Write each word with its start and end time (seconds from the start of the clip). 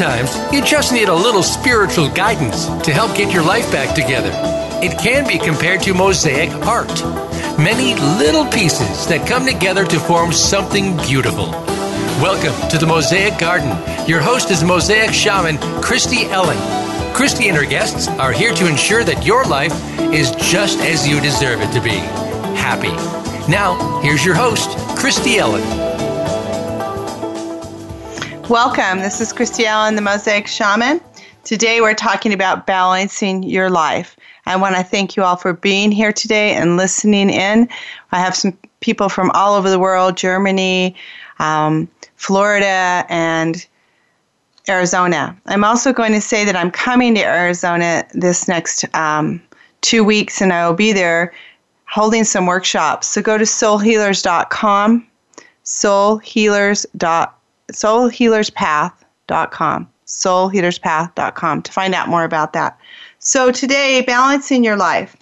Sometimes 0.00 0.50
you 0.50 0.64
just 0.64 0.94
need 0.94 1.10
a 1.10 1.14
little 1.14 1.42
spiritual 1.42 2.08
guidance 2.08 2.64
to 2.86 2.90
help 2.90 3.14
get 3.14 3.34
your 3.34 3.42
life 3.42 3.70
back 3.70 3.94
together. 3.94 4.30
It 4.82 4.98
can 4.98 5.28
be 5.28 5.36
compared 5.36 5.82
to 5.82 5.92
mosaic 5.92 6.48
art 6.66 6.88
many 7.58 7.94
little 8.16 8.46
pieces 8.46 9.06
that 9.08 9.28
come 9.28 9.44
together 9.44 9.84
to 9.84 10.00
form 10.00 10.32
something 10.32 10.96
beautiful. 10.96 11.50
Welcome 12.18 12.70
to 12.70 12.78
the 12.78 12.86
Mosaic 12.86 13.38
Garden. 13.38 13.68
Your 14.08 14.22
host 14.22 14.50
is 14.50 14.64
Mosaic 14.64 15.12
Shaman 15.12 15.58
Christy 15.82 16.24
Ellen. 16.30 16.56
Christy 17.12 17.48
and 17.48 17.56
her 17.58 17.66
guests 17.66 18.08
are 18.08 18.32
here 18.32 18.54
to 18.54 18.66
ensure 18.66 19.04
that 19.04 19.26
your 19.26 19.44
life 19.44 19.74
is 20.14 20.30
just 20.50 20.78
as 20.78 21.06
you 21.06 21.20
deserve 21.20 21.60
it 21.60 21.72
to 21.74 21.80
be 21.82 21.98
happy. 22.56 22.88
Now, 23.52 24.00
here's 24.00 24.24
your 24.24 24.34
host, 24.34 24.70
Christy 24.96 25.36
Ellen. 25.36 25.89
Welcome. 28.50 28.98
This 28.98 29.20
is 29.20 29.32
Christy 29.32 29.64
Allen, 29.64 29.94
the 29.94 30.02
Mosaic 30.02 30.48
Shaman. 30.48 31.00
Today 31.44 31.80
we're 31.80 31.94
talking 31.94 32.32
about 32.32 32.66
balancing 32.66 33.44
your 33.44 33.70
life. 33.70 34.16
I 34.44 34.56
want 34.56 34.74
to 34.74 34.82
thank 34.82 35.14
you 35.14 35.22
all 35.22 35.36
for 35.36 35.52
being 35.52 35.92
here 35.92 36.12
today 36.12 36.54
and 36.54 36.76
listening 36.76 37.30
in. 37.30 37.68
I 38.10 38.18
have 38.18 38.34
some 38.34 38.58
people 38.80 39.08
from 39.08 39.30
all 39.34 39.54
over 39.54 39.70
the 39.70 39.78
world 39.78 40.16
Germany, 40.16 40.96
um, 41.38 41.88
Florida, 42.16 43.06
and 43.08 43.64
Arizona. 44.68 45.40
I'm 45.46 45.62
also 45.62 45.92
going 45.92 46.10
to 46.10 46.20
say 46.20 46.44
that 46.44 46.56
I'm 46.56 46.72
coming 46.72 47.14
to 47.14 47.24
Arizona 47.24 48.04
this 48.14 48.48
next 48.48 48.84
um, 48.96 49.40
two 49.80 50.02
weeks, 50.02 50.42
and 50.42 50.52
I 50.52 50.66
will 50.66 50.74
be 50.74 50.92
there 50.92 51.32
holding 51.84 52.24
some 52.24 52.46
workshops. 52.46 53.06
So 53.06 53.22
go 53.22 53.38
to 53.38 53.44
soulhealers.com, 53.44 55.06
soulhealers. 55.64 56.84
soulhealerspath.com, 57.72 59.88
soulhealerspath.com 60.06 61.62
to 61.62 61.72
find 61.72 61.94
out 61.94 62.08
more 62.08 62.24
about 62.24 62.52
that. 62.52 62.78
So, 63.18 63.52
today, 63.52 64.02
balancing 64.02 64.64
your 64.64 64.76
life. 64.76 65.16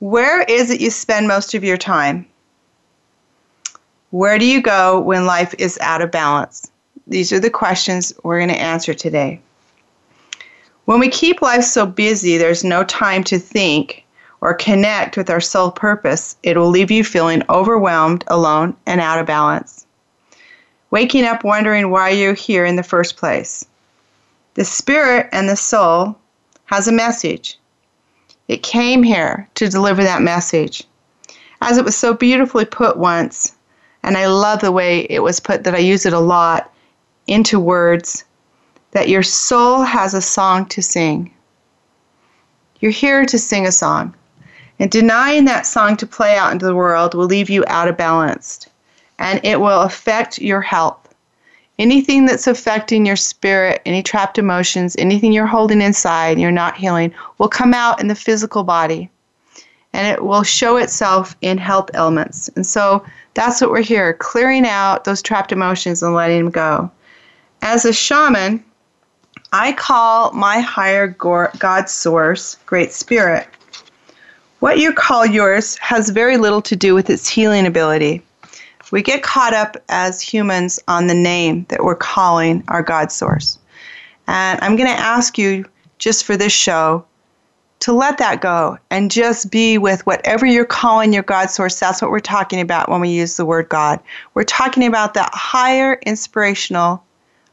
Where 0.00 0.42
is 0.42 0.70
it 0.70 0.80
you 0.80 0.90
spend 0.90 1.28
most 1.28 1.54
of 1.54 1.64
your 1.64 1.76
time? 1.76 2.26
Where 4.10 4.38
do 4.38 4.46
you 4.46 4.62
go 4.62 5.00
when 5.00 5.26
life 5.26 5.54
is 5.58 5.78
out 5.80 6.00
of 6.00 6.10
balance? 6.10 6.70
These 7.06 7.32
are 7.32 7.40
the 7.40 7.50
questions 7.50 8.12
we're 8.22 8.38
going 8.38 8.48
to 8.48 8.60
answer 8.60 8.94
today. 8.94 9.40
When 10.84 11.00
we 11.00 11.08
keep 11.08 11.42
life 11.42 11.64
so 11.64 11.84
busy, 11.84 12.38
there's 12.38 12.64
no 12.64 12.84
time 12.84 13.24
to 13.24 13.38
think 13.38 14.04
or 14.40 14.54
connect 14.54 15.16
with 15.16 15.28
our 15.28 15.40
soul 15.40 15.70
purpose. 15.70 16.36
It 16.42 16.56
will 16.56 16.70
leave 16.70 16.90
you 16.90 17.04
feeling 17.04 17.42
overwhelmed, 17.50 18.24
alone, 18.28 18.76
and 18.86 19.00
out 19.00 19.18
of 19.18 19.26
balance. 19.26 19.84
Waking 20.90 21.24
up 21.24 21.44
wondering 21.44 21.90
why 21.90 22.10
you're 22.10 22.34
here 22.34 22.64
in 22.64 22.76
the 22.76 22.82
first 22.82 23.16
place. 23.16 23.66
The 24.54 24.64
spirit 24.64 25.28
and 25.32 25.48
the 25.48 25.56
soul 25.56 26.16
has 26.64 26.88
a 26.88 26.92
message. 26.92 27.58
It 28.48 28.62
came 28.62 29.02
here 29.02 29.48
to 29.56 29.68
deliver 29.68 30.02
that 30.02 30.22
message. 30.22 30.84
As 31.60 31.76
it 31.76 31.84
was 31.84 31.96
so 31.96 32.14
beautifully 32.14 32.64
put 32.64 32.96
once, 32.96 33.54
and 34.02 34.16
I 34.16 34.26
love 34.26 34.60
the 34.60 34.72
way 34.72 35.00
it 35.10 35.22
was 35.22 35.40
put 35.40 35.64
that 35.64 35.74
I 35.74 35.78
use 35.78 36.06
it 36.06 36.14
a 36.14 36.20
lot 36.20 36.72
into 37.26 37.60
words, 37.60 38.24
that 38.92 39.10
your 39.10 39.22
soul 39.22 39.82
has 39.82 40.14
a 40.14 40.22
song 40.22 40.64
to 40.66 40.80
sing. 40.80 41.34
You're 42.80 42.92
here 42.92 43.26
to 43.26 43.38
sing 43.38 43.66
a 43.66 43.72
song. 43.72 44.14
And 44.78 44.90
denying 44.90 45.44
that 45.44 45.66
song 45.66 45.96
to 45.98 46.06
play 46.06 46.38
out 46.38 46.52
into 46.52 46.64
the 46.64 46.74
world 46.74 47.12
will 47.12 47.26
leave 47.26 47.50
you 47.50 47.64
out 47.66 47.88
of 47.88 47.96
balance 47.96 48.66
and 49.18 49.40
it 49.44 49.60
will 49.60 49.82
affect 49.82 50.38
your 50.38 50.60
health 50.60 51.08
anything 51.78 52.26
that's 52.26 52.46
affecting 52.46 53.06
your 53.06 53.16
spirit, 53.16 53.80
any 53.86 54.02
trapped 54.02 54.38
emotions, 54.38 54.96
anything 54.98 55.32
you're 55.32 55.46
holding 55.46 55.80
inside 55.80 56.32
and 56.32 56.40
you're 56.40 56.50
not 56.50 56.76
healing, 56.76 57.14
will 57.38 57.48
come 57.48 57.72
out 57.72 58.00
in 58.00 58.08
the 58.08 58.14
physical 58.14 58.64
body. 58.64 59.08
And 59.92 60.06
it 60.06 60.22
will 60.22 60.42
show 60.42 60.76
itself 60.76 61.36
in 61.40 61.56
health 61.56 61.90
elements. 61.94 62.48
And 62.56 62.66
so 62.66 63.04
that's 63.34 63.60
what 63.60 63.70
we're 63.70 63.80
here 63.80 64.12
clearing 64.14 64.66
out 64.66 65.04
those 65.04 65.22
trapped 65.22 65.52
emotions 65.52 66.02
and 66.02 66.14
letting 66.14 66.44
them 66.44 66.50
go. 66.50 66.90
As 67.62 67.84
a 67.84 67.92
shaman, 67.92 68.62
I 69.52 69.72
call 69.72 70.32
my 70.32 70.60
higher 70.60 71.08
God 71.08 71.88
source 71.88 72.56
Great 72.66 72.92
Spirit. 72.92 73.46
What 74.60 74.78
you 74.78 74.92
call 74.92 75.24
yours 75.24 75.78
has 75.78 76.10
very 76.10 76.36
little 76.36 76.60
to 76.62 76.76
do 76.76 76.94
with 76.94 77.08
its 77.08 77.28
healing 77.28 77.66
ability. 77.66 78.22
We 78.90 79.02
get 79.02 79.22
caught 79.22 79.54
up 79.54 79.76
as 79.88 80.20
humans 80.20 80.80
on 80.88 81.06
the 81.06 81.14
name 81.14 81.66
that 81.68 81.84
we're 81.84 81.94
calling 81.96 82.64
our 82.68 82.82
God 82.82 83.12
source. 83.12 83.58
And 84.26 84.60
I'm 84.62 84.76
going 84.76 84.88
to 84.88 85.02
ask 85.02 85.38
you, 85.38 85.64
just 85.98 86.24
for 86.24 86.36
this 86.36 86.52
show, 86.52 87.04
to 87.80 87.92
let 87.92 88.18
that 88.18 88.40
go 88.40 88.78
and 88.90 89.10
just 89.10 89.50
be 89.50 89.78
with 89.78 90.04
whatever 90.06 90.46
you're 90.46 90.64
calling 90.64 91.12
your 91.12 91.22
God 91.22 91.50
source. 91.50 91.78
That's 91.78 92.02
what 92.02 92.10
we're 92.10 92.20
talking 92.20 92.60
about 92.60 92.88
when 92.88 93.00
we 93.00 93.10
use 93.10 93.36
the 93.36 93.44
word 93.44 93.68
God. 93.68 94.00
We're 94.34 94.44
talking 94.44 94.86
about 94.86 95.14
that 95.14 95.30
higher 95.32 95.98
inspirational 96.06 97.02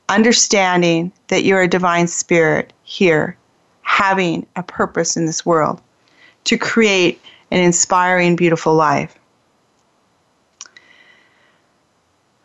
understanding 0.10 1.12
that 1.28 1.44
you're 1.44 1.62
a 1.62 1.68
divine 1.68 2.08
spirit 2.08 2.74
here, 2.84 3.38
having 3.82 4.46
a 4.56 4.64
purpose 4.64 5.16
in 5.16 5.26
this 5.26 5.46
world 5.46 5.82
to 6.46 6.58
create 6.58 7.22
an 7.52 7.60
inspiring, 7.60 8.36
beautiful 8.36 8.76
life. 8.76 9.16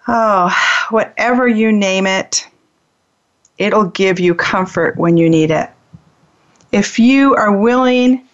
Oh, 0.09 0.55
whatever 0.91 1.47
you 1.47 1.72
name 1.72 2.06
it, 2.06 2.49
it'll 3.59 3.84
give 3.84 4.19
you 4.19 4.34
comfort 4.34 4.97
when 4.97 5.16
you 5.16 5.28
need 5.28 5.50
it. 5.50 5.71
If 6.72 6.99
you 6.99 7.34
are 7.34 7.56
willing 7.56 8.27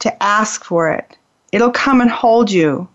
to 0.00 0.22
ask 0.22 0.64
for 0.64 0.90
it, 0.90 1.16
it'll 1.52 1.72
come 1.72 2.00
and 2.00 2.10
hold 2.10 2.50
you 2.50 2.88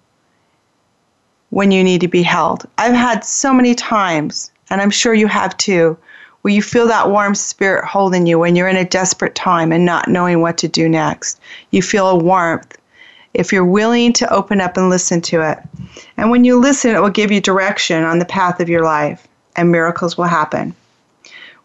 when 1.49 1.71
you 1.71 1.83
need 1.83 2.01
to 2.01 2.07
be 2.07 2.23
held. 2.23 2.65
I've 2.77 2.95
had 2.95 3.23
so 3.23 3.53
many 3.53 3.75
times, 3.75 4.51
and 4.69 4.81
I'm 4.81 4.89
sure 4.89 5.13
you 5.13 5.27
have 5.27 5.55
too, 5.57 5.97
where 6.41 6.53
you 6.53 6.61
feel 6.61 6.87
that 6.87 7.09
warm 7.09 7.35
spirit 7.35 7.85
holding 7.85 8.25
you 8.25 8.39
when 8.39 8.55
you're 8.55 8.67
in 8.67 8.77
a 8.77 8.85
desperate 8.85 9.35
time 9.35 9.71
and 9.71 9.85
not 9.85 10.07
knowing 10.07 10.41
what 10.41 10.57
to 10.59 10.67
do 10.67 10.89
next. 10.89 11.39
You 11.71 11.81
feel 11.81 12.09
a 12.09 12.15
warmth 12.15 12.77
if 13.33 13.51
you're 13.51 13.65
willing 13.65 14.13
to 14.13 14.33
open 14.33 14.61
up 14.61 14.77
and 14.77 14.89
listen 14.89 15.21
to 15.21 15.41
it. 15.41 15.59
And 16.17 16.29
when 16.29 16.43
you 16.43 16.59
listen, 16.59 16.95
it 16.95 17.01
will 17.01 17.09
give 17.09 17.31
you 17.31 17.41
direction 17.41 18.03
on 18.03 18.19
the 18.19 18.25
path 18.25 18.59
of 18.59 18.69
your 18.69 18.83
life, 18.83 19.27
and 19.55 19.71
miracles 19.71 20.17
will 20.17 20.25
happen. 20.25 20.75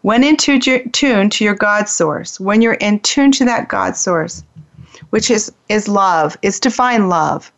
When 0.01 0.23
in 0.23 0.37
tune 0.37 0.59
to 0.61 1.43
your 1.43 1.55
God 1.55 1.89
source, 1.89 2.39
when 2.39 2.61
you're 2.61 2.73
in 2.75 2.99
tune 3.01 3.31
to 3.33 3.45
that 3.45 3.67
God 3.67 3.95
source, 3.97 4.43
which 5.09 5.29
is, 5.29 5.51
is 5.67 5.87
love, 5.87 6.37
is 6.41 6.59
divine 6.59 7.09
love, 7.09 7.51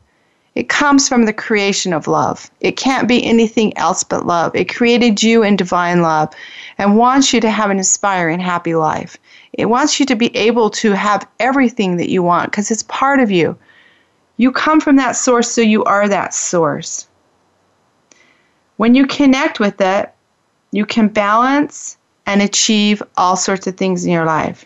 it 0.53 0.67
comes 0.67 1.07
from 1.07 1.23
the 1.23 1.33
creation 1.33 1.93
of 1.93 2.07
love. 2.07 2.51
It 2.59 2.75
can't 2.75 3.07
be 3.07 3.23
anything 3.25 3.77
else 3.77 4.03
but 4.03 4.25
love. 4.25 4.53
It 4.53 4.73
created 4.73 5.23
you 5.23 5.43
in 5.43 5.55
divine 5.55 6.01
love 6.01 6.33
and 6.77 6.97
wants 6.97 7.31
you 7.31 7.39
to 7.39 7.49
have 7.49 7.69
an 7.69 7.77
inspiring, 7.77 8.39
happy 8.39 8.75
life. 8.75 9.17
It 9.53 9.67
wants 9.67 9.97
you 9.97 10.05
to 10.07 10.15
be 10.15 10.35
able 10.35 10.69
to 10.71 10.91
have 10.91 11.25
everything 11.39 11.95
that 11.97 12.09
you 12.09 12.21
want 12.21 12.51
because 12.51 12.69
it's 12.69 12.83
part 12.83 13.21
of 13.21 13.31
you. 13.31 13.57
You 14.41 14.51
come 14.51 14.81
from 14.81 14.95
that 14.95 15.15
source, 15.15 15.51
so 15.51 15.61
you 15.61 15.83
are 15.83 16.07
that 16.07 16.33
source. 16.33 17.05
When 18.77 18.95
you 18.95 19.05
connect 19.05 19.59
with 19.59 19.79
it, 19.79 20.11
you 20.71 20.83
can 20.83 21.09
balance 21.09 21.95
and 22.25 22.41
achieve 22.41 23.03
all 23.17 23.35
sorts 23.35 23.67
of 23.67 23.77
things 23.77 24.03
in 24.03 24.11
your 24.11 24.25
life. 24.25 24.65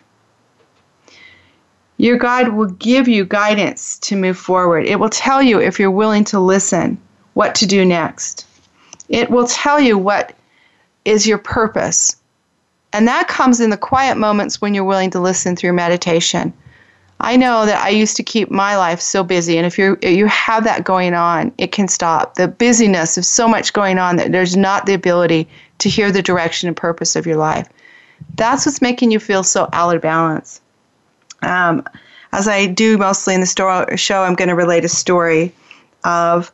Your 1.98 2.16
God 2.16 2.48
will 2.48 2.70
give 2.70 3.06
you 3.06 3.26
guidance 3.26 3.98
to 3.98 4.16
move 4.16 4.38
forward. 4.38 4.86
It 4.86 4.98
will 4.98 5.10
tell 5.10 5.42
you 5.42 5.60
if 5.60 5.78
you're 5.78 5.90
willing 5.90 6.24
to 6.24 6.40
listen 6.40 6.96
what 7.34 7.54
to 7.56 7.66
do 7.66 7.84
next. 7.84 8.46
It 9.10 9.28
will 9.28 9.46
tell 9.46 9.78
you 9.78 9.98
what 9.98 10.34
is 11.04 11.26
your 11.26 11.36
purpose. 11.36 12.16
And 12.94 13.06
that 13.08 13.28
comes 13.28 13.60
in 13.60 13.68
the 13.68 13.76
quiet 13.76 14.16
moments 14.16 14.58
when 14.58 14.72
you're 14.72 14.84
willing 14.84 15.10
to 15.10 15.20
listen 15.20 15.54
through 15.54 15.74
meditation. 15.74 16.54
I 17.20 17.36
know 17.36 17.64
that 17.64 17.82
I 17.82 17.88
used 17.88 18.16
to 18.16 18.22
keep 18.22 18.50
my 18.50 18.76
life 18.76 19.00
so 19.00 19.24
busy, 19.24 19.56
and 19.56 19.66
if 19.66 19.78
you 19.78 19.96
you 20.02 20.26
have 20.26 20.64
that 20.64 20.84
going 20.84 21.14
on, 21.14 21.52
it 21.56 21.72
can 21.72 21.88
stop. 21.88 22.34
The 22.34 22.48
busyness 22.48 23.16
of 23.16 23.24
so 23.24 23.48
much 23.48 23.72
going 23.72 23.98
on 23.98 24.16
that 24.16 24.32
there's 24.32 24.56
not 24.56 24.86
the 24.86 24.94
ability 24.94 25.48
to 25.78 25.88
hear 25.88 26.12
the 26.12 26.22
direction 26.22 26.68
and 26.68 26.76
purpose 26.76 27.16
of 27.16 27.26
your 27.26 27.36
life. 27.36 27.68
That's 28.34 28.66
what's 28.66 28.82
making 28.82 29.10
you 29.10 29.18
feel 29.18 29.42
so 29.42 29.68
out 29.72 29.96
of 29.96 30.02
balance. 30.02 30.60
Um, 31.42 31.82
as 32.32 32.48
I 32.48 32.66
do 32.66 32.98
mostly 32.98 33.34
in 33.34 33.40
the 33.40 33.46
story, 33.46 33.96
show, 33.96 34.22
I'm 34.22 34.34
going 34.34 34.48
to 34.48 34.54
relate 34.54 34.84
a 34.84 34.88
story 34.88 35.52
of 36.04 36.52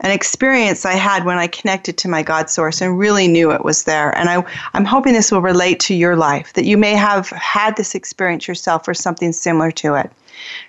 an 0.00 0.10
experience 0.10 0.84
I 0.84 0.94
had 0.94 1.24
when 1.24 1.38
I 1.38 1.46
connected 1.46 1.96
to 1.98 2.08
my 2.08 2.22
God 2.22 2.50
source 2.50 2.80
and 2.80 2.98
really 2.98 3.28
knew 3.28 3.52
it 3.52 3.64
was 3.64 3.84
there. 3.84 4.16
And 4.16 4.28
I, 4.28 4.44
I'm 4.72 4.84
hoping 4.84 5.12
this 5.12 5.30
will 5.30 5.40
relate 5.40 5.80
to 5.80 5.94
your 5.94 6.16
life, 6.16 6.52
that 6.54 6.64
you 6.64 6.76
may 6.76 6.94
have 6.94 7.28
had 7.30 7.76
this 7.76 7.94
experience 7.94 8.48
yourself 8.48 8.88
or 8.88 8.94
something 8.94 9.32
similar 9.32 9.70
to 9.72 9.94
it. 9.94 10.10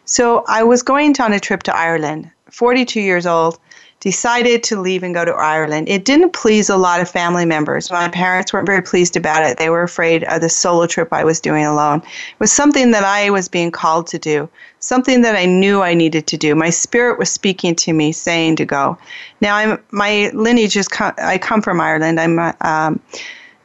So 0.06 0.44
I 0.48 0.64
was 0.64 0.84
going 0.84 1.20
on 1.20 1.34
a 1.34 1.40
trip 1.40 1.64
to 1.64 1.76
Ireland, 1.76 2.30
42 2.52 3.02
years 3.02 3.26
old, 3.26 3.60
decided 4.06 4.62
to 4.62 4.80
leave 4.80 5.02
and 5.02 5.16
go 5.16 5.26
to 5.26 5.34
Ireland. 5.34 5.90
It 5.90 6.06
didn't 6.06 6.32
please 6.32 6.70
a 6.70 6.78
lot 6.78 7.02
of 7.02 7.10
family 7.10 7.44
members. 7.44 7.90
My 7.90 8.08
parents 8.08 8.54
weren't 8.54 8.68
very 8.68 8.84
pleased 8.84 9.18
about 9.18 9.44
it. 9.44 9.58
They 9.58 9.72
were 9.72 9.82
afraid 9.82 10.24
of 10.26 10.42
the 10.42 10.48
solo 10.48 10.86
trip 10.86 11.08
I 11.12 11.24
was 11.24 11.40
doing 11.40 11.66
alone. 11.66 12.04
It 12.06 12.40
was 12.40 12.52
something 12.52 12.92
that 12.92 13.04
I 13.04 13.32
was 13.32 13.50
being 13.50 13.72
called 13.72 14.06
to 14.10 14.20
do, 14.20 14.48
something 14.78 15.24
that 15.24 15.36
I 15.36 15.48
knew 15.48 15.82
I 15.82 15.96
needed 15.96 16.28
to 16.28 16.38
do. 16.38 16.54
My 16.54 16.70
spirit 16.70 17.18
was 17.18 17.32
speaking 17.32 17.74
to 17.78 17.94
me, 17.94 18.12
saying 18.12 18.58
to 18.58 18.66
go. 18.66 18.96
Now, 19.42 19.56
I'm 19.56 19.84
my 19.90 20.30
lineage 20.36 20.78
is 20.78 20.88
I 21.18 21.40
come 21.40 21.64
from 21.64 21.82
Ireland. 21.82 22.20
I'm 22.20 22.38
um, 22.62 23.00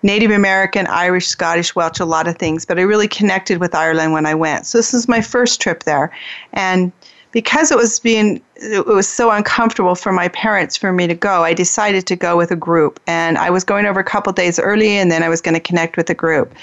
Native 0.03 0.31
American, 0.31 0.87
Irish, 0.87 1.27
Scottish, 1.27 1.77
Welsh, 1.77 2.01
a 2.01 2.07
lot 2.07 2.27
of 2.27 2.39
things, 2.39 2.65
but 2.65 2.79
I 2.79 2.83
really 2.83 3.09
connected 3.09 3.61
with 3.61 3.75
Ireland 3.75 4.15
when 4.15 4.25
I 4.25 4.35
went. 4.35 4.65
So 4.65 4.79
this 4.79 4.95
is 4.95 5.07
my 5.07 5.21
first 5.21 5.61
trip 5.61 5.83
there, 5.83 6.11
and 6.55 6.93
because 7.33 7.71
it 7.71 7.77
was 7.77 8.01
being 8.01 8.41
it 8.57 8.87
was 8.87 9.09
so 9.09 9.31
uncomfortable 9.31 9.95
for 9.95 10.13
my 10.13 10.29
parents 10.29 10.77
for 10.77 10.93
me 10.93 11.07
to 11.07 11.15
go 11.15 11.45
i 11.45 11.55
decided 11.55 12.07
to 12.07 12.17
go 12.17 12.37
with 12.37 12.51
a 12.51 12.57
group. 12.57 13.01
And 13.07 13.39
i 13.39 13.51
was 13.51 13.65
going 13.65 13.87
over 13.87 14.01
a 14.01 14.05
couple 14.05 14.33
days 14.33 14.59
early 14.59 14.91
and 14.91 15.11
then 15.11 15.23
i 15.23 15.29
was 15.29 15.41
going 15.41 15.55
to 15.55 15.61
connect 15.61 15.97
with 15.97 16.07
the 16.07 16.15
group. 16.15 16.55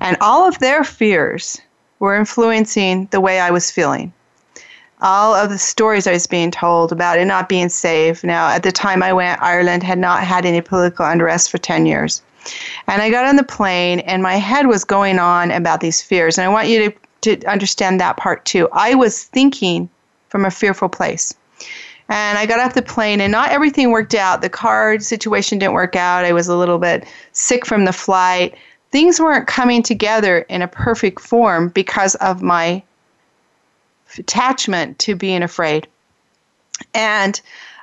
And 0.00 0.16
all 0.20 0.46
of 0.46 0.58
their 0.58 0.84
fears 0.84 1.60
were 1.98 2.16
influencing 2.16 3.06
the 3.10 3.20
way 3.20 3.40
i 3.40 3.50
was 3.50 3.70
feeling. 3.70 4.12
All 5.00 5.34
of 5.34 5.50
the 5.50 5.58
stories 5.58 6.06
i 6.06 6.12
was 6.12 6.26
being 6.26 6.50
told 6.50 6.92
about 6.92 7.18
it 7.18 7.24
not 7.24 7.48
being 7.48 7.68
safe. 7.68 8.22
Now 8.22 8.48
at 8.48 8.62
the 8.62 8.72
time 8.72 9.02
i 9.02 9.12
went 9.12 9.42
ireland 9.42 9.82
had 9.82 9.98
not 9.98 10.24
had 10.24 10.46
any 10.46 10.60
political 10.60 11.06
unrest 11.06 11.50
for 11.50 11.58
10 11.58 11.86
years. 11.86 12.22
And 12.86 13.02
i 13.02 13.10
got 13.10 13.26
on 13.26 13.36
the 13.36 13.44
plane 13.44 14.00
and 14.00 14.22
my 14.22 14.36
head 14.36 14.66
was 14.66 14.84
going 14.84 15.18
on 15.18 15.50
about 15.50 15.80
these 15.80 16.00
fears. 16.00 16.38
And 16.38 16.44
i 16.44 16.48
want 16.48 16.68
you 16.68 16.90
to, 17.22 17.36
to 17.36 17.46
understand 17.46 18.00
that 18.00 18.16
part 18.16 18.44
too. 18.44 18.68
I 18.72 18.94
was 18.94 19.24
thinking 19.24 19.88
from 20.32 20.46
a 20.46 20.50
fearful 20.50 20.88
place. 20.88 21.34
And 22.08 22.38
I 22.38 22.46
got 22.46 22.58
off 22.58 22.72
the 22.72 22.80
plane, 22.80 23.20
and 23.20 23.30
not 23.30 23.50
everything 23.50 23.90
worked 23.90 24.14
out. 24.14 24.40
The 24.40 24.48
car 24.48 24.98
situation 24.98 25.58
didn't 25.58 25.74
work 25.74 25.94
out. 25.94 26.24
I 26.24 26.32
was 26.32 26.48
a 26.48 26.56
little 26.56 26.78
bit 26.78 27.06
sick 27.32 27.66
from 27.66 27.84
the 27.84 27.92
flight. 27.92 28.54
Things 28.90 29.20
weren't 29.20 29.46
coming 29.46 29.82
together 29.82 30.38
in 30.48 30.62
a 30.62 30.68
perfect 30.68 31.20
form 31.20 31.68
because 31.68 32.14
of 32.16 32.42
my 32.42 32.82
attachment 34.18 34.98
to 35.00 35.14
being 35.14 35.42
afraid. 35.42 35.86
And 36.94 37.38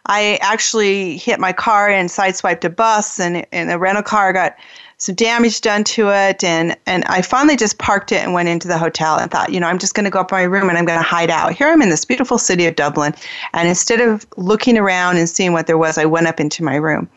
I 0.07 0.39
actually 0.41 1.17
hit 1.17 1.39
my 1.39 1.53
car 1.53 1.87
and 1.87 2.09
sideswiped 2.09 2.63
a 2.65 2.69
bus, 2.69 3.19
and, 3.19 3.45
and 3.51 3.69
the 3.69 3.77
rental 3.77 4.03
car 4.03 4.33
got 4.33 4.55
some 4.99 5.15
damage 5.15 5.61
done 5.61 5.85
to 5.85 6.09
it 6.09 6.43
and 6.43 6.77
and 6.85 7.05
I 7.05 7.21
finally 7.21 7.55
just 7.55 7.77
parked 7.77 8.11
it 8.11 8.21
and 8.21 8.33
went 8.33 8.49
into 8.49 8.67
the 8.67 8.77
hotel 8.77 9.17
and 9.17 9.31
thought, 9.31 9.51
you 9.51 9.59
know, 9.59 9.67
I'm 9.67 9.79
just 9.79 9.95
going 9.95 10.03
to 10.03 10.09
go 10.09 10.19
up 10.19 10.31
my 10.31 10.43
room 10.43 10.67
and 10.67 10.77
I'm 10.77 10.85
going 10.85 10.99
to 10.99 11.03
hide 11.03 11.29
out. 11.29 11.53
Here 11.53 11.69
I'm 11.69 11.81
in 11.81 11.89
this 11.89 12.03
beautiful 12.03 12.37
city 12.37 12.65
of 12.65 12.75
Dublin, 12.75 13.15
and 13.53 13.67
instead 13.67 14.01
of 14.01 14.27
looking 14.35 14.77
around 14.77 15.17
and 15.17 15.29
seeing 15.29 15.53
what 15.53 15.67
there 15.67 15.77
was, 15.77 15.97
I 15.97 16.05
went 16.05 16.27
up 16.27 16.39
into 16.39 16.63
my 16.63 16.75
room. 16.75 17.09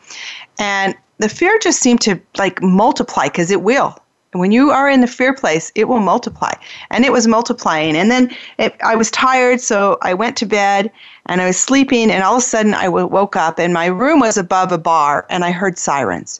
And 0.57 0.95
the 1.17 1.27
fear 1.27 1.59
just 1.61 1.81
seemed 1.81 1.99
to 2.01 2.19
like 2.37 2.61
multiply 2.61 3.25
because 3.25 3.51
it 3.51 3.61
will. 3.61 3.97
When 4.31 4.51
you 4.51 4.71
are 4.71 4.89
in 4.89 5.01
the 5.01 5.07
fear 5.07 5.33
place, 5.33 5.71
it 5.75 5.87
will 5.87 5.99
multiply. 5.99 6.53
And 6.89 7.05
it 7.05 7.11
was 7.11 7.27
multiplying. 7.27 7.95
And 7.95 8.09
then 8.09 8.35
it, 8.57 8.75
I 8.83 8.95
was 8.95 9.11
tired, 9.11 9.61
so 9.61 9.97
I 10.01 10.15
went 10.15 10.37
to 10.37 10.45
bed 10.47 10.89
and 11.27 11.39
I 11.39 11.47
was 11.47 11.59
sleeping. 11.59 12.09
And 12.09 12.23
all 12.23 12.37
of 12.37 12.39
a 12.39 12.45
sudden, 12.45 12.73
I 12.73 12.87
woke 12.87 13.35
up, 13.35 13.59
and 13.59 13.73
my 13.73 13.87
room 13.87 14.21
was 14.21 14.37
above 14.37 14.71
a 14.71 14.77
bar, 14.77 15.27
and 15.29 15.43
I 15.43 15.51
heard 15.51 15.77
sirens 15.77 16.39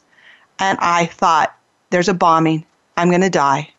and 0.58 0.78
I 0.80 1.06
thought, 1.06 1.54
there's 1.90 2.08
a 2.08 2.14
bombing. 2.14 2.64
I'm 2.96 3.08
going 3.08 3.20
to 3.20 3.30
die. 3.30 3.70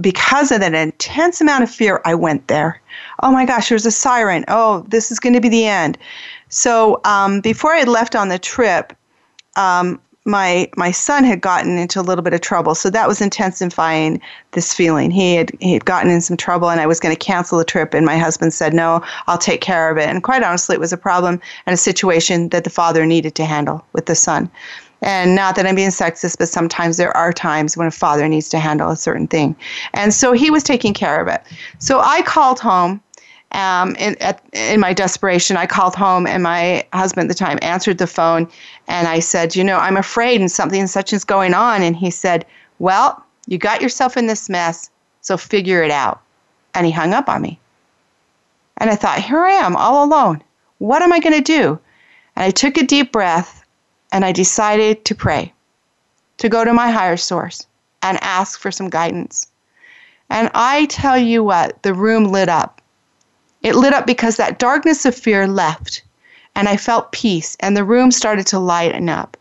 Because 0.00 0.50
of 0.52 0.60
that 0.60 0.74
intense 0.74 1.40
amount 1.40 1.64
of 1.64 1.70
fear, 1.70 2.00
I 2.04 2.14
went 2.14 2.48
there. 2.48 2.80
Oh 3.22 3.30
my 3.30 3.44
gosh, 3.44 3.68
there's 3.68 3.86
a 3.86 3.90
siren. 3.90 4.44
Oh, 4.48 4.84
this 4.88 5.10
is 5.10 5.20
going 5.20 5.34
to 5.34 5.40
be 5.40 5.48
the 5.48 5.66
end. 5.66 5.98
So 6.48 7.00
um, 7.04 7.40
before 7.40 7.72
I 7.74 7.82
left 7.82 8.14
on 8.14 8.28
the 8.28 8.38
trip, 8.38 8.94
um, 9.56 10.00
my 10.24 10.70
my 10.76 10.92
son 10.92 11.24
had 11.24 11.40
gotten 11.40 11.76
into 11.78 12.00
a 12.00 12.02
little 12.02 12.22
bit 12.22 12.32
of 12.32 12.40
trouble, 12.40 12.74
so 12.74 12.90
that 12.90 13.08
was 13.08 13.20
intensifying 13.20 14.20
this 14.52 14.72
feeling. 14.72 15.10
He 15.10 15.34
had 15.34 15.50
he 15.60 15.72
had 15.72 15.84
gotten 15.84 16.10
in 16.10 16.20
some 16.20 16.36
trouble, 16.36 16.70
and 16.70 16.80
I 16.80 16.86
was 16.86 17.00
going 17.00 17.14
to 17.14 17.18
cancel 17.18 17.58
the 17.58 17.64
trip. 17.64 17.92
And 17.92 18.06
my 18.06 18.16
husband 18.18 18.54
said, 18.54 18.72
"No, 18.72 19.02
I'll 19.26 19.38
take 19.38 19.60
care 19.60 19.90
of 19.90 19.98
it." 19.98 20.08
And 20.08 20.22
quite 20.22 20.44
honestly, 20.44 20.74
it 20.74 20.80
was 20.80 20.92
a 20.92 20.96
problem 20.96 21.40
and 21.66 21.74
a 21.74 21.76
situation 21.76 22.50
that 22.50 22.64
the 22.64 22.70
father 22.70 23.04
needed 23.04 23.34
to 23.34 23.44
handle 23.44 23.84
with 23.92 24.06
the 24.06 24.14
son. 24.14 24.48
And 25.02 25.34
not 25.34 25.56
that 25.56 25.66
I'm 25.66 25.74
being 25.74 25.88
sexist, 25.88 26.38
but 26.38 26.48
sometimes 26.48 26.96
there 26.96 27.14
are 27.16 27.32
times 27.32 27.76
when 27.76 27.88
a 27.88 27.90
father 27.90 28.28
needs 28.28 28.48
to 28.50 28.60
handle 28.60 28.90
a 28.90 28.96
certain 28.96 29.26
thing. 29.26 29.56
And 29.92 30.14
so 30.14 30.32
he 30.32 30.50
was 30.50 30.62
taking 30.62 30.94
care 30.94 31.20
of 31.20 31.26
it. 31.26 31.42
So 31.78 32.00
I 32.00 32.22
called 32.22 32.60
home. 32.60 33.02
Um, 33.50 33.96
in, 33.96 34.16
at, 34.22 34.42
in 34.54 34.80
my 34.80 34.94
desperation, 34.94 35.58
I 35.58 35.66
called 35.66 35.94
home, 35.94 36.26
and 36.26 36.42
my 36.42 36.86
husband 36.94 37.30
at 37.30 37.36
the 37.36 37.44
time 37.44 37.58
answered 37.60 37.98
the 37.98 38.06
phone. 38.06 38.48
And 38.88 39.06
I 39.06 39.18
said, 39.18 39.54
You 39.54 39.62
know, 39.62 39.76
I'm 39.76 39.98
afraid, 39.98 40.40
and 40.40 40.50
something 40.50 40.86
such 40.86 41.12
is 41.12 41.22
going 41.22 41.52
on. 41.52 41.82
And 41.82 41.94
he 41.94 42.10
said, 42.10 42.46
Well, 42.78 43.22
you 43.46 43.58
got 43.58 43.82
yourself 43.82 44.16
in 44.16 44.26
this 44.26 44.48
mess, 44.48 44.88
so 45.20 45.36
figure 45.36 45.82
it 45.82 45.90
out. 45.90 46.22
And 46.72 46.86
he 46.86 46.92
hung 46.92 47.12
up 47.12 47.28
on 47.28 47.42
me. 47.42 47.58
And 48.78 48.88
I 48.88 48.94
thought, 48.94 49.18
Here 49.18 49.42
I 49.42 49.52
am, 49.52 49.76
all 49.76 50.02
alone. 50.02 50.42
What 50.78 51.02
am 51.02 51.12
I 51.12 51.20
going 51.20 51.34
to 51.34 51.42
do? 51.42 51.78
And 52.36 52.44
I 52.44 52.50
took 52.50 52.78
a 52.78 52.86
deep 52.86 53.12
breath 53.12 53.61
and 54.12 54.26
I 54.26 54.30
decided 54.30 55.06
to 55.06 55.14
pray, 55.14 55.52
to 56.36 56.48
go 56.50 56.64
to 56.64 56.74
my 56.74 56.90
higher 56.90 57.16
source 57.16 57.66
and 58.02 58.22
ask 58.22 58.60
for 58.60 58.70
some 58.70 58.90
guidance. 58.90 59.46
And 60.28 60.50
I 60.54 60.84
tell 60.86 61.16
you 61.16 61.42
what, 61.42 61.82
the 61.82 61.94
room 61.94 62.24
lit 62.24 62.50
up. 62.50 62.82
It 63.62 63.74
lit 63.74 63.94
up 63.94 64.06
because 64.06 64.36
that 64.36 64.58
darkness 64.58 65.06
of 65.06 65.14
fear 65.14 65.46
left, 65.46 66.02
and 66.54 66.68
I 66.68 66.76
felt 66.76 67.12
peace, 67.12 67.56
and 67.60 67.74
the 67.76 67.84
room 67.84 68.10
started 68.10 68.46
to 68.48 68.58
lighten 68.58 69.08
up. 69.08 69.36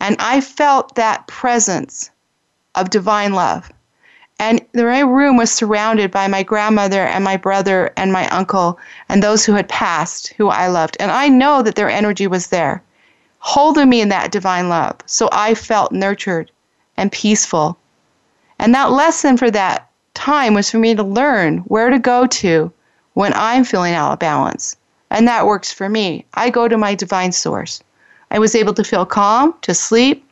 And 0.00 0.16
I 0.18 0.40
felt 0.40 0.94
that 0.94 1.26
presence 1.26 2.10
of 2.74 2.90
divine 2.90 3.34
love. 3.34 3.70
And 4.38 4.64
the 4.72 4.86
room 4.86 5.36
was 5.36 5.50
surrounded 5.50 6.10
by 6.10 6.28
my 6.28 6.42
grandmother 6.42 7.06
and 7.06 7.24
my 7.24 7.36
brother 7.36 7.92
and 7.96 8.12
my 8.12 8.28
uncle 8.28 8.78
and 9.08 9.22
those 9.22 9.44
who 9.44 9.54
had 9.54 9.68
passed, 9.68 10.28
who 10.36 10.48
I 10.48 10.68
loved. 10.68 10.96
And 11.00 11.10
I 11.10 11.28
know 11.28 11.62
that 11.62 11.74
their 11.74 11.88
energy 11.88 12.26
was 12.26 12.48
there 12.48 12.82
holding 13.46 13.88
me 13.88 14.00
in 14.00 14.08
that 14.08 14.32
divine 14.32 14.68
love. 14.68 14.96
So 15.06 15.28
I 15.30 15.54
felt 15.54 15.92
nurtured 15.92 16.50
and 16.96 17.12
peaceful. 17.12 17.78
And 18.58 18.74
that 18.74 18.90
lesson 18.90 19.36
for 19.36 19.52
that 19.52 19.88
time 20.14 20.52
was 20.52 20.68
for 20.68 20.78
me 20.78 20.96
to 20.96 21.04
learn 21.04 21.58
where 21.58 21.88
to 21.88 22.00
go 22.00 22.26
to 22.26 22.72
when 23.14 23.32
I'm 23.36 23.62
feeling 23.62 23.94
out 23.94 24.14
of 24.14 24.18
balance. 24.18 24.76
And 25.10 25.28
that 25.28 25.46
works 25.46 25.72
for 25.72 25.88
me. 25.88 26.26
I 26.34 26.50
go 26.50 26.66
to 26.66 26.76
my 26.76 26.96
divine 26.96 27.30
source. 27.30 27.80
I 28.32 28.40
was 28.40 28.56
able 28.56 28.74
to 28.74 28.82
feel 28.82 29.06
calm, 29.06 29.54
to 29.62 29.74
sleep. 29.74 30.28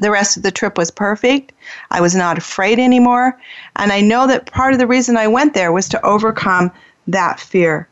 The 0.00 0.10
rest 0.10 0.36
of 0.36 0.42
the 0.42 0.50
trip 0.50 0.76
was 0.76 0.90
perfect. 0.90 1.52
I 1.92 2.00
was 2.00 2.16
not 2.16 2.36
afraid 2.36 2.80
anymore. 2.80 3.38
And 3.76 3.92
I 3.92 4.00
know 4.00 4.26
that 4.26 4.50
part 4.50 4.72
of 4.72 4.80
the 4.80 4.88
reason 4.88 5.16
I 5.16 5.28
went 5.28 5.54
there 5.54 5.70
was 5.70 5.88
to 5.90 6.04
overcome 6.04 6.72
that 7.06 7.38
fear. 7.38 7.88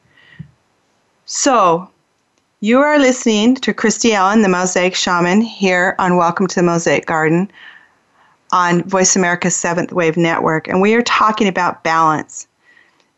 So, 1.26 1.90
you 2.60 2.80
are 2.80 2.98
listening 2.98 3.54
to 3.54 3.72
Christy 3.72 4.14
Allen, 4.14 4.42
the 4.42 4.48
Mosaic 4.48 4.96
Shaman, 4.96 5.40
here 5.40 5.94
on 6.00 6.16
Welcome 6.16 6.48
to 6.48 6.56
the 6.56 6.64
Mosaic 6.64 7.06
Garden 7.06 7.48
on 8.50 8.82
Voice 8.82 9.14
America's 9.14 9.54
Seventh 9.54 9.92
Wave 9.92 10.16
Network. 10.16 10.66
And 10.66 10.80
we 10.80 10.94
are 10.94 11.02
talking 11.02 11.46
about 11.46 11.84
balance. 11.84 12.48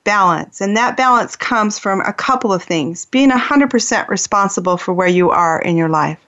Balance. 0.05 0.61
And 0.61 0.77
that 0.77 0.99
balance 0.99 1.37
comes 1.37 1.79
from 1.79 2.03
a 2.03 2.13
couple 2.13 2.53
of 2.53 2.63
things 2.63 3.07
being 3.07 3.31
100% 3.31 4.09
responsible 4.09 4.77
for 4.77 4.93
where 4.93 5.09
you 5.09 5.31
are 5.31 5.63
in 5.63 5.75
your 5.75 5.89
life, 5.89 6.21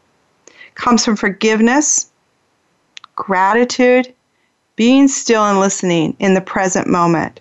comes 0.75 1.05
from 1.05 1.17
forgiveness, 1.17 2.11
gratitude, 3.15 4.11
being 4.75 5.07
still 5.07 5.45
and 5.45 5.61
listening 5.61 6.17
in 6.19 6.33
the 6.33 6.41
present 6.41 6.87
moment, 6.89 7.41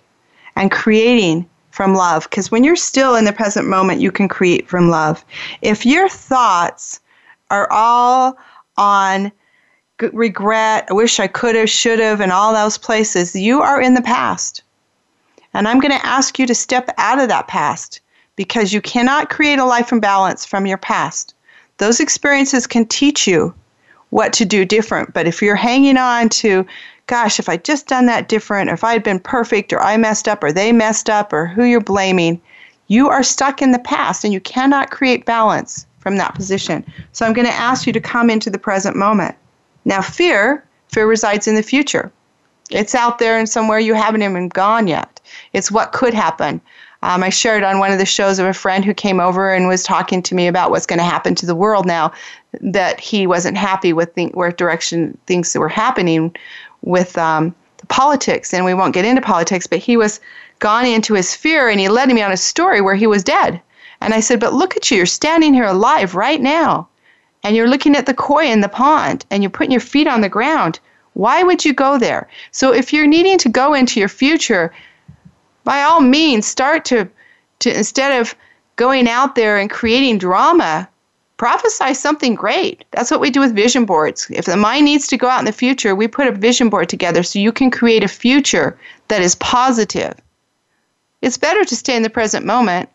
and 0.54 0.70
creating 0.70 1.48
from 1.72 1.94
love. 1.94 2.28
Because 2.30 2.50
when 2.50 2.62
you're 2.62 2.76
still 2.76 3.16
in 3.16 3.24
the 3.24 3.32
present 3.32 3.66
moment, 3.66 4.00
you 4.00 4.12
can 4.12 4.28
create 4.28 4.68
from 4.68 4.88
love. 4.88 5.24
If 5.62 5.84
your 5.84 6.08
thoughts 6.08 7.00
are 7.50 7.70
all 7.70 8.38
on 8.76 9.32
regret, 10.12 10.86
I 10.90 10.94
wish 10.94 11.20
I 11.20 11.26
could 11.26 11.56
have, 11.56 11.70
should 11.70 11.98
have, 11.98 12.20
and 12.20 12.32
all 12.32 12.52
those 12.52 12.78
places, 12.78 13.34
you 13.34 13.60
are 13.60 13.80
in 13.80 13.94
the 13.94 14.02
past. 14.02 14.62
And 15.54 15.68
I'm 15.68 15.80
going 15.80 15.92
to 15.92 16.06
ask 16.06 16.38
you 16.38 16.46
to 16.46 16.54
step 16.54 16.88
out 16.98 17.18
of 17.18 17.28
that 17.28 17.48
past 17.48 18.00
because 18.36 18.72
you 18.72 18.80
cannot 18.80 19.30
create 19.30 19.58
a 19.58 19.64
life 19.64 19.92
in 19.92 20.00
balance 20.00 20.44
from 20.44 20.66
your 20.66 20.78
past. 20.78 21.34
Those 21.78 22.00
experiences 22.00 22.66
can 22.66 22.86
teach 22.86 23.26
you 23.26 23.54
what 24.10 24.32
to 24.34 24.44
do 24.44 24.64
different. 24.64 25.12
But 25.14 25.26
if 25.26 25.42
you're 25.42 25.56
hanging 25.56 25.96
on 25.96 26.28
to 26.30 26.66
gosh, 27.06 27.38
if 27.38 27.48
I'd 27.48 27.64
just 27.64 27.86
done 27.86 28.06
that 28.06 28.28
different, 28.28 28.70
or 28.70 28.74
if 28.74 28.84
I 28.84 28.92
had 28.92 29.02
been 29.02 29.20
perfect, 29.20 29.72
or 29.72 29.80
I 29.82 29.96
messed 29.96 30.28
up, 30.28 30.42
or 30.42 30.52
they 30.52 30.72
messed 30.72 31.10
up, 31.10 31.32
or 31.32 31.46
who 31.46 31.64
you're 31.64 31.80
blaming, 31.80 32.40
you 32.88 33.08
are 33.08 33.22
stuck 33.22 33.62
in 33.62 33.72
the 33.72 33.78
past 33.78 34.24
and 34.24 34.32
you 34.32 34.40
cannot 34.40 34.90
create 34.90 35.24
balance 35.24 35.86
from 35.98 36.16
that 36.16 36.34
position. 36.34 36.84
So 37.12 37.24
I'm 37.24 37.32
going 37.32 37.46
to 37.46 37.52
ask 37.52 37.86
you 37.86 37.92
to 37.92 38.00
come 38.00 38.28
into 38.28 38.50
the 38.50 38.58
present 38.58 38.96
moment. 38.96 39.34
Now, 39.84 40.02
fear, 40.02 40.64
fear 40.88 41.06
resides 41.06 41.46
in 41.46 41.54
the 41.54 41.62
future. 41.62 42.10
It's 42.70 42.94
out 42.94 43.18
there 43.18 43.38
and 43.38 43.48
somewhere 43.48 43.78
you 43.78 43.94
haven't 43.94 44.22
even 44.22 44.48
gone 44.48 44.88
yet. 44.88 45.20
It's 45.52 45.70
what 45.70 45.92
could 45.92 46.14
happen. 46.14 46.60
Um, 47.02 47.22
I 47.24 47.30
shared 47.30 47.64
on 47.64 47.78
one 47.78 47.90
of 47.90 47.98
the 47.98 48.06
shows 48.06 48.38
of 48.38 48.46
a 48.46 48.52
friend 48.52 48.84
who 48.84 48.94
came 48.94 49.18
over 49.18 49.52
and 49.52 49.66
was 49.66 49.82
talking 49.82 50.22
to 50.22 50.34
me 50.34 50.46
about 50.46 50.70
what's 50.70 50.86
going 50.86 51.00
to 51.00 51.04
happen 51.04 51.34
to 51.36 51.46
the 51.46 51.54
world 51.54 51.84
now 51.84 52.12
that 52.60 53.00
he 53.00 53.26
wasn't 53.26 53.56
happy 53.56 53.92
with 53.92 54.14
the, 54.14 54.26
where 54.28 54.52
direction 54.52 55.18
things 55.26 55.56
were 55.56 55.68
happening 55.68 56.34
with 56.82 57.16
um, 57.16 57.54
politics. 57.88 58.52
And 58.52 58.64
we 58.64 58.74
won't 58.74 58.94
get 58.94 59.04
into 59.04 59.22
politics, 59.22 59.66
but 59.66 59.78
he 59.78 59.96
was 59.96 60.20
gone 60.58 60.86
into 60.86 61.14
his 61.14 61.34
fear 61.34 61.68
and 61.68 61.80
he 61.80 61.88
led 61.88 62.08
me 62.08 62.22
on 62.22 62.32
a 62.32 62.36
story 62.36 62.80
where 62.80 62.94
he 62.94 63.06
was 63.06 63.24
dead. 63.24 63.60
And 64.00 64.14
I 64.14 64.20
said, 64.20 64.40
But 64.40 64.54
look 64.54 64.76
at 64.76 64.90
you, 64.90 64.98
you're 64.98 65.06
standing 65.06 65.54
here 65.54 65.64
alive 65.64 66.14
right 66.14 66.40
now. 66.40 66.88
And 67.44 67.56
you're 67.56 67.68
looking 67.68 67.96
at 67.96 68.06
the 68.06 68.14
koi 68.14 68.46
in 68.46 68.60
the 68.60 68.68
pond 68.68 69.24
and 69.30 69.42
you're 69.42 69.50
putting 69.50 69.72
your 69.72 69.80
feet 69.80 70.06
on 70.06 70.20
the 70.20 70.28
ground. 70.28 70.78
Why 71.14 71.42
would 71.42 71.64
you 71.64 71.72
go 71.72 71.98
there? 71.98 72.28
So 72.52 72.72
if 72.72 72.92
you're 72.92 73.06
needing 73.06 73.38
to 73.38 73.48
go 73.48 73.74
into 73.74 73.98
your 73.98 74.08
future, 74.08 74.72
by 75.64 75.82
all 75.82 76.00
means, 76.00 76.46
start 76.46 76.84
to, 76.86 77.08
to 77.60 77.76
instead 77.76 78.20
of 78.20 78.34
going 78.76 79.08
out 79.08 79.34
there 79.34 79.58
and 79.58 79.70
creating 79.70 80.18
drama, 80.18 80.88
prophesy 81.42 81.92
something 81.92 82.36
great. 82.36 82.84
That's 82.92 83.10
what 83.10 83.18
we 83.18 83.28
do 83.28 83.40
with 83.40 83.52
vision 83.52 83.84
boards. 83.84 84.28
If 84.30 84.44
the 84.44 84.56
mind 84.56 84.84
needs 84.84 85.08
to 85.08 85.16
go 85.16 85.26
out 85.26 85.40
in 85.40 85.44
the 85.44 85.50
future, 85.50 85.92
we 85.92 86.06
put 86.06 86.28
a 86.28 86.30
vision 86.30 86.68
board 86.68 86.88
together 86.88 87.24
so 87.24 87.40
you 87.40 87.50
can 87.50 87.68
create 87.68 88.04
a 88.04 88.08
future 88.24 88.78
that 89.08 89.22
is 89.22 89.34
positive. 89.34 90.14
It's 91.20 91.36
better 91.36 91.64
to 91.64 91.74
stay 91.74 91.96
in 91.96 92.04
the 92.04 92.10
present 92.10 92.46
moment 92.46 92.90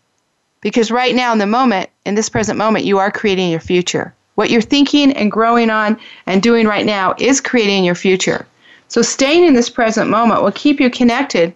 because 0.61 0.91
right 0.91 1.13
now, 1.13 1.33
in 1.33 1.39
the 1.39 1.45
moment, 1.45 1.89
in 2.05 2.15
this 2.15 2.29
present 2.29 2.57
moment, 2.57 2.85
you 2.85 2.99
are 2.99 3.11
creating 3.11 3.51
your 3.51 3.59
future. 3.59 4.13
What 4.35 4.49
you're 4.49 4.61
thinking 4.61 5.11
and 5.11 5.29
growing 5.29 5.69
on 5.69 5.99
and 6.25 6.41
doing 6.41 6.67
right 6.67 6.85
now 6.85 7.15
is 7.19 7.41
creating 7.41 7.83
your 7.83 7.95
future. 7.95 8.47
So, 8.87 9.01
staying 9.01 9.43
in 9.43 9.55
this 9.55 9.69
present 9.69 10.09
moment 10.09 10.41
will 10.41 10.53
keep 10.53 10.79
you 10.79 10.89
connected 10.89 11.53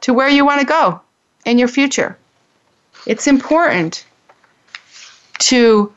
to 0.00 0.14
where 0.14 0.30
you 0.30 0.46
want 0.46 0.62
to 0.62 0.66
go 0.66 1.02
in 1.44 1.58
your 1.58 1.68
future. 1.68 2.16
It's 3.06 3.26
important 3.26 4.06
to 5.40 5.92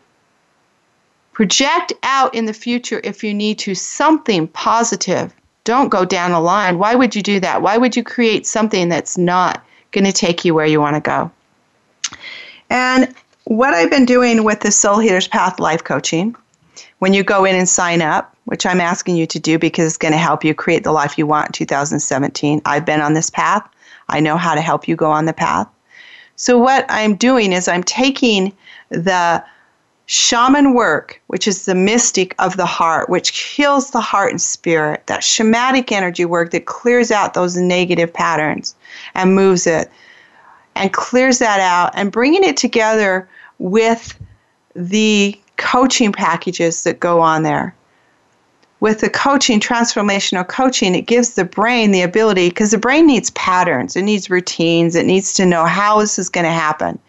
project 1.33 1.93
out 2.03 2.33
in 2.33 2.45
the 2.45 2.53
future 2.53 3.01
if 3.03 3.23
you 3.23 3.33
need 3.33 3.59
to 3.59 3.75
something 3.75 4.47
positive. 4.47 5.33
Don't 5.63 5.89
go 5.89 6.05
down 6.05 6.31
the 6.31 6.39
line. 6.39 6.77
Why 6.77 6.95
would 6.95 7.15
you 7.15 7.21
do 7.21 7.39
that? 7.39 7.61
Why 7.61 7.77
would 7.77 7.95
you 7.95 8.03
create 8.03 8.45
something 8.45 8.89
that's 8.89 9.17
not 9.17 9.65
going 9.91 10.05
to 10.05 10.11
take 10.11 10.45
you 10.45 10.53
where 10.53 10.65
you 10.65 10.79
want 10.79 10.95
to 10.95 11.01
go? 11.01 11.31
And 12.69 13.13
what 13.45 13.73
I've 13.73 13.89
been 13.89 14.05
doing 14.05 14.43
with 14.43 14.61
the 14.61 14.71
Soul 14.71 14.99
Healers 14.99 15.27
Path 15.27 15.59
Life 15.59 15.83
Coaching, 15.83 16.35
when 16.99 17.13
you 17.13 17.23
go 17.23 17.45
in 17.45 17.55
and 17.55 17.67
sign 17.67 18.01
up, 18.01 18.35
which 18.45 18.65
I'm 18.65 18.81
asking 18.81 19.15
you 19.15 19.25
to 19.27 19.39
do 19.39 19.57
because 19.57 19.87
it's 19.87 19.97
going 19.97 20.11
to 20.11 20.17
help 20.17 20.43
you 20.43 20.53
create 20.53 20.83
the 20.83 20.91
life 20.91 21.17
you 21.17 21.25
want 21.25 21.47
in 21.47 21.53
2017. 21.53 22.61
I've 22.65 22.85
been 22.85 23.01
on 23.01 23.13
this 23.13 23.29
path. 23.29 23.67
I 24.09 24.19
know 24.19 24.37
how 24.37 24.53
to 24.53 24.61
help 24.61 24.87
you 24.87 24.95
go 24.95 25.11
on 25.11 25.25
the 25.25 25.33
path. 25.33 25.67
So, 26.35 26.57
what 26.57 26.85
I'm 26.89 27.15
doing 27.15 27.53
is 27.53 27.67
I'm 27.67 27.83
taking 27.83 28.51
the 28.89 29.43
shaman 30.05 30.73
work, 30.73 31.21
which 31.27 31.47
is 31.47 31.65
the 31.65 31.75
mystic 31.75 32.35
of 32.39 32.57
the 32.57 32.65
heart, 32.65 33.09
which 33.09 33.37
heals 33.37 33.91
the 33.91 34.01
heart 34.01 34.31
and 34.31 34.41
spirit, 34.41 35.05
that 35.07 35.21
shamanic 35.21 35.91
energy 35.91 36.25
work 36.25 36.51
that 36.51 36.65
clears 36.65 37.11
out 37.11 37.33
those 37.33 37.55
negative 37.55 38.13
patterns 38.13 38.75
and 39.15 39.35
moves 39.35 39.65
it 39.65 39.89
and 40.75 40.91
clears 40.91 41.39
that 41.39 41.59
out 41.59 41.91
and 41.95 42.11
bringing 42.11 42.43
it 42.43 42.57
together 42.57 43.27
with 43.59 44.19
the 44.75 45.39
coaching 45.57 46.11
packages 46.11 46.83
that 46.83 46.99
go 46.99 47.21
on 47.21 47.43
there. 47.43 47.75
With 48.79 48.99
the 48.99 49.09
coaching, 49.09 49.61
transformational 49.61 50.45
coaching, 50.45 50.93
it 50.93 51.03
gives 51.03 51.35
the 51.35 51.45
brain 51.45 51.91
the 51.91 52.01
ability, 52.01 52.49
because 52.49 52.71
the 52.71 52.77
brain 52.77 53.07
needs 53.07 53.29
patterns, 53.31 53.95
it 53.95 54.01
needs 54.01 54.29
routines, 54.29 54.95
it 54.95 55.05
needs 55.05 55.33
to 55.35 55.45
know 55.45 55.63
how 55.63 55.99
this 55.99 56.19
is 56.19 56.27
going 56.27 56.43
to 56.43 56.51
happen. 56.51 56.99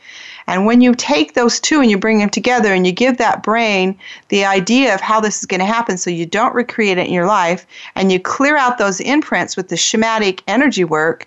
And 0.46 0.66
when 0.66 0.80
you 0.80 0.94
take 0.94 1.34
those 1.34 1.58
two 1.58 1.80
and 1.80 1.90
you 1.90 1.98
bring 1.98 2.18
them 2.18 2.30
together 2.30 2.74
and 2.74 2.86
you 2.86 2.92
give 2.92 3.16
that 3.16 3.42
brain 3.42 3.98
the 4.28 4.44
idea 4.44 4.94
of 4.94 5.00
how 5.00 5.20
this 5.20 5.38
is 5.38 5.46
going 5.46 5.60
to 5.60 5.66
happen 5.66 5.96
so 5.96 6.10
you 6.10 6.26
don't 6.26 6.54
recreate 6.54 6.98
it 6.98 7.06
in 7.06 7.12
your 7.12 7.26
life 7.26 7.66
and 7.94 8.12
you 8.12 8.20
clear 8.20 8.56
out 8.56 8.78
those 8.78 9.00
imprints 9.00 9.56
with 9.56 9.68
the 9.68 9.76
shamanic 9.76 10.40
energy 10.46 10.84
work, 10.84 11.26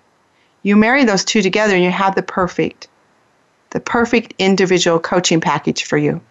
you 0.63 0.75
marry 0.75 1.03
those 1.03 1.25
two 1.25 1.41
together 1.41 1.73
and 1.73 1.83
you 1.83 1.91
have 1.91 2.15
the 2.15 2.23
perfect, 2.23 2.87
the 3.71 3.79
perfect 3.79 4.33
individual 4.37 4.99
coaching 4.99 5.41
package 5.41 5.83
for 5.83 5.97
you 5.97 6.21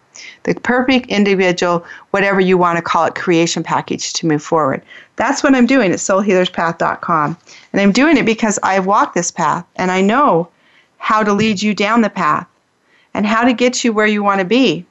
the 0.43 0.55
perfect 0.55 1.07
individual, 1.07 1.85
whatever 2.11 2.39
you 2.39 2.57
want 2.57 2.77
to 2.77 2.81
call 2.81 3.05
it, 3.05 3.15
creation 3.15 3.63
package 3.63 4.13
to 4.13 4.27
move 4.27 4.41
forward. 4.41 4.81
That's 5.15 5.43
what 5.43 5.53
I'm 5.53 5.67
doing 5.67 5.91
at 5.91 5.99
soulhealerspath.com. 5.99 7.37
And 7.71 7.81
I'm 7.81 7.91
doing 7.91 8.17
it 8.17 8.25
because 8.25 8.57
I've 8.63 8.85
walked 8.85 9.13
this 9.13 9.31
path 9.31 9.65
and 9.75 9.91
I 9.91 10.01
know 10.01 10.49
how 10.97 11.23
to 11.23 11.33
lead 11.33 11.61
you 11.61 11.75
down 11.75 12.01
the 12.01 12.09
path 12.09 12.47
and 13.17 13.25
how 13.25 13.43
to 13.43 13.51
get 13.51 13.83
you 13.83 13.91
where 13.91 14.05
you 14.05 14.21
want 14.21 14.39
to 14.39 14.45
be 14.45 14.85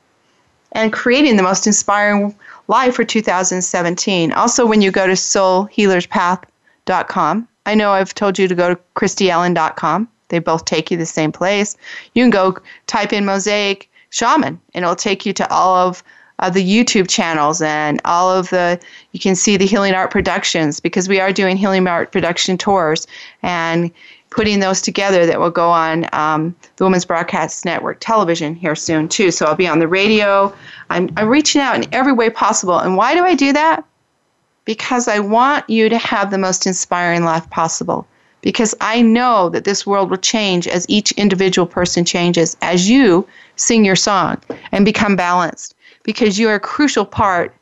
and 0.72 0.92
creating 0.92 1.36
the 1.36 1.44
most 1.44 1.64
inspiring 1.64 2.34
life 2.66 2.96
for 2.96 3.04
2017. 3.04 4.32
Also, 4.32 4.66
when 4.66 4.82
you 4.82 4.90
go 4.90 5.06
to 5.06 5.12
soulhealerspath.com, 5.12 7.48
I 7.66 7.74
know 7.76 7.92
I've 7.92 8.14
told 8.14 8.36
you 8.36 8.48
to 8.48 8.54
go 8.56 8.74
to 8.74 8.80
christyellen.com. 8.96 10.08
They 10.28 10.40
both 10.40 10.64
take 10.64 10.90
you 10.90 10.96
the 10.96 11.06
same 11.06 11.30
place. 11.30 11.76
You 12.14 12.24
can 12.24 12.30
go 12.30 12.56
type 12.88 13.12
in 13.12 13.24
mosaic 13.24 13.88
shaman 14.10 14.60
and 14.74 14.84
it'll 14.84 14.96
take 14.96 15.24
you 15.24 15.32
to 15.34 15.48
all 15.48 15.76
of 15.76 16.02
uh, 16.40 16.50
the 16.50 16.68
YouTube 16.68 17.08
channels 17.08 17.62
and 17.62 18.00
all 18.04 18.28
of 18.28 18.50
the, 18.50 18.80
you 19.12 19.20
can 19.20 19.36
see 19.36 19.56
the 19.56 19.66
Healing 19.66 19.94
Art 19.94 20.10
Productions 20.10 20.80
because 20.80 21.08
we 21.08 21.20
are 21.20 21.32
doing 21.32 21.56
Healing 21.56 21.86
Art 21.86 22.10
Production 22.10 22.58
tours 22.58 23.06
and 23.42 23.92
putting 24.30 24.60
those 24.60 24.80
together 24.80 25.26
that 25.26 25.40
will 25.40 25.50
go 25.50 25.68
on 25.68 26.06
um, 26.12 26.54
the 26.76 26.84
Women's 26.84 27.04
Broadcast 27.04 27.64
Network 27.64 27.98
television 28.00 28.54
here 28.54 28.74
soon 28.74 29.08
too. 29.08 29.30
So 29.30 29.46
I'll 29.46 29.54
be 29.54 29.68
on 29.68 29.78
the 29.78 29.88
radio. 29.88 30.54
I'm, 30.90 31.10
I'm 31.16 31.28
reaching 31.28 31.60
out 31.60 31.76
in 31.76 31.86
every 31.92 32.12
way 32.12 32.30
possible. 32.30 32.78
And 32.78 32.96
why 32.96 33.14
do 33.14 33.24
I 33.24 33.34
do 33.34 33.52
that? 33.52 33.84
Because 34.64 35.08
I 35.08 35.20
want 35.20 35.68
you 35.70 35.88
to 35.88 35.98
have 35.98 36.30
the 36.30 36.38
most 36.38 36.66
inspiring 36.66 37.24
life 37.24 37.48
possible 37.50 38.06
because 38.46 38.76
I 38.80 39.02
know 39.02 39.48
that 39.48 39.64
this 39.64 39.84
world 39.84 40.08
will 40.08 40.18
change 40.18 40.68
as 40.68 40.86
each 40.88 41.10
individual 41.12 41.66
person 41.66 42.04
changes, 42.04 42.56
as 42.62 42.88
you 42.88 43.26
sing 43.56 43.84
your 43.84 43.96
song 43.96 44.40
and 44.70 44.84
become 44.84 45.16
balanced, 45.16 45.74
because 46.04 46.38
you 46.38 46.48
are 46.48 46.54
a 46.54 46.60
crucial 46.60 47.04
part 47.04 47.52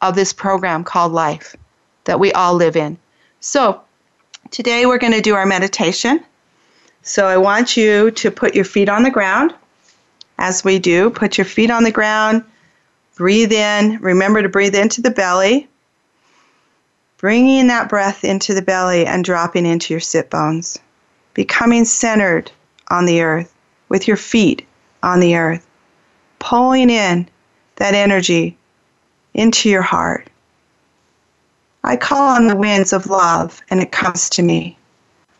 of 0.00 0.14
this 0.14 0.32
program 0.32 0.82
called 0.82 1.12
life 1.12 1.54
that 2.04 2.20
we 2.20 2.32
all 2.32 2.54
live 2.54 2.74
in. 2.74 2.96
So, 3.40 3.82
today 4.50 4.86
we're 4.86 4.98
going 4.98 5.12
to 5.12 5.20
do 5.20 5.34
our 5.34 5.46
meditation. 5.46 6.24
So, 7.02 7.26
I 7.26 7.36
want 7.38 7.76
you 7.76 8.10
to 8.10 8.30
put 8.30 8.54
your 8.54 8.64
feet 8.64 8.88
on 8.88 9.02
the 9.02 9.10
ground. 9.10 9.54
As 10.38 10.64
we 10.64 10.78
do, 10.78 11.10
put 11.10 11.38
your 11.38 11.44
feet 11.46 11.70
on 11.70 11.84
the 11.84 11.90
ground, 11.90 12.44
breathe 13.16 13.52
in. 13.52 13.98
Remember 14.00 14.42
to 14.42 14.48
breathe 14.48 14.74
into 14.74 15.00
the 15.00 15.10
belly 15.10 15.68
bringing 17.20 17.66
that 17.66 17.90
breath 17.90 18.24
into 18.24 18.54
the 18.54 18.62
belly 18.62 19.04
and 19.04 19.22
dropping 19.22 19.66
into 19.66 19.92
your 19.92 20.00
sit 20.00 20.30
bones, 20.30 20.78
becoming 21.34 21.84
centered 21.84 22.50
on 22.88 23.04
the 23.04 23.20
earth 23.20 23.54
with 23.90 24.08
your 24.08 24.16
feet 24.16 24.66
on 25.02 25.20
the 25.20 25.36
earth, 25.36 25.66
pulling 26.38 26.88
in 26.88 27.28
that 27.76 27.92
energy 27.92 28.56
into 29.34 29.68
your 29.68 29.82
heart. 29.82 30.29
I 31.82 31.96
call 31.96 32.28
on 32.28 32.46
the 32.46 32.56
winds 32.56 32.92
of 32.92 33.06
love 33.06 33.62
and 33.70 33.80
it 33.80 33.90
comes 33.90 34.28
to 34.30 34.42
me 34.42 34.76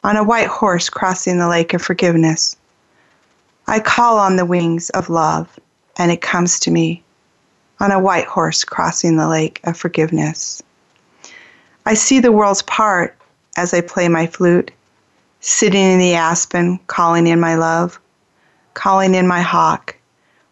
on 0.02 0.16
a 0.16 0.24
white 0.24 0.46
horse 0.46 0.88
crossing 0.88 1.38
the 1.38 1.48
lake 1.48 1.74
of 1.74 1.82
forgiveness. 1.82 2.56
I 3.66 3.80
call 3.80 4.18
on 4.18 4.36
the 4.36 4.46
wings 4.46 4.88
of 4.90 5.10
love 5.10 5.58
and 5.98 6.10
it 6.10 6.22
comes 6.22 6.58
to 6.60 6.70
me 6.70 7.02
on 7.78 7.90
a 7.90 8.00
white 8.00 8.24
horse 8.24 8.64
crossing 8.64 9.16
the 9.16 9.28
lake 9.28 9.60
of 9.64 9.76
forgiveness. 9.76 10.62
I 11.84 11.94
see 11.94 12.20
the 12.20 12.32
world's 12.32 12.62
part 12.62 13.16
as 13.56 13.74
I 13.74 13.80
play 13.82 14.08
my 14.08 14.26
flute, 14.26 14.70
sitting 15.40 15.80
in 15.80 15.98
the 15.98 16.14
aspen, 16.14 16.78
calling 16.86 17.26
in 17.26 17.40
my 17.40 17.54
love, 17.54 18.00
calling 18.74 19.14
in 19.14 19.26
my 19.26 19.40
hawk. 19.40 19.94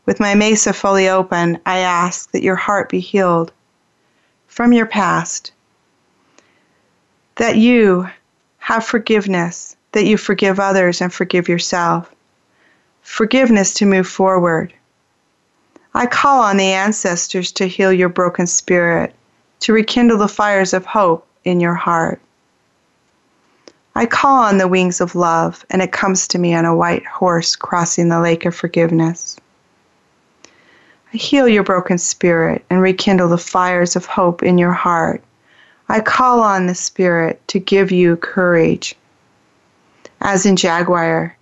With 0.04 0.20
my 0.20 0.34
mesa 0.34 0.72
fully 0.72 1.08
open, 1.08 1.58
I 1.64 1.78
ask 1.78 2.30
that 2.32 2.42
your 2.42 2.56
heart 2.56 2.88
be 2.88 3.00
healed 3.00 3.52
from 4.46 4.72
your 4.72 4.86
past, 4.86 5.52
that 7.38 7.56
you 7.56 8.08
have 8.58 8.84
forgiveness, 8.84 9.76
that 9.92 10.04
you 10.04 10.16
forgive 10.16 10.60
others 10.60 11.00
and 11.00 11.12
forgive 11.12 11.48
yourself, 11.48 12.12
forgiveness 13.00 13.72
to 13.74 13.86
move 13.86 14.06
forward. 14.06 14.72
I 15.94 16.06
call 16.06 16.42
on 16.42 16.56
the 16.56 16.72
ancestors 16.72 17.50
to 17.52 17.66
heal 17.66 17.92
your 17.92 18.08
broken 18.08 18.46
spirit, 18.46 19.14
to 19.60 19.72
rekindle 19.72 20.18
the 20.18 20.28
fires 20.28 20.74
of 20.74 20.84
hope 20.84 21.26
in 21.44 21.60
your 21.60 21.74
heart. 21.74 22.20
I 23.94 24.06
call 24.06 24.42
on 24.42 24.58
the 24.58 24.68
wings 24.68 25.00
of 25.00 25.14
love, 25.14 25.64
and 25.70 25.80
it 25.80 25.92
comes 25.92 26.28
to 26.28 26.38
me 26.38 26.54
on 26.54 26.64
a 26.64 26.76
white 26.76 27.06
horse 27.06 27.56
crossing 27.56 28.08
the 28.08 28.20
lake 28.20 28.44
of 28.46 28.54
forgiveness. 28.54 29.36
I 31.12 31.16
heal 31.16 31.48
your 31.48 31.62
broken 31.62 31.98
spirit 31.98 32.64
and 32.68 32.82
rekindle 32.82 33.28
the 33.28 33.38
fires 33.38 33.96
of 33.96 34.06
hope 34.06 34.42
in 34.42 34.58
your 34.58 34.72
heart. 34.72 35.22
I 35.90 36.00
call 36.00 36.40
on 36.40 36.66
the 36.66 36.74
Spirit 36.74 37.40
to 37.48 37.58
give 37.58 37.90
you 37.90 38.16
courage. 38.16 38.94
As 40.20 40.44
in 40.44 40.56
Jaguar, 40.56 41.34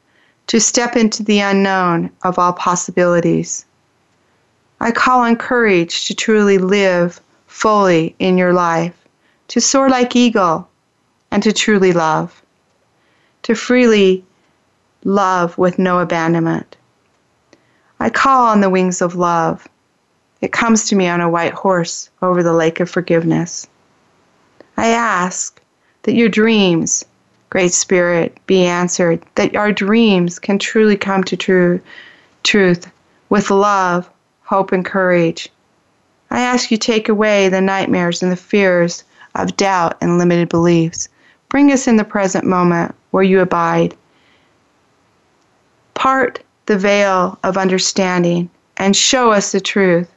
to 0.46 0.60
step 0.60 0.94
into 0.94 1.24
the 1.24 1.40
unknown 1.40 2.10
of 2.22 2.38
all 2.38 2.52
possibilities. 2.52 3.64
I 4.80 4.92
call 4.92 5.20
on 5.20 5.34
courage 5.34 6.06
to 6.06 6.14
truly 6.14 6.58
live 6.58 7.20
fully 7.48 8.14
in 8.20 8.38
your 8.38 8.52
life, 8.52 8.94
to 9.48 9.60
soar 9.60 9.88
like 9.88 10.14
eagle, 10.14 10.68
and 11.32 11.42
to 11.42 11.52
truly 11.52 11.92
love, 11.92 12.40
to 13.42 13.56
freely 13.56 14.24
love 15.02 15.58
with 15.58 15.78
no 15.78 15.98
abandonment. 15.98 16.76
I 17.98 18.10
call 18.10 18.46
on 18.46 18.60
the 18.60 18.70
wings 18.70 19.02
of 19.02 19.16
love. 19.16 19.66
It 20.40 20.52
comes 20.52 20.88
to 20.88 20.96
me 20.96 21.08
on 21.08 21.20
a 21.20 21.30
white 21.30 21.54
horse 21.54 22.10
over 22.22 22.44
the 22.44 22.52
lake 22.52 22.78
of 22.78 22.88
forgiveness. 22.88 23.66
I 24.76 24.88
ask 24.88 25.60
that 26.02 26.14
your 26.14 26.28
dreams, 26.28 27.04
Great 27.50 27.72
Spirit, 27.72 28.38
be 28.46 28.64
answered, 28.64 29.24
that 29.36 29.56
our 29.56 29.72
dreams 29.72 30.38
can 30.38 30.58
truly 30.58 30.96
come 30.96 31.24
to 31.24 31.36
true 31.36 31.80
truth 32.42 32.90
with 33.28 33.50
love, 33.50 34.08
hope, 34.42 34.72
and 34.72 34.84
courage. 34.84 35.48
I 36.30 36.40
ask 36.40 36.70
you 36.70 36.76
take 36.76 37.08
away 37.08 37.48
the 37.48 37.60
nightmares 37.60 38.22
and 38.22 38.30
the 38.30 38.36
fears 38.36 39.04
of 39.34 39.56
doubt 39.56 39.96
and 40.00 40.18
limited 40.18 40.48
beliefs. 40.48 41.08
Bring 41.48 41.72
us 41.72 41.86
in 41.86 41.96
the 41.96 42.04
present 42.04 42.44
moment 42.44 42.94
where 43.10 43.22
you 43.22 43.40
abide. 43.40 43.96
Part 45.94 46.42
the 46.66 46.78
veil 46.78 47.38
of 47.42 47.56
understanding 47.56 48.50
and 48.76 48.94
show 48.94 49.32
us 49.32 49.52
the 49.52 49.60
truth 49.60 50.10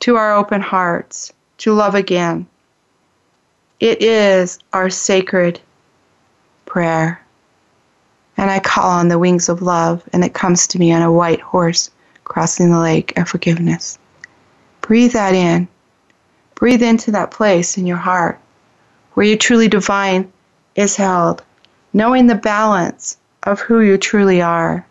to 0.00 0.16
our 0.16 0.34
open 0.34 0.60
hearts 0.60 1.32
to 1.58 1.72
love 1.72 1.94
again. 1.94 2.46
It 3.80 4.02
is 4.02 4.58
our 4.72 4.90
sacred 4.90 5.60
prayer. 6.66 7.20
And 8.36 8.50
I 8.50 8.58
call 8.58 8.90
on 8.90 9.08
the 9.08 9.18
wings 9.18 9.48
of 9.48 9.62
love, 9.62 10.02
and 10.12 10.24
it 10.24 10.34
comes 10.34 10.66
to 10.68 10.78
me 10.78 10.92
on 10.92 11.02
a 11.02 11.12
white 11.12 11.40
horse 11.40 11.90
crossing 12.24 12.70
the 12.70 12.80
lake 12.80 13.16
of 13.18 13.28
forgiveness. 13.28 13.98
Breathe 14.80 15.12
that 15.12 15.34
in. 15.34 15.68
Breathe 16.54 16.82
into 16.82 17.10
that 17.12 17.30
place 17.30 17.76
in 17.76 17.86
your 17.86 17.96
heart 17.96 18.40
where 19.14 19.26
your 19.26 19.38
truly 19.38 19.68
divine 19.68 20.30
is 20.74 20.96
held, 20.96 21.42
knowing 21.92 22.26
the 22.26 22.34
balance 22.34 23.16
of 23.44 23.60
who 23.60 23.80
you 23.80 23.96
truly 23.96 24.42
are. 24.42 24.84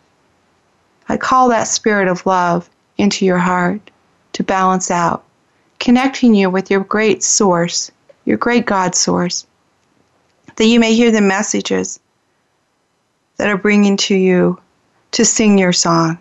I 1.08 1.16
call 1.16 1.48
that 1.48 1.64
spirit 1.64 2.08
of 2.08 2.24
love 2.24 2.68
into 2.96 3.26
your 3.26 3.38
heart 3.38 3.90
to 4.32 4.42
balance 4.42 4.90
out, 4.90 5.24
connecting 5.78 6.34
you 6.34 6.48
with 6.48 6.70
your 6.70 6.80
great 6.80 7.22
source, 7.22 7.90
your 8.24 8.36
great 8.36 8.66
God 8.66 8.94
source, 8.94 9.46
that 10.56 10.66
you 10.66 10.80
may 10.80 10.94
hear 10.94 11.10
the 11.10 11.20
messages 11.20 12.00
that 13.36 13.48
are 13.48 13.58
bringing 13.58 13.96
to 13.96 14.14
you 14.14 14.60
to 15.12 15.24
sing 15.24 15.58
your 15.58 15.72
song. 15.72 16.18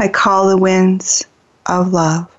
I 0.00 0.08
call 0.08 0.48
the 0.48 0.56
winds 0.56 1.26
of 1.66 1.92
love, 1.92 2.34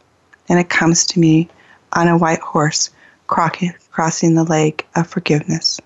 and 0.49 0.57
it 0.57 0.67
comes 0.67 1.05
to 1.05 1.19
me 1.19 1.47
on 1.93 2.07
a 2.07 2.17
white 2.17 2.39
horse 2.39 2.89
crossing 3.27 4.33
the 4.33 4.43
lake 4.43 4.87
of 4.95 5.05
forgiveness. 5.05 5.79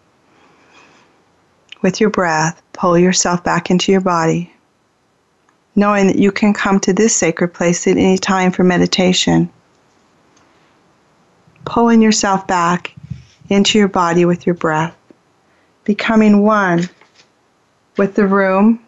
With 1.81 1.99
your 1.99 2.09
breath, 2.09 2.61
pull 2.71 2.97
yourself 2.97 3.43
back 3.43 3.69
into 3.69 3.91
your 3.91 3.99
body, 3.99 4.53
knowing 5.75 6.07
that 6.07 6.17
you 6.17 6.31
can 6.31 6.53
come 6.53 6.79
to 6.79 6.93
this 6.93 7.13
sacred 7.13 7.49
place 7.49 7.85
at 7.87 7.97
any 7.97 8.17
time 8.17 8.53
for 8.53 8.63
meditation. 8.63 9.49
Pulling 11.65 12.01
yourself 12.01 12.47
back 12.47 12.95
into 13.49 13.77
your 13.77 13.89
body 13.89 14.23
with 14.23 14.45
your 14.45 14.55
breath, 14.55 14.95
becoming 15.83 16.41
one 16.41 16.89
with 17.97 18.15
the 18.15 18.27
room, 18.27 18.79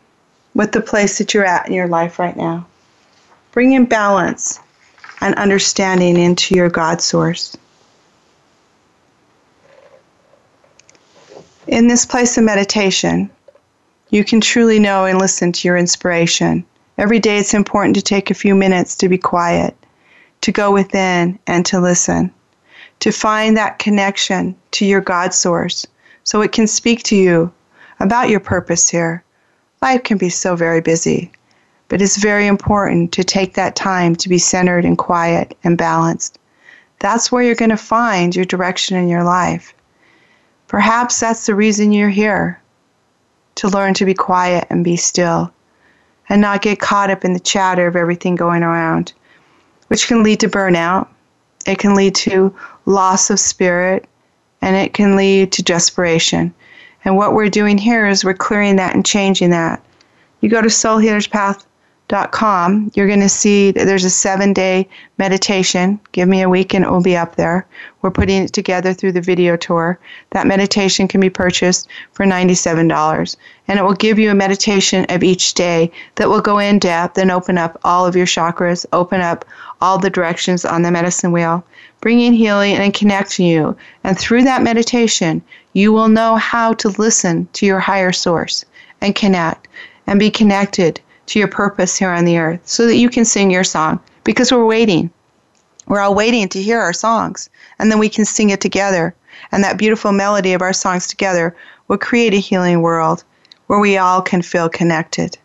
with 0.56 0.71
the 0.71 0.80
place 0.80 1.17
that 1.17 1.34
you're 1.34 1.43
at 1.43 1.67
in 1.67 1.73
your 1.73 1.89
life 1.89 2.17
right 2.17 2.38
now. 2.38 2.65
Bring 3.58 3.74
in 3.74 3.86
balance 3.86 4.60
and 5.20 5.34
understanding 5.34 6.15
into 6.15 6.54
your 6.54 6.70
God 6.70 7.02
source. 7.02 7.58
In 11.65 11.88
this 11.88 12.06
place 12.06 12.38
of 12.38 12.43
meditation, 12.43 13.32
you 14.12 14.24
can 14.24 14.41
truly 14.41 14.78
know 14.78 15.06
and 15.06 15.17
listen 15.17 15.52
to 15.54 15.67
your 15.67 15.76
inspiration. 15.76 16.67
Every 17.00 17.17
day 17.17 17.39
it's 17.39 17.56
important 17.56 17.96
to 17.96 18.04
take 18.04 18.30
a 18.30 18.36
few 18.36 18.54
minutes 18.54 18.96
to 18.98 19.10
be 19.10 19.17
quiet, 19.17 19.76
to 20.41 20.52
go 20.52 20.72
within 20.72 21.39
and 21.48 21.65
to 21.65 21.80
listen, 21.80 22.32
to 23.00 23.12
find 23.12 23.58
that 23.58 23.80
connection 23.80 24.56
to 24.74 24.86
your 24.86 25.02
God 25.02 25.34
source 25.34 25.84
so 26.24 26.41
it 26.41 26.52
can 26.52 26.67
speak 26.67 27.02
to 27.06 27.15
you 27.15 27.52
about 28.00 28.30
your 28.30 28.39
purpose 28.39 28.88
here. 28.88 29.24
Life 29.82 30.04
can 30.04 30.20
be 30.20 30.30
so 30.30 30.56
very 30.56 30.80
busy. 30.80 31.32
But 31.89 32.02
it's 32.02 32.17
very 32.17 32.47
important 32.47 33.12
to 33.13 33.23
take 33.23 33.54
that 33.54 33.76
time 33.76 34.15
to 34.17 34.30
be 34.30 34.38
centered 34.38 34.86
and 34.86 34.97
quiet 34.97 35.58
and 35.63 35.78
balanced. 35.78 36.38
That's 37.00 37.32
where 37.32 37.43
you're 37.43 37.56
going 37.56 37.69
to 37.69 37.78
find 37.78 38.36
your 38.36 38.45
direction 38.45 38.97
in 38.97 39.08
your 39.08 39.23
life. 39.23 39.73
Perhaps 40.67 41.19
that's 41.19 41.45
the 41.45 41.56
reason 41.56 41.91
you're 41.91 42.10
here 42.10 42.60
to 43.56 43.69
learn 43.69 43.93
to 43.95 44.06
be 44.06 44.13
quiet 44.13 44.67
and 44.69 44.84
be 44.84 44.97
still 44.97 45.52
and 46.30 46.41
not 46.41 46.62
get 46.62 46.80
caught 46.80 47.10
up 47.10 47.23
in 47.23 47.34
the 47.34 47.39
chatter 47.39 47.88
of 47.88 47.95
everything 47.95 48.36
going 48.36 48.63
around, 48.63 49.13
which 49.88 50.08
can 50.08 50.23
lead 50.23 50.39
to 50.41 50.50
burnout. 50.50 51.08
It 51.65 51.80
can 51.80 51.95
lead 51.95 52.15
to 52.15 52.54
loss 52.86 53.30
of 53.30 53.39
spirit 53.39 54.08
and 54.62 54.76
it 54.76 54.93
can 54.93 55.15
lead 55.15 55.52
to 55.54 55.63
desperation. 55.63 56.54
And 57.06 57.15
what 57.15 57.34
we're 57.34 57.50
doing 57.50 57.78
here 57.78 58.08
is 58.08 58.26
we're 58.26 58.34
clearing 58.34 58.76
that 58.78 58.95
and 58.95 59.06
changing 59.06 59.52
that. 59.52 59.82
You 60.41 60.50
go 60.50 60.62
to 60.62 60.69
Soul 60.69 61.00
Path 62.10 62.32
com, 62.32 62.89
you're 62.96 63.08
going 63.08 63.20
to 63.20 63.28
see 63.28 63.72
there's 63.72 64.06
a 64.06 64.10
seven 64.10 64.54
day 64.54 64.88
meditation. 65.17 66.00
Give 66.13 66.30
me 66.30 66.41
a 66.41 66.48
week 66.48 66.74
and 66.74 66.86
it 66.86 66.89
will 66.89 67.02
be 67.02 67.17
up 67.17 67.36
there. 67.36 67.65
We're 68.02 68.12
putting 68.12 68.43
it 68.43 68.54
together 68.54 68.93
through 68.93 69.12
the 69.12 69.20
video 69.20 69.58
tour. 69.58 70.00
That 70.30 70.48
meditation 70.48 71.10
can 71.10 71.20
be 71.20 71.30
purchased 71.30 71.89
for 72.13 72.26
$97. 72.26 73.36
And 73.67 73.78
it 73.78 73.84
will 73.84 73.93
give 73.93 74.17
you 74.20 74.32
a 74.32 74.36
meditation 74.36 75.06
of 75.10 75.22
each 75.22 75.54
day 75.54 75.91
that 76.15 76.30
will 76.30 76.39
go 76.39 76.60
in 76.60 76.80
depth 76.80 77.17
and 77.17 77.30
open 77.30 77.58
up 77.58 77.78
all 77.84 78.06
of 78.06 78.15
your 78.15 78.26
chakras, 78.26 78.86
open 78.93 79.20
up 79.20 79.43
all 79.82 79.98
the 79.98 80.10
directions 80.10 80.63
on 80.63 80.84
the 80.84 80.91
medicine 80.91 81.34
wheel, 81.34 81.62
bringing 82.00 82.32
healing 82.32 82.78
and 82.78 82.93
connecting 82.93 83.48
you. 83.48 83.76
And 84.06 84.17
through 84.17 84.43
that 84.43 84.63
meditation, 84.63 85.41
you 85.74 85.91
will 85.91 86.08
know 86.08 86.38
how 86.38 86.72
to 86.76 86.88
listen 86.88 87.50
to 87.52 87.65
your 87.65 87.82
higher 87.82 88.13
source 88.13 88.63
and 89.02 89.13
connect 89.13 89.67
and 90.08 90.20
be 90.20 90.32
connected 90.32 91.02
to 91.27 91.39
your 91.39 91.47
purpose 91.47 91.97
here 91.97 92.09
on 92.09 92.25
the 92.25 92.37
earth 92.37 92.61
so 92.65 92.85
that 92.87 92.97
you 92.97 93.09
can 93.09 93.25
sing 93.25 93.51
your 93.51 93.63
song 93.63 93.99
because 94.23 94.51
we're 94.51 94.65
waiting. 94.65 95.11
We're 95.87 96.01
all 96.01 96.15
waiting 96.15 96.49
to 96.49 96.61
hear 96.61 96.79
our 96.79 96.93
songs 96.93 97.49
and 97.79 97.91
then 97.91 97.99
we 97.99 98.09
can 98.09 98.25
sing 98.25 98.49
it 98.49 98.61
together. 98.61 99.15
And 99.51 99.63
that 99.63 99.77
beautiful 99.77 100.11
melody 100.11 100.53
of 100.53 100.61
our 100.61 100.73
songs 100.73 101.07
together 101.07 101.55
will 101.87 101.97
create 101.97 102.33
a 102.33 102.37
healing 102.37 102.81
world 102.81 103.23
where 103.67 103.79
we 103.79 103.97
all 103.97 104.21
can 104.21 104.41
feel 104.41 104.67
connected. 104.67 105.37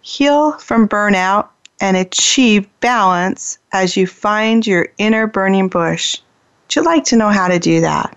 Heal 0.00 0.52
from 0.52 0.88
burnout 0.88 1.48
and 1.80 1.96
achieve 1.96 2.68
balance 2.80 3.58
as 3.72 3.96
you 3.96 4.06
find 4.06 4.66
your 4.66 4.88
inner 4.98 5.26
burning 5.26 5.68
bush. 5.68 6.18
Would 6.64 6.76
you 6.76 6.82
like 6.82 7.04
to 7.04 7.16
know 7.16 7.28
how 7.28 7.48
to 7.48 7.58
do 7.58 7.80
that? 7.82 8.16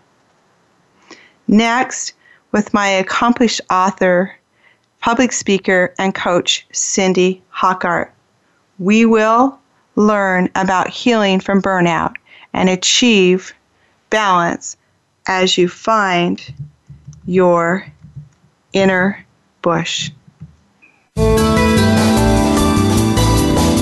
Next, 1.47 2.13
with 2.51 2.73
my 2.73 2.87
accomplished 2.87 3.61
author 3.69 4.35
public 5.01 5.31
speaker, 5.31 5.93
and 5.97 6.13
coach 6.13 6.65
Cindy 6.71 7.41
Hochart. 7.53 8.11
We 8.77 9.05
will 9.05 9.59
learn 9.95 10.49
about 10.55 10.89
healing 10.89 11.39
from 11.39 11.61
burnout 11.61 12.15
and 12.53 12.69
achieve 12.69 13.53
balance 14.09 14.77
as 15.27 15.57
you 15.57 15.67
find 15.67 16.53
your 17.25 17.85
inner 18.73 19.25
bush. 19.61 20.11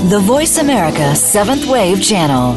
the 0.08 0.20
Voice 0.20 0.56
America 0.56 1.14
Seventh 1.14 1.66
Wave 1.66 2.02
Channel. 2.02 2.56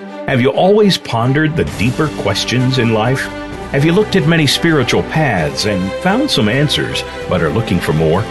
Have 0.31 0.39
you 0.39 0.51
always 0.53 0.97
pondered 0.97 1.57
the 1.57 1.65
deeper 1.77 2.07
questions 2.21 2.77
in 2.77 2.93
life? 2.93 3.19
Have 3.73 3.83
you 3.83 3.91
looked 3.91 4.15
at 4.15 4.29
many 4.29 4.47
spiritual 4.47 5.03
paths 5.03 5.65
and 5.65 5.91
found 6.01 6.31
some 6.31 6.47
answers, 6.47 7.03
but 7.27 7.43
are 7.43 7.49
looking 7.49 7.81
for 7.81 7.91
more? 7.91 8.21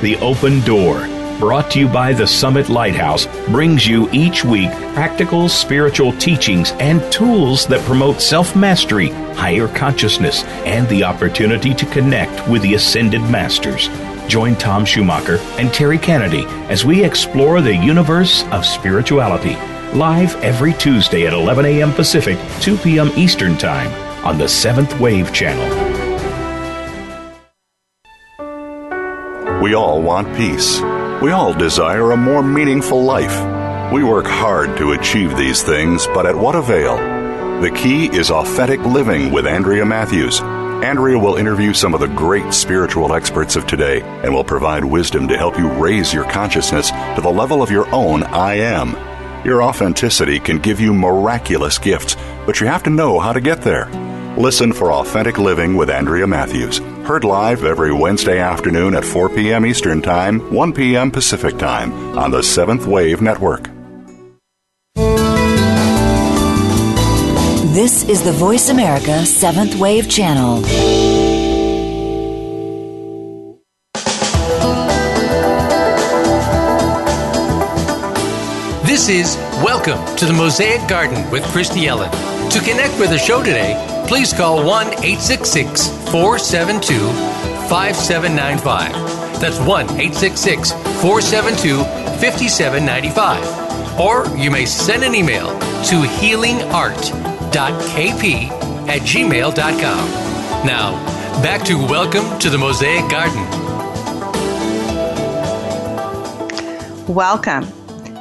The 0.00 0.16
Open 0.20 0.60
Door, 0.60 1.08
brought 1.40 1.68
to 1.72 1.80
you 1.80 1.88
by 1.88 2.12
the 2.12 2.28
Summit 2.28 2.68
Lighthouse, 2.68 3.26
brings 3.48 3.88
you 3.88 4.08
each 4.12 4.44
week 4.44 4.70
practical 4.94 5.48
spiritual 5.48 6.12
teachings 6.18 6.70
and 6.78 7.02
tools 7.10 7.66
that 7.66 7.84
promote 7.84 8.20
self 8.20 8.54
mastery, 8.54 9.08
higher 9.34 9.66
consciousness, 9.66 10.44
and 10.64 10.88
the 10.88 11.02
opportunity 11.02 11.74
to 11.74 11.86
connect 11.86 12.48
with 12.48 12.62
the 12.62 12.74
Ascended 12.74 13.22
Masters. 13.22 13.88
Join 14.28 14.54
Tom 14.54 14.84
Schumacher 14.84 15.38
and 15.58 15.74
Terry 15.74 15.98
Kennedy 15.98 16.44
as 16.68 16.84
we 16.84 17.02
explore 17.02 17.60
the 17.60 17.74
universe 17.74 18.44
of 18.52 18.64
spirituality. 18.64 19.56
Live 19.94 20.36
every 20.44 20.74
Tuesday 20.74 21.26
at 21.26 21.32
11 21.32 21.64
a.m. 21.64 21.94
Pacific, 21.94 22.38
2 22.60 22.76
p.m. 22.76 23.10
Eastern 23.16 23.56
Time 23.56 23.90
on 24.22 24.36
the 24.36 24.46
Seventh 24.46 25.00
Wave 25.00 25.32
Channel. 25.32 25.64
We 29.62 29.72
all 29.72 30.02
want 30.02 30.36
peace. 30.36 30.82
We 31.22 31.30
all 31.30 31.54
desire 31.54 32.10
a 32.10 32.18
more 32.18 32.42
meaningful 32.42 33.02
life. 33.02 33.32
We 33.90 34.04
work 34.04 34.26
hard 34.26 34.76
to 34.76 34.92
achieve 34.92 35.38
these 35.38 35.62
things, 35.62 36.06
but 36.08 36.26
at 36.26 36.36
what 36.36 36.54
avail? 36.54 36.98
The 37.62 37.70
key 37.70 38.14
is 38.14 38.30
authentic 38.30 38.80
living 38.80 39.32
with 39.32 39.46
Andrea 39.46 39.86
Matthews. 39.86 40.42
Andrea 40.42 41.18
will 41.18 41.36
interview 41.36 41.72
some 41.72 41.94
of 41.94 42.00
the 42.00 42.08
great 42.08 42.52
spiritual 42.52 43.14
experts 43.14 43.56
of 43.56 43.66
today 43.66 44.02
and 44.02 44.34
will 44.34 44.44
provide 44.44 44.84
wisdom 44.84 45.26
to 45.28 45.38
help 45.38 45.56
you 45.56 45.66
raise 45.82 46.12
your 46.12 46.30
consciousness 46.30 46.90
to 46.90 47.20
the 47.22 47.30
level 47.30 47.62
of 47.62 47.70
your 47.70 47.92
own 47.94 48.22
I 48.22 48.56
am. 48.56 49.07
Your 49.48 49.62
authenticity 49.62 50.38
can 50.38 50.58
give 50.58 50.78
you 50.78 50.92
miraculous 50.92 51.78
gifts, 51.78 52.16
but 52.44 52.60
you 52.60 52.66
have 52.66 52.82
to 52.82 52.90
know 52.90 53.18
how 53.18 53.32
to 53.32 53.40
get 53.40 53.62
there. 53.62 53.86
Listen 54.36 54.74
for 54.74 54.92
Authentic 54.92 55.38
Living 55.38 55.74
with 55.74 55.88
Andrea 55.88 56.26
Matthews. 56.26 56.80
Heard 57.06 57.24
live 57.24 57.64
every 57.64 57.90
Wednesday 57.90 58.40
afternoon 58.40 58.94
at 58.94 59.06
4 59.06 59.30
p.m. 59.30 59.64
Eastern 59.64 60.02
Time, 60.02 60.52
1 60.52 60.74
p.m. 60.74 61.10
Pacific 61.10 61.56
Time 61.56 62.18
on 62.18 62.30
the 62.30 62.42
Seventh 62.42 62.84
Wave 62.84 63.22
Network. 63.22 63.70
This 67.72 68.06
is 68.06 68.22
the 68.22 68.32
Voice 68.32 68.68
America 68.68 69.24
Seventh 69.24 69.76
Wave 69.76 70.10
Channel. 70.10 70.97
Is 79.08 79.36
Welcome 79.64 80.16
to 80.16 80.26
the 80.26 80.32
Mosaic 80.32 80.86
Garden 80.88 81.30
with 81.30 81.42
Christy 81.44 81.86
Ellen. 81.86 82.10
To 82.50 82.60
connect 82.60 82.98
with 83.00 83.10
the 83.10 83.18
show 83.18 83.42
today, 83.42 83.74
please 84.06 84.32
call 84.32 84.64
1 84.64 84.86
866 84.86 85.88
472 86.10 86.98
5795. 87.68 89.40
That's 89.40 89.58
1 89.60 89.84
866 89.84 90.72
472 90.72 91.84
5795. 92.20 94.00
Or 94.00 94.26
you 94.36 94.50
may 94.50 94.66
send 94.66 95.02
an 95.04 95.14
email 95.14 95.48
to 95.84 96.02
healingart.com 96.20 97.38
kp 97.50 98.48
at 98.88 99.02
gmail.com. 99.02 100.66
Now, 100.66 100.92
back 101.42 101.64
to 101.64 101.78
Welcome 101.78 102.38
to 102.40 102.50
the 102.50 102.58
Mosaic 102.58 103.08
Garden. 103.10 103.44
Welcome. 107.12 107.77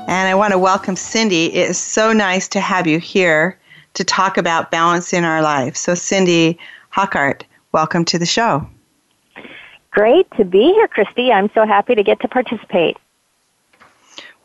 And 0.08 0.30
I 0.30 0.36
want 0.36 0.54
to 0.54 0.58
welcome 0.58 0.96
Cindy. 0.96 1.54
It 1.54 1.70
is 1.70 1.78
so 1.78 2.14
nice 2.14 2.48
to 2.50 2.62
have 2.62 2.88
you 2.88 2.98
here 2.98 3.60
to 3.96 4.06
talk 4.06 4.38
about 4.38 4.72
balance 4.72 5.12
in 5.12 5.26
our 5.26 5.42
life. 5.42 5.76
So, 5.76 5.96
Cindy 5.96 6.58
Hochart, 6.94 7.42
welcome 7.74 8.06
to 8.06 8.18
the 8.18 8.26
show. 8.26 8.66
Great 9.92 10.26
to 10.38 10.46
be 10.46 10.72
here, 10.74 10.88
Christy. 10.88 11.34
I'm 11.34 11.50
so 11.54 11.66
happy 11.66 11.94
to 11.94 12.04
get 12.04 12.22
to 12.22 12.30
participate. 12.30 12.96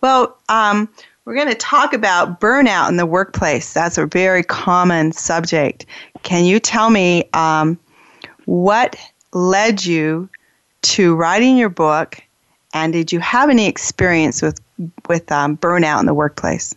Well, 0.01 0.37
um, 0.49 0.89
we're 1.25 1.37
going 1.37 1.49
to 1.49 1.55
talk 1.55 1.93
about 1.93 2.41
burnout 2.41 2.89
in 2.89 2.97
the 2.97 3.07
workplace. 3.07 3.73
That's 3.73 3.99
a 3.99 4.07
very 4.07 4.43
common 4.43 5.13
subject. 5.13 5.87
Can 6.25 6.45
you 6.45 6.59
tell 6.59 6.91
me 6.91 7.31
um, 7.35 7.79
what 8.47 8.97
led 9.33 9.85
you 9.85 10.29
to 10.83 11.15
writing 11.15 11.57
your 11.57 11.69
book, 11.69 12.21
and 12.75 12.93
did 12.93 13.13
you 13.13 13.21
have 13.21 13.49
any 13.49 13.69
experience 13.69 14.43
with 14.43 14.59
with 15.09 15.31
um, 15.31 15.57
burnout 15.57 16.01
in 16.01 16.07
the 16.07 16.15
workplace? 16.15 16.75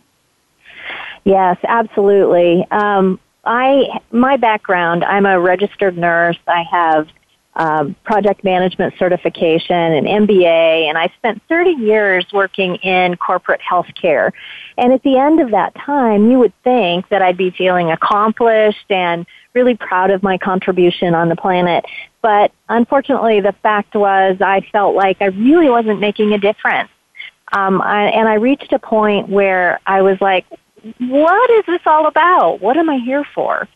Yes, 1.24 1.56
absolutely. 1.64 2.66
Um, 2.70 3.18
I 3.44 4.00
my 4.10 4.36
background. 4.36 5.04
I'm 5.04 5.26
a 5.26 5.40
registered 5.40 5.96
nurse. 5.96 6.38
I 6.46 6.62
have 6.70 7.08
um, 7.56 7.96
project 8.04 8.44
management 8.44 8.94
certification, 8.98 9.76
and 9.76 10.06
MBA, 10.06 10.88
and 10.88 10.98
I 10.98 11.08
spent 11.16 11.42
30 11.48 11.70
years 11.70 12.26
working 12.32 12.76
in 12.76 13.16
corporate 13.16 13.62
healthcare. 13.62 14.32
And 14.76 14.92
at 14.92 15.02
the 15.02 15.16
end 15.16 15.40
of 15.40 15.52
that 15.52 15.74
time, 15.74 16.30
you 16.30 16.38
would 16.38 16.52
think 16.62 17.08
that 17.08 17.22
I'd 17.22 17.38
be 17.38 17.50
feeling 17.50 17.90
accomplished 17.90 18.90
and 18.90 19.26
really 19.54 19.74
proud 19.74 20.10
of 20.10 20.22
my 20.22 20.36
contribution 20.36 21.14
on 21.14 21.30
the 21.30 21.36
planet. 21.36 21.86
But 22.20 22.52
unfortunately, 22.68 23.40
the 23.40 23.54
fact 23.62 23.94
was 23.94 24.36
I 24.42 24.60
felt 24.70 24.94
like 24.94 25.22
I 25.22 25.26
really 25.26 25.70
wasn't 25.70 25.98
making 25.98 26.34
a 26.34 26.38
difference. 26.38 26.90
Um, 27.52 27.80
I, 27.80 28.06
and 28.08 28.28
I 28.28 28.34
reached 28.34 28.72
a 28.72 28.78
point 28.78 29.28
where 29.28 29.80
I 29.86 30.02
was 30.02 30.20
like, 30.20 30.46
what 30.98 31.50
is 31.50 31.64
this 31.66 31.80
all 31.86 32.06
about? 32.06 32.60
What 32.60 32.76
am 32.76 32.90
I 32.90 32.98
here 32.98 33.24
for? 33.34 33.68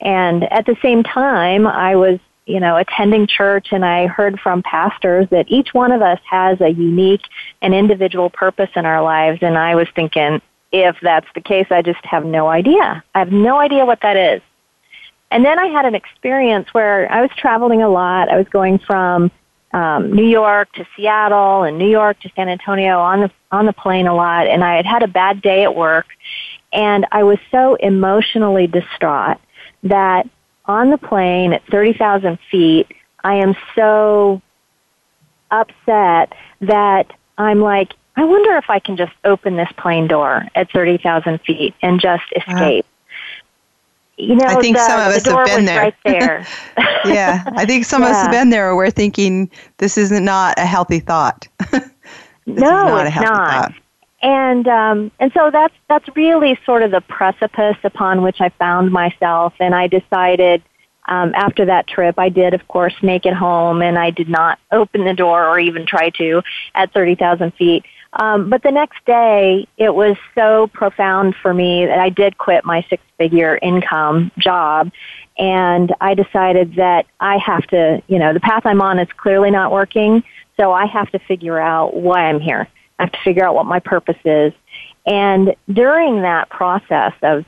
And 0.00 0.44
at 0.44 0.66
the 0.66 0.76
same 0.82 1.02
time, 1.02 1.66
I 1.66 1.96
was 1.96 2.18
you 2.50 2.58
know, 2.58 2.76
attending 2.76 3.28
church 3.28 3.68
and 3.70 3.84
I 3.84 4.08
heard 4.08 4.40
from 4.40 4.62
pastors 4.62 5.28
that 5.30 5.46
each 5.48 5.72
one 5.72 5.92
of 5.92 6.02
us 6.02 6.18
has 6.28 6.60
a 6.60 6.68
unique 6.68 7.22
and 7.62 7.72
individual 7.72 8.28
purpose 8.28 8.70
in 8.74 8.84
our 8.86 9.02
lives. 9.02 9.38
And 9.40 9.56
I 9.56 9.76
was 9.76 9.86
thinking, 9.94 10.42
if 10.72 10.96
that's 11.00 11.28
the 11.34 11.40
case, 11.40 11.66
I 11.70 11.82
just 11.82 12.04
have 12.04 12.24
no 12.24 12.48
idea. 12.48 13.04
I 13.14 13.18
have 13.18 13.30
no 13.30 13.58
idea 13.58 13.84
what 13.84 14.00
that 14.02 14.16
is. 14.16 14.42
And 15.30 15.44
then 15.44 15.60
I 15.60 15.66
had 15.66 15.84
an 15.84 15.94
experience 15.94 16.68
where 16.72 17.10
I 17.10 17.20
was 17.20 17.30
traveling 17.36 17.82
a 17.82 17.88
lot. 17.88 18.28
I 18.28 18.36
was 18.36 18.48
going 18.48 18.80
from 18.80 19.30
um, 19.72 20.12
New 20.12 20.26
York 20.26 20.72
to 20.74 20.86
Seattle 20.96 21.62
and 21.62 21.78
New 21.78 21.88
York 21.88 22.18
to 22.20 22.30
San 22.34 22.48
Antonio 22.48 22.98
on 22.98 23.20
the 23.20 23.30
on 23.52 23.66
the 23.66 23.72
plane 23.72 24.06
a 24.06 24.14
lot, 24.14 24.46
and 24.46 24.64
I 24.64 24.76
had 24.76 24.86
had 24.86 25.02
a 25.02 25.08
bad 25.08 25.42
day 25.42 25.64
at 25.64 25.74
work, 25.74 26.06
and 26.72 27.06
I 27.10 27.24
was 27.24 27.38
so 27.50 27.74
emotionally 27.76 28.66
distraught 28.66 29.38
that 29.82 30.28
on 30.66 30.90
the 30.90 30.98
plane 30.98 31.52
at 31.52 31.66
30,000 31.66 32.38
feet, 32.50 32.86
I 33.24 33.36
am 33.36 33.56
so 33.74 34.40
upset 35.50 36.32
that 36.60 37.12
I'm 37.38 37.60
like, 37.60 37.94
I 38.16 38.24
wonder 38.24 38.56
if 38.56 38.68
I 38.68 38.78
can 38.78 38.96
just 38.96 39.12
open 39.24 39.56
this 39.56 39.70
plane 39.76 40.06
door 40.06 40.46
at 40.54 40.70
30,000 40.70 41.40
feet 41.40 41.74
and 41.82 42.00
just 42.00 42.24
escape. 42.36 42.84
Uh, 42.84 42.88
you 44.20 44.36
know, 44.36 44.46
I 44.46 44.60
think 44.60 44.76
the, 44.76 44.84
some 44.84 45.00
of 45.00 45.06
us 45.06 45.24
have 45.26 45.46
been 45.46 45.64
there. 45.64 45.80
Right 45.80 45.94
there. 46.04 46.46
yeah, 47.04 47.44
I 47.56 47.64
think 47.64 47.84
some 47.84 48.02
yeah. 48.02 48.08
of 48.08 48.16
us 48.16 48.22
have 48.22 48.30
been 48.30 48.50
there 48.50 48.66
where 48.66 48.76
we're 48.76 48.90
thinking 48.90 49.50
this 49.78 49.96
is 49.96 50.10
not 50.10 50.58
a 50.58 50.66
healthy 50.66 51.00
thought. 51.00 51.48
no, 51.72 51.80
not 52.46 53.06
it's 53.06 53.16
not. 53.16 53.50
Thought 53.50 53.74
and 54.22 54.68
um, 54.68 55.10
and 55.18 55.32
so 55.32 55.50
that's 55.50 55.74
that's 55.88 56.08
really 56.14 56.58
sort 56.66 56.82
of 56.82 56.90
the 56.90 57.00
precipice 57.00 57.76
upon 57.84 58.22
which 58.22 58.40
I 58.40 58.50
found 58.50 58.92
myself, 58.92 59.54
and 59.60 59.74
I 59.74 59.86
decided 59.86 60.62
um, 61.06 61.32
after 61.34 61.64
that 61.64 61.86
trip, 61.86 62.18
I 62.18 62.28
did 62.28 62.52
of 62.52 62.66
course 62.68 62.94
make 63.02 63.24
it 63.24 63.34
home, 63.34 63.80
and 63.80 63.98
I 63.98 64.10
did 64.10 64.28
not 64.28 64.58
open 64.70 65.04
the 65.04 65.14
door 65.14 65.46
or 65.46 65.58
even 65.58 65.86
try 65.86 66.10
to 66.10 66.42
at 66.74 66.92
thirty 66.92 67.14
thousand 67.14 67.54
feet. 67.54 67.84
Um, 68.14 68.50
but 68.50 68.62
the 68.62 68.72
next 68.72 69.04
day, 69.04 69.68
it 69.76 69.94
was 69.94 70.16
so 70.34 70.66
profound 70.68 71.36
for 71.36 71.54
me 71.54 71.86
that 71.86 71.98
I 71.98 72.08
did 72.08 72.38
quit 72.38 72.64
my 72.64 72.84
six-figure 72.90 73.58
income 73.62 74.32
job, 74.36 74.90
and 75.38 75.94
I 76.00 76.14
decided 76.14 76.74
that 76.74 77.06
I 77.20 77.38
have 77.38 77.66
to, 77.68 78.02
you 78.08 78.18
know, 78.18 78.32
the 78.32 78.40
path 78.40 78.66
I'm 78.66 78.82
on 78.82 78.98
is 78.98 79.08
clearly 79.16 79.50
not 79.50 79.70
working, 79.70 80.24
so 80.56 80.72
I 80.72 80.86
have 80.86 81.10
to 81.12 81.18
figure 81.20 81.58
out 81.58 81.94
why 81.94 82.28
I'm 82.28 82.40
here 82.40 82.68
I 83.00 83.04
have 83.04 83.12
to 83.12 83.18
figure 83.24 83.44
out 83.44 83.54
what 83.54 83.66
my 83.66 83.80
purpose 83.80 84.18
is. 84.24 84.52
And 85.06 85.56
during 85.72 86.20
that 86.20 86.50
process 86.50 87.14
of 87.22 87.46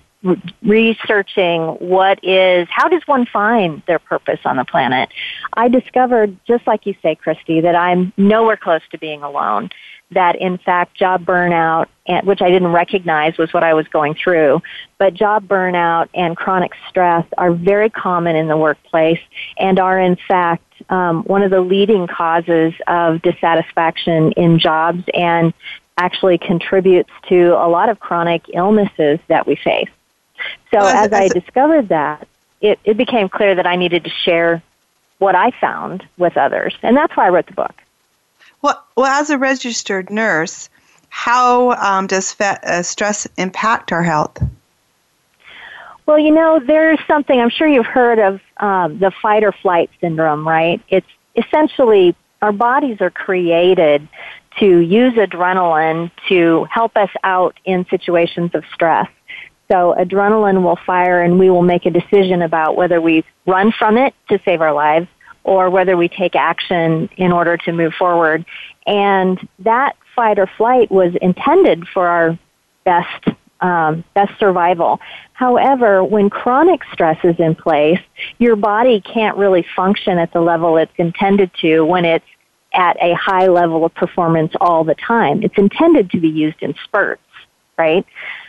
researching 0.62 1.62
what 1.79 2.25
is, 2.25 2.66
how 2.70 2.88
does 2.88 3.03
one 3.07 3.27
find 3.27 3.83
their 3.87 3.98
purpose 3.98 4.40
on 4.44 4.57
the 4.57 4.64
planet, 4.64 5.11
I 5.53 5.68
discovered, 5.68 6.37
just 6.46 6.66
like 6.66 6.87
you 6.87 6.94
say, 7.03 7.16
Christy, 7.16 7.61
that 7.61 7.75
I'm 7.75 8.12
nowhere 8.16 8.57
close 8.57 8.81
to 8.92 8.98
being 8.98 9.22
alone. 9.22 9.68
That 10.12 10.37
in 10.37 10.59
fact, 10.59 10.96
job 10.96 11.25
burnout, 11.25 11.87
which 12.25 12.42
I 12.42 12.51
didn't 12.51 12.72
recognize 12.72 13.38
was 13.38 13.53
what 13.53 13.64
I 13.64 13.75
was 13.75 13.87
going 13.88 14.14
through, 14.14 14.62
but 14.98 15.14
job 15.14 15.46
burnout 15.46 16.09
and 16.14 16.37
chronic 16.37 16.72
stress 16.88 17.27
are 17.38 17.53
very 17.53 17.90
common 17.90 18.37
in 18.37 18.48
the 18.48 18.57
workplace 18.57 19.20
and 19.59 19.79
are 19.79 19.98
in 19.98 20.16
fact 20.29 20.64
um, 20.90 21.22
one 21.25 21.42
of 21.42 21.51
the 21.51 21.61
leading 21.61 22.07
causes 22.07 22.75
of 22.87 23.22
dissatisfaction 23.22 24.33
in 24.33 24.59
jobs 24.59 25.05
and 25.14 25.55
actually 25.96 26.38
contributes 26.38 27.11
to 27.29 27.53
a 27.53 27.68
lot 27.68 27.88
of 27.88 28.01
chronic 28.01 28.42
illnesses 28.53 29.18
that 29.29 29.46
we 29.46 29.57
face. 29.57 29.90
So 30.72 30.79
well, 30.79 30.87
as, 30.88 31.07
as, 31.07 31.12
I 31.12 31.29
discovered 31.29 31.88
that, 31.88 32.27
it, 32.61 32.79
it 32.85 32.96
became 32.96 33.29
clear 33.29 33.55
that 33.55 33.66
I 33.66 33.77
needed 33.77 34.05
to 34.05 34.11
share 34.11 34.62
what 35.18 35.35
I 35.35 35.53
found 35.61 36.05
with 36.18 36.37
others. 36.37 36.75
And 36.83 36.96
that's 36.96 37.16
why 37.16 37.27
I 37.27 37.29
wrote 37.31 37.46
the 37.46 37.53
book. 37.53 37.82
Well, 38.62 38.83
well 38.96 39.07
as 39.07 39.31
a 39.31 39.38
registered 39.38 40.11
nurse, 40.11 40.68
how 41.09 41.72
um, 41.72 42.07
does 42.07 42.35
uh, 42.40 42.83
stress 42.83 43.27
impact 43.37 43.92
our 43.92 44.03
health? 44.03 44.42
Well, 46.07 46.18
you 46.18 46.31
know, 46.33 46.61
there's 46.64 46.98
something, 47.07 47.38
I'm 47.38 47.51
sure 47.51 47.68
you've 47.68 47.87
heard 47.87 48.18
of 48.18 48.40
um, 48.59 48.98
the 48.98 49.11
fight 49.22 49.44
or 49.44 49.53
flight 49.53 49.90
syndrome, 50.01 50.46
right? 50.46 50.81
It's 50.88 51.07
essentially 51.37 52.16
our 52.40 52.53
bodies 52.53 53.01
are 53.01 53.11
created 53.11 54.09
to 54.59 54.79
use 54.79 55.14
adrenaline 55.14 56.11
to 56.29 56.64
help 56.70 56.96
us 56.96 57.11
out 57.25 57.59
in 57.64 57.87
situations 57.88 58.51
of 58.55 58.64
stress. 58.75 59.09
So 59.70 59.94
adrenaline 59.98 60.62
will 60.62 60.79
fire 60.85 61.22
and 61.22 61.38
we 61.38 61.51
will 61.51 61.62
make 61.62 61.87
a 61.87 61.90
decision 61.90 62.42
about 62.42 62.77
whether 62.77 63.01
we 63.01 63.25
run 63.46 63.72
from 63.72 63.96
it 63.96 64.14
to 64.29 64.38
save 64.44 64.61
our 64.61 64.72
lives 64.72 65.09
or 65.44 65.70
whether 65.70 65.96
we 65.96 66.09
take 66.09 66.35
action 66.35 67.09
in 67.16 67.33
order 67.33 67.57
to 67.57 67.72
move 67.72 67.92
forward. 67.94 68.44
And 68.87 69.48
that 69.61 69.96
fight 70.14 70.38
or 70.38 70.46
flight 70.46 70.90
was 70.90 71.14
intended 71.20 71.87
for 71.88 72.07
our 72.07 72.38
best 72.85 73.28
um, 73.61 74.02
best 74.14 74.33
survival. 74.40 75.00
However, 75.35 76.02
when 76.02 76.31
chronic 76.31 76.81
stress 76.92 77.18
is 77.22 77.37
in 77.38 77.55
place, 77.55 78.00
your 78.38 78.57
body 78.57 79.00
can't 79.00 79.37
really 79.37 79.64
function 79.76 80.18
at 80.18 80.33
the 80.33 80.40
level 80.40 80.76
it's 80.76 80.92
intended 80.98 81.50
to 81.61 81.83
when 81.83 82.05
it's 82.05 82.26
at 82.74 82.96
a 83.00 83.14
high 83.14 83.46
level 83.46 83.85
of 83.85 83.94
performance 83.94 84.52
all 84.61 84.83
the 84.83 84.96
time. 84.96 85.42
It's 85.42 85.57
intended 85.57 86.11
to 86.11 86.18
be 86.18 86.28
used 86.28 86.61
in 86.61 86.74
spurts, 86.85 87.22
right? 87.78 88.05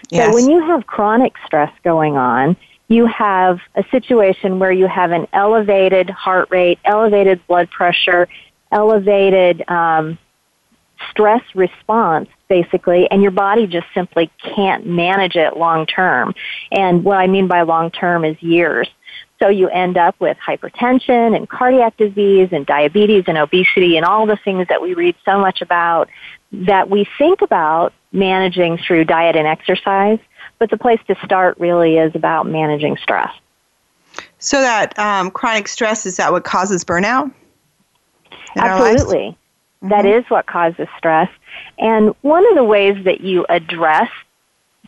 Yes. 0.10 0.28
So 0.28 0.34
when 0.34 0.50
you 0.50 0.66
have 0.66 0.88
chronic 0.88 1.34
stress 1.46 1.72
going 1.84 2.18
on, 2.18 2.58
you 2.94 3.06
have 3.08 3.60
a 3.76 3.84
situation 3.92 4.60
where 4.60 4.72
you 4.72 4.88
have 4.88 5.12
an 5.12 5.28
elevated 5.34 6.10
heart 6.10 6.50
rate, 6.52 6.80
elevated 6.86 7.46
blood 7.48 7.70
pressure, 7.72 8.28
elevated 8.72 9.68
um, 9.70 10.18
stress 11.10 11.42
response, 11.56 12.30
basically, 12.48 13.10
and 13.10 13.22
your 13.22 13.32
body 13.32 13.68
just 13.68 13.88
simply 13.94 14.32
can't 14.56 14.86
manage 14.86 15.36
it 15.36 15.58
long 15.58 15.86
term. 15.86 16.34
And 16.72 17.04
what 17.04 17.18
I 17.18 17.28
mean 17.28 17.48
by 17.48 17.64
long 17.64 17.92
term 17.92 18.26
is 18.26 18.42
years. 18.42 18.88
So 19.40 19.50
you 19.50 19.68
end 19.68 19.98
up 19.98 20.16
with 20.20 20.38
hypertension 20.38 21.36
and 21.36 21.50
cardiac 21.50 21.98
disease 21.98 22.50
and 22.52 22.66
diabetes 22.66 23.26
and 23.28 23.38
obesity 23.38 23.98
and 23.98 24.06
all 24.06 24.26
the 24.26 24.38
things 24.38 24.68
that 24.70 24.82
we 24.82 24.94
read 24.94 25.16
so 25.26 25.40
much 25.40 25.62
about 25.62 26.10
that 26.52 26.90
we 26.90 27.06
think 27.18 27.42
about 27.42 27.94
managing 28.12 28.78
through 28.78 29.06
diet 29.06 29.36
and 29.36 29.48
exercise. 29.48 30.20
But 30.64 30.70
the 30.70 30.78
place 30.78 31.02
to 31.08 31.16
start 31.26 31.60
really 31.60 31.98
is 31.98 32.16
about 32.16 32.48
managing 32.48 32.96
stress. 32.96 33.34
So 34.40 34.62
that 34.62 34.98
um, 34.98 35.30
chronic 35.30 35.68
stress 35.68 36.06
is 36.06 36.16
that 36.16 36.32
what 36.32 36.46
causes 36.46 36.86
burnout? 36.86 37.34
Absolutely. 38.56 39.38
Mm-hmm. 39.82 39.90
That 39.90 40.06
is 40.06 40.24
what 40.30 40.46
causes 40.46 40.88
stress. 40.98 41.30
And 41.78 42.16
one 42.22 42.48
of 42.48 42.56
the 42.56 42.64
ways 42.64 43.04
that 43.04 43.20
you 43.20 43.46
address 43.50 44.10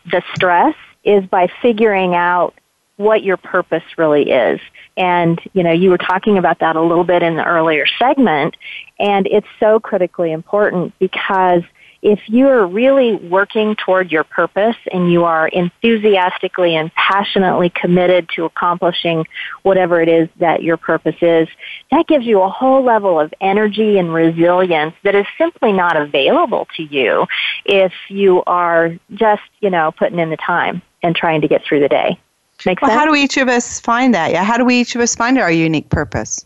the 0.09 0.23
stress 0.33 0.77
is 1.03 1.25
by 1.25 1.49
figuring 1.61 2.15
out 2.15 2.53
what 2.95 3.21
your 3.21 3.35
purpose 3.35 3.83
really 3.97 4.31
is. 4.31 4.61
And, 4.95 5.41
you 5.51 5.61
know, 5.61 5.73
you 5.73 5.89
were 5.89 5.97
talking 5.97 6.38
about 6.38 6.59
that 6.59 6.77
a 6.77 6.81
little 6.81 7.03
bit 7.03 7.21
in 7.21 7.35
the 7.35 7.43
earlier 7.43 7.85
segment, 7.99 8.55
and 8.97 9.27
it's 9.27 9.49
so 9.59 9.81
critically 9.81 10.31
important 10.31 10.97
because 10.99 11.63
if 12.05 12.19
you're 12.27 12.67
really 12.67 13.15
working 13.15 13.75
toward 13.75 14.11
your 14.11 14.23
purpose 14.23 14.75
and 14.93 15.11
you 15.11 15.23
are 15.23 15.47
enthusiastically 15.47 16.75
and 16.75 16.93
passionately 16.93 17.71
committed 17.71 18.29
to 18.35 18.45
accomplishing 18.45 19.25
whatever 19.63 19.99
it 19.99 20.07
is 20.07 20.29
that 20.39 20.61
your 20.61 20.77
purpose 20.77 21.15
is, 21.23 21.47
that 21.89 22.05
gives 22.05 22.23
you 22.23 22.43
a 22.43 22.47
whole 22.47 22.83
level 22.83 23.19
of 23.19 23.33
energy 23.41 23.97
and 23.97 24.13
resilience 24.13 24.93
that 25.03 25.15
is 25.15 25.25
simply 25.35 25.73
not 25.73 25.99
available 25.99 26.67
to 26.77 26.83
you 26.83 27.25
if 27.65 27.91
you 28.07 28.43
are 28.45 28.95
just, 29.15 29.41
you 29.61 29.71
know, 29.71 29.91
putting 29.97 30.19
in 30.19 30.29
the 30.29 30.37
time 30.37 30.83
and 31.01 31.15
trying 31.15 31.41
to 31.41 31.47
get 31.47 31.63
through 31.67 31.79
the 31.79 31.89
day. 31.89 32.19
Make 32.67 32.83
well, 32.83 32.91
sense? 32.91 32.99
how 32.99 33.07
do 33.07 33.15
each 33.15 33.37
of 33.37 33.47
us 33.47 33.79
find 33.79 34.13
that? 34.13 34.31
Yeah, 34.31 34.43
how 34.43 34.57
do 34.57 34.63
we 34.63 34.79
each 34.79 34.93
of 34.93 35.01
us 35.01 35.15
find 35.15 35.39
our 35.39 35.51
unique 35.51 35.89
purpose? 35.89 36.45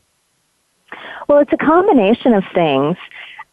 Well, 1.27 1.39
it's 1.39 1.51
a 1.51 1.57
combination 1.57 2.33
of 2.33 2.45
things. 2.55 2.95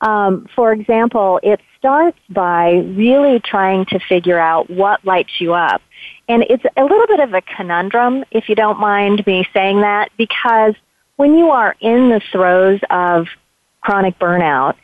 Um, 0.02 0.46
for 0.54 0.72
example, 0.72 1.40
it 1.42 1.60
starts 1.86 2.18
by 2.28 2.72
really 2.96 3.38
trying 3.38 3.86
to 3.86 4.00
figure 4.00 4.40
out 4.40 4.68
what 4.68 5.04
lights 5.04 5.40
you 5.40 5.54
up. 5.54 5.80
And 6.28 6.42
it's 6.50 6.64
a 6.76 6.82
little 6.82 7.06
bit 7.06 7.20
of 7.20 7.32
a 7.32 7.40
conundrum, 7.42 8.24
if 8.32 8.48
you 8.48 8.56
don't 8.56 8.80
mind 8.80 9.24
me 9.24 9.46
saying 9.54 9.82
that, 9.82 10.10
because 10.16 10.74
when 11.14 11.38
you 11.38 11.50
are 11.50 11.76
in 11.78 12.08
the 12.08 12.20
throes 12.32 12.80
of 12.90 13.28
chronic 13.82 14.18
burnout, 14.18 14.74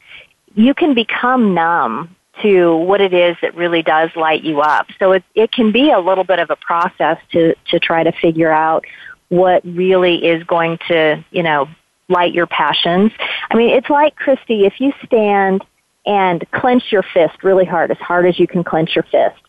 you 0.55 0.75
can 0.75 0.95
become 0.95 1.55
numb 1.55 2.15
to 2.41 2.77
what 2.77 3.01
it 3.01 3.13
is 3.13 3.37
that 3.43 3.57
really 3.57 3.83
does 3.83 4.11
light 4.15 4.45
you 4.45 4.61
up. 4.61 4.87
So 5.01 5.11
it, 5.11 5.25
it 5.35 5.51
can 5.51 5.73
be 5.73 5.91
a 5.91 5.99
little 5.99 6.25
bit 6.25 6.39
of 6.39 6.51
a 6.51 6.57
process 6.57 7.19
to, 7.33 7.57
to 7.71 7.81
try 7.81 8.05
to 8.05 8.13
figure 8.13 8.53
out 8.53 8.85
what 9.29 9.65
really 9.65 10.25
is 10.25 10.45
going 10.45 10.79
to, 10.87 11.25
you 11.33 11.43
know, 11.43 11.69
light 12.09 12.33
your 12.33 12.47
passions. 12.47 13.11
I 13.51 13.57
mean, 13.57 13.71
it's 13.71 13.91
like, 13.91 14.15
Christy, 14.15 14.67
if 14.67 14.81
you 14.81 14.93
stand 15.05 15.65
and 16.05 16.45
clench 16.51 16.85
your 16.91 17.03
fist 17.03 17.43
really 17.43 17.65
hard, 17.65 17.91
as 17.91 17.99
hard 17.99 18.27
as 18.27 18.39
you 18.39 18.47
can 18.47 18.65
clench 18.65 18.95
your 18.95 19.05
fist, 19.05 19.41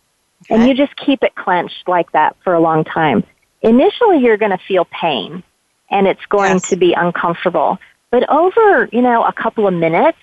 okay. 0.44 0.56
and 0.56 0.68
you 0.68 0.74
just 0.74 0.96
keep 0.96 1.24
it 1.24 1.36
clenched 1.36 1.88
like 1.88 2.12
that 2.12 2.36
for 2.44 2.54
a 2.54 2.60
long 2.60 2.84
time, 2.84 3.24
initially 3.62 4.20
you're 4.20 4.38
going 4.38 4.52
to 4.52 4.60
feel 4.68 4.86
pain 4.86 5.44
and 5.90 6.08
it's 6.08 6.26
going 6.28 6.54
yes. 6.54 6.70
to 6.70 6.76
be 6.76 6.94
uncomfortable. 6.94 7.80
But 8.12 8.30
over, 8.30 8.90
you 8.92 9.02
know, 9.02 9.24
a 9.24 9.34
couple 9.34 9.68
of 9.68 9.74
minutes, 9.74 10.18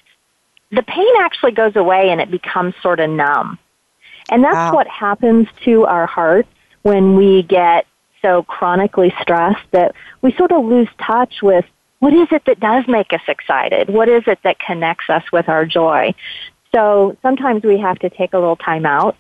the 0.71 0.83
pain 0.83 1.13
actually 1.21 1.53
goes 1.53 1.75
away 1.75 2.11
and 2.11 2.21
it 2.21 2.31
becomes 2.31 2.75
sort 2.83 3.01
of 3.01 3.11
numb. 3.11 3.59
And 4.31 4.45
that's 4.45 4.55
wow. 4.55 4.75
what 4.75 4.87
happens 4.87 5.49
to 5.65 5.87
our 5.87 6.07
hearts 6.07 6.49
when 6.83 7.17
we 7.17 7.43
get 7.43 7.87
so 8.23 8.43
chronically 8.45 9.13
stressed 9.21 9.67
that 9.73 9.95
we 10.23 10.33
sort 10.37 10.53
of 10.53 10.65
lose 10.65 10.89
touch 11.01 11.43
with 11.43 11.65
what 12.01 12.13
is 12.13 12.29
it 12.33 12.45
that 12.47 12.61
does 12.61 12.85
make 12.89 13.13
us 13.13 13.21
excited? 13.29 13.89
What 13.89 14.09
is 14.09 14.25
it 14.27 14.41
that 14.43 14.59
connects 14.59 15.09
us 15.09 15.23
with 15.33 15.49
our 15.49 15.65
joy? 15.65 16.15
So 16.75 17.17
sometimes 17.23 17.63
we 17.63 17.79
have 17.79 17.99
to 18.01 18.11
take 18.11 18.33
a 18.33 18.39
little 18.39 18.57
time 18.57 18.87
out 18.87 19.17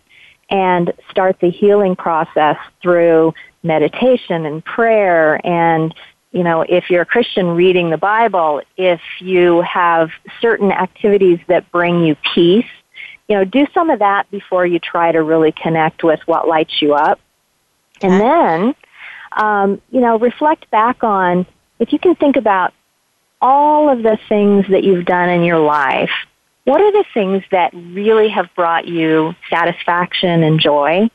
and 0.50 0.92
start 1.10 1.38
the 1.40 1.50
healing 1.50 1.94
process 1.94 2.56
through 2.82 3.34
meditation 3.62 4.46
and 4.46 4.64
prayer 4.64 5.40
and 5.46 5.94
you 6.32 6.44
know, 6.44 6.62
if 6.62 6.90
you're 6.90 7.02
a 7.02 7.06
Christian 7.06 7.48
reading 7.48 7.90
the 7.90 7.98
Bible, 7.98 8.62
if 8.76 9.00
you 9.18 9.62
have 9.62 10.10
certain 10.40 10.70
activities 10.70 11.40
that 11.48 11.70
bring 11.72 12.04
you 12.04 12.16
peace, 12.34 12.70
you 13.28 13.36
know, 13.36 13.44
do 13.44 13.66
some 13.74 13.90
of 13.90 13.98
that 13.98 14.30
before 14.30 14.64
you 14.64 14.78
try 14.78 15.10
to 15.10 15.22
really 15.24 15.50
connect 15.50 16.04
with 16.04 16.20
what 16.26 16.46
lights 16.46 16.80
you 16.80 16.94
up. 16.94 17.18
And 18.00 18.12
then, 18.12 18.74
um, 19.32 19.82
you 19.90 20.00
know, 20.00 20.20
reflect 20.20 20.70
back 20.70 21.02
on 21.02 21.46
if 21.80 21.92
you 21.92 21.98
can 21.98 22.14
think 22.14 22.36
about 22.36 22.72
all 23.40 23.88
of 23.88 24.02
the 24.02 24.18
things 24.28 24.66
that 24.68 24.84
you've 24.84 25.06
done 25.06 25.30
in 25.30 25.42
your 25.42 25.58
life, 25.58 26.10
what 26.64 26.80
are 26.80 26.92
the 26.92 27.04
things 27.12 27.42
that 27.50 27.72
really 27.72 28.28
have 28.28 28.48
brought 28.54 28.86
you 28.86 29.34
satisfaction 29.48 30.42
and 30.42 30.60
joy? 30.60 31.10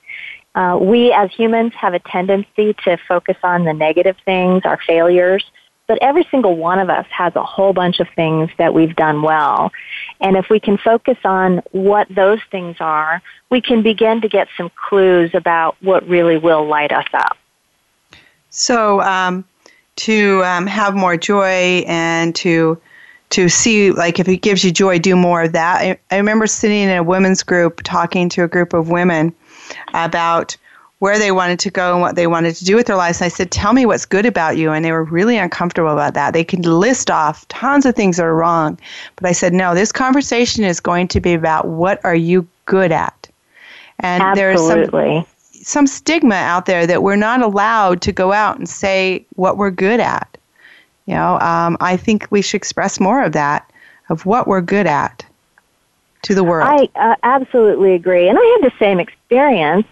Uh, 0.56 0.78
we 0.82 1.14
as 1.14 1.32
humans 1.32 1.74
have 1.76 1.94
a 1.94 2.00
tendency 2.00 2.74
to 2.84 2.98
focus 3.08 3.38
on 3.44 3.64
the 3.64 3.74
negative 3.74 4.16
things, 4.26 4.64
our 4.66 4.80
failures, 4.88 5.46
but 5.88 6.00
every 6.02 6.28
single 6.32 6.56
one 6.56 6.80
of 6.80 6.90
us 6.90 7.06
has 7.12 7.36
a 7.36 7.44
whole 7.44 7.74
bunch 7.74 8.00
of 8.00 8.08
things 8.16 8.50
that 8.58 8.74
we've 8.74 8.96
done 8.96 9.22
well. 9.22 9.72
And 10.20 10.36
if 10.36 10.50
we 10.50 10.60
can 10.60 10.80
focus 10.80 11.18
on 11.24 11.62
what 11.74 12.08
those 12.10 12.40
things 12.50 12.78
are, 12.80 13.22
we 13.52 13.62
can 13.62 13.84
begin 13.84 14.22
to 14.22 14.30
get 14.30 14.48
some 14.58 14.72
clues 14.90 15.30
about 15.36 15.76
what 15.82 16.08
really 16.08 16.38
will 16.38 16.66
light 16.66 16.92
us 16.92 17.06
up. 17.14 17.38
So, 18.50 19.02
um, 19.02 19.46
to 19.98 20.44
um, 20.44 20.68
have 20.68 20.96
more 20.96 21.18
joy 21.18 21.84
and 21.88 22.36
to 22.36 22.80
to 23.32 23.50
see 23.50 23.92
like 23.92 24.20
if 24.20 24.28
it 24.28 24.38
gives 24.38 24.64
you 24.64 24.72
joy 24.72 25.00
do 25.00 25.16
more 25.16 25.44
of 25.44 25.54
that 25.54 25.82
I, 25.82 26.00
I 26.12 26.18
remember 26.18 26.48
sitting 26.48 26.84
in 26.84 26.90
a 26.90 27.04
women's 27.04 27.44
group 27.44 27.82
talking 27.84 28.30
to 28.30 28.44
a 28.44 28.48
group 28.48 28.74
of 28.74 28.90
women 28.90 29.34
about 29.94 30.58
where 31.00 31.20
they 31.20 31.32
wanted 31.32 31.60
to 31.60 31.70
go 31.70 31.94
and 31.94 32.02
what 32.02 32.16
they 32.16 32.28
wanted 32.28 32.56
to 32.56 32.66
do 32.66 32.76
with 32.76 32.88
their 32.88 32.96
lives. 32.96 33.20
And 33.20 33.26
I 33.26 33.30
said, 33.30 33.52
Tell 33.52 33.74
me 33.74 33.86
what's 33.86 34.06
good 34.06 34.26
about 34.26 34.58
you. 34.58 34.72
And 34.72 34.84
they 34.84 34.92
were 34.92 35.04
really 35.04 35.38
uncomfortable 35.38 35.92
about 35.92 36.14
that. 36.14 36.34
They 36.34 36.44
could 36.44 36.66
list 36.66 37.12
off 37.12 37.48
tons 37.48 37.86
of 37.86 37.96
things 37.96 38.18
that 38.18 38.24
are 38.24 38.36
wrong. 38.36 38.80
But 39.16 39.28
I 39.28 39.32
said, 39.32 39.54
No, 39.54 39.76
this 39.76 39.92
conversation 39.92 40.64
is 40.64 40.80
going 40.80 41.08
to 41.10 41.20
be 41.20 41.34
about 41.34 41.68
what 41.68 42.04
are 42.04 42.16
you 42.16 42.48
good 42.66 42.92
at? 42.92 43.30
And 44.00 44.24
Absolutely. 44.24 45.04
there's 45.04 45.26
some, 45.26 45.35
some 45.66 45.88
stigma 45.88 46.36
out 46.36 46.66
there 46.66 46.86
that 46.88 47.04
we're 47.04 47.16
not 47.16 47.42
allowed 47.42 48.02
to 48.04 48.12
go 48.12 48.32
out 48.32 48.58
and 48.58 48.68
say 48.70 49.26
what 49.36 49.58
we're 49.58 49.72
good 49.72 50.00
at. 50.00 50.38
You 51.06 51.16
know, 51.16 51.40
um, 51.40 51.78
I 51.82 51.98
think 51.98 52.28
we 52.30 52.42
should 52.42 52.58
express 52.58 53.00
more 53.00 53.24
of 53.24 53.34
that, 53.34 53.70
of 54.10 54.26
what 54.26 54.48
we're 54.48 54.62
good 54.62 54.88
at 54.88 55.26
to 56.24 56.34
the 56.34 56.44
world. 56.44 56.68
I 56.68 56.90
uh, 56.96 57.16
absolutely 57.24 57.94
agree. 57.94 58.28
And 58.28 58.38
I 58.38 58.60
had 58.62 58.72
the 58.72 58.76
same 58.80 59.00
experience 59.00 59.86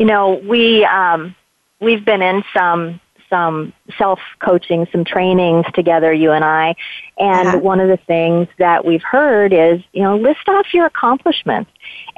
you 0.00 0.06
know, 0.06 0.40
we 0.48 0.82
um, 0.86 1.36
we've 1.78 2.06
been 2.06 2.22
in 2.22 2.42
some 2.54 3.00
some 3.28 3.74
self 3.98 4.18
coaching, 4.38 4.88
some 4.90 5.04
trainings 5.04 5.66
together, 5.74 6.10
you 6.10 6.32
and 6.32 6.42
I. 6.42 6.74
And 7.18 7.48
uh-huh. 7.48 7.58
one 7.58 7.80
of 7.80 7.88
the 7.88 7.98
things 7.98 8.48
that 8.56 8.86
we've 8.86 9.02
heard 9.02 9.52
is, 9.52 9.82
you 9.92 10.02
know, 10.02 10.16
list 10.16 10.48
off 10.48 10.72
your 10.72 10.86
accomplishments. 10.86 11.70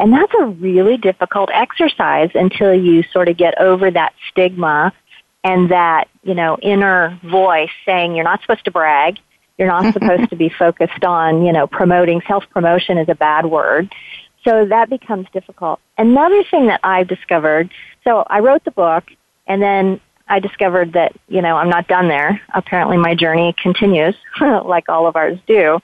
And 0.03 0.13
that's 0.13 0.33
a 0.37 0.47
really 0.47 0.97
difficult 0.97 1.49
exercise 1.55 2.31
until 2.35 2.75
you 2.75 3.05
sort 3.13 3.29
of 3.29 3.37
get 3.37 3.61
over 3.61 3.89
that 3.89 4.13
stigma 4.29 4.93
and 5.45 5.71
that, 5.71 6.09
you 6.25 6.35
know, 6.35 6.59
inner 6.61 7.21
voice 7.23 7.71
saying 7.87 8.17
you're 8.17 8.25
not 8.25 8.41
supposed 8.41 8.65
to 8.65 8.73
brag. 8.73 9.21
You're 9.59 9.69
not 9.69 9.93
supposed 9.95 10.29
to 10.31 10.35
be 10.35 10.49
focused 10.49 11.05
on, 11.05 11.45
you 11.47 11.53
know, 11.53 11.69
promoting. 11.69 12.21
Self 12.27 12.43
promotion 12.51 12.99
is 12.99 13.09
a 13.09 13.15
bad 13.15 13.47
word. 13.47 13.95
So 14.43 14.67
that 14.67 14.91
becomes 14.91 15.29
difficult. 15.33 15.79
Another 15.97 16.43
thing 16.51 16.67
that 16.67 16.81
I've 16.83 17.07
discovered, 17.07 17.71
so 18.03 18.25
I 18.27 18.41
wrote 18.41 18.65
the 18.65 18.73
book 18.73 19.05
and 19.47 19.63
then 19.63 20.01
I 20.27 20.41
discovered 20.41 20.95
that, 20.95 21.13
you 21.29 21.43
know, 21.43 21.57
I'm 21.57 21.69
not 21.69 21.87
done 21.87 22.09
there. 22.09 22.41
Apparently 22.53 22.97
my 22.97 23.15
journey 23.15 23.55
continues, 23.63 24.17
like 24.41 24.89
all 24.89 25.07
of 25.07 25.15
ours 25.15 25.39
do. 25.47 25.79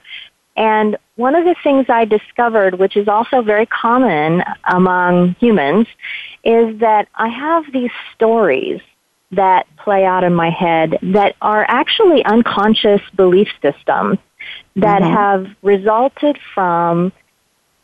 And 0.59 0.97
one 1.15 1.35
of 1.35 1.45
the 1.45 1.55
things 1.63 1.85
I 1.87 2.03
discovered, 2.03 2.79
which 2.79 2.97
is 2.97 3.07
also 3.07 3.41
very 3.41 3.65
common 3.65 4.43
among 4.65 5.35
humans, 5.39 5.87
is 6.43 6.77
that 6.79 7.07
I 7.15 7.29
have 7.29 7.63
these 7.71 7.91
stories 8.13 8.81
that 9.31 9.67
play 9.77 10.03
out 10.03 10.25
in 10.25 10.33
my 10.33 10.49
head 10.49 10.99
that 11.01 11.37
are 11.41 11.65
actually 11.69 12.25
unconscious 12.25 12.99
belief 13.15 13.47
systems 13.61 14.17
that 14.75 15.01
mm-hmm. 15.01 15.13
have 15.13 15.47
resulted 15.61 16.37
from 16.53 17.13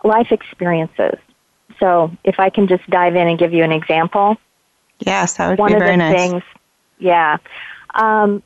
life 0.03 0.31
experiences. 0.31 1.17
So 1.79 2.11
if 2.25 2.41
I 2.41 2.49
can 2.49 2.67
just 2.67 2.85
dive 2.89 3.15
in 3.15 3.25
and 3.25 3.39
give 3.39 3.53
you 3.53 3.63
an 3.63 3.71
example. 3.71 4.35
Yes, 4.99 5.35
that 5.35 5.49
would 5.49 5.59
one 5.59 5.71
be 5.71 5.79
very 5.79 5.95
nice. 5.95 6.15
Things, 6.15 6.43
yeah. 6.99 7.37
Um, 7.93 8.43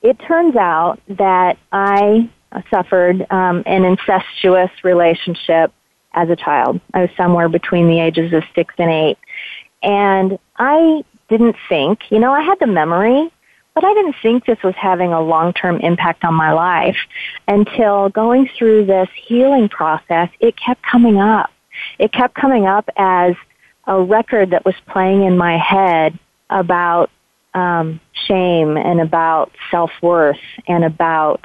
it 0.00 0.16
turns 0.20 0.54
out 0.54 1.00
that 1.08 1.58
I 1.72 2.30
suffered 2.70 3.26
um, 3.30 3.62
an 3.66 3.84
incestuous 3.84 4.70
relationship 4.82 5.72
as 6.12 6.30
a 6.30 6.36
child. 6.36 6.80
I 6.92 7.02
was 7.02 7.10
somewhere 7.16 7.48
between 7.48 7.88
the 7.88 8.00
ages 8.00 8.32
of 8.32 8.44
six 8.54 8.74
and 8.78 8.90
eight. 8.90 9.18
And 9.82 10.38
I 10.56 11.04
didn't 11.28 11.56
think, 11.68 12.10
you 12.10 12.18
know, 12.18 12.32
I 12.32 12.42
had 12.42 12.58
the 12.60 12.66
memory 12.66 13.30
but 13.74 13.84
I 13.84 13.92
didn't 13.92 14.14
think 14.22 14.46
this 14.46 14.62
was 14.62 14.74
having 14.76 15.12
a 15.12 15.20
long-term 15.20 15.80
impact 15.80 16.24
on 16.24 16.34
my 16.34 16.52
life 16.52 16.96
until 17.48 18.08
going 18.08 18.48
through 18.56 18.86
this 18.86 19.08
healing 19.26 19.68
process, 19.68 20.30
it 20.38 20.54
kept 20.56 20.82
coming 20.82 21.18
up. 21.18 21.50
It 21.98 22.12
kept 22.12 22.34
coming 22.34 22.66
up 22.66 22.88
as 22.96 23.34
a 23.86 24.00
record 24.00 24.50
that 24.50 24.64
was 24.64 24.76
playing 24.88 25.24
in 25.24 25.36
my 25.36 25.58
head 25.58 26.16
about 26.50 27.10
um, 27.52 28.00
shame 28.12 28.76
and 28.76 29.00
about 29.00 29.50
self-worth 29.72 30.38
and 30.68 30.84
about, 30.84 31.44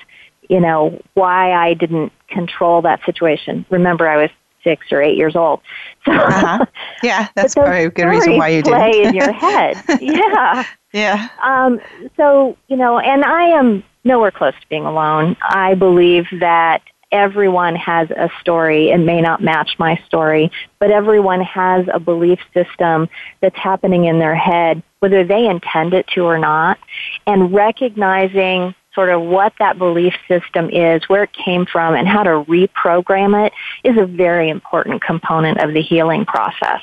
you 0.49 0.59
know, 0.59 1.01
why 1.13 1.53
I 1.53 1.73
didn't 1.73 2.11
control 2.27 2.81
that 2.81 3.03
situation. 3.05 3.65
Remember, 3.69 4.07
I 4.09 4.17
was 4.17 4.29
six 4.63 4.87
or 4.91 5.01
eight 5.01 5.17
years 5.17 5.35
old. 5.35 5.61
So, 6.05 6.13
uh-huh. 6.13 6.65
yeah, 7.03 7.27
that's 7.35 7.55
probably 7.55 7.83
a 7.83 7.89
good 7.89 8.05
reason 8.05 8.37
why 8.37 8.47
you 8.47 8.61
did. 8.61 8.73
Play 8.73 9.03
in 9.03 9.13
your 9.13 9.31
head, 9.33 9.75
yeah. 9.99 10.63
Yeah. 10.93 11.27
Um, 11.43 11.79
so, 12.15 12.57
you 12.67 12.77
know, 12.77 12.99
and 12.99 13.23
I 13.25 13.49
am 13.49 13.83
nowhere 14.05 14.31
close 14.31 14.53
to 14.53 14.67
being 14.69 14.85
alone. 14.85 15.35
I 15.41 15.75
believe 15.75 16.25
that 16.39 16.81
everyone 17.11 17.75
has 17.75 18.09
a 18.11 18.29
story. 18.39 18.91
It 18.91 18.99
may 18.99 19.21
not 19.21 19.41
match 19.41 19.75
my 19.77 20.01
story, 20.07 20.51
but 20.79 20.91
everyone 20.91 21.41
has 21.41 21.85
a 21.93 21.99
belief 21.99 22.39
system 22.53 23.09
that's 23.41 23.57
happening 23.57 24.05
in 24.05 24.19
their 24.19 24.35
head, 24.35 24.81
whether 24.99 25.23
they 25.23 25.47
intend 25.47 25.93
it 25.93 26.07
to 26.15 26.23
or 26.23 26.37
not. 26.37 26.79
And 27.27 27.53
recognizing 27.53 28.73
sort 28.93 29.09
of 29.09 29.21
what 29.21 29.53
that 29.59 29.77
belief 29.77 30.13
system 30.27 30.69
is, 30.69 31.07
where 31.07 31.23
it 31.23 31.33
came 31.33 31.65
from, 31.65 31.95
and 31.95 32.07
how 32.07 32.23
to 32.23 32.43
reprogram 32.45 33.45
it 33.45 33.53
is 33.83 33.97
a 33.97 34.05
very 34.05 34.49
important 34.49 35.01
component 35.01 35.59
of 35.59 35.73
the 35.73 35.81
healing 35.81 36.25
process. 36.25 36.81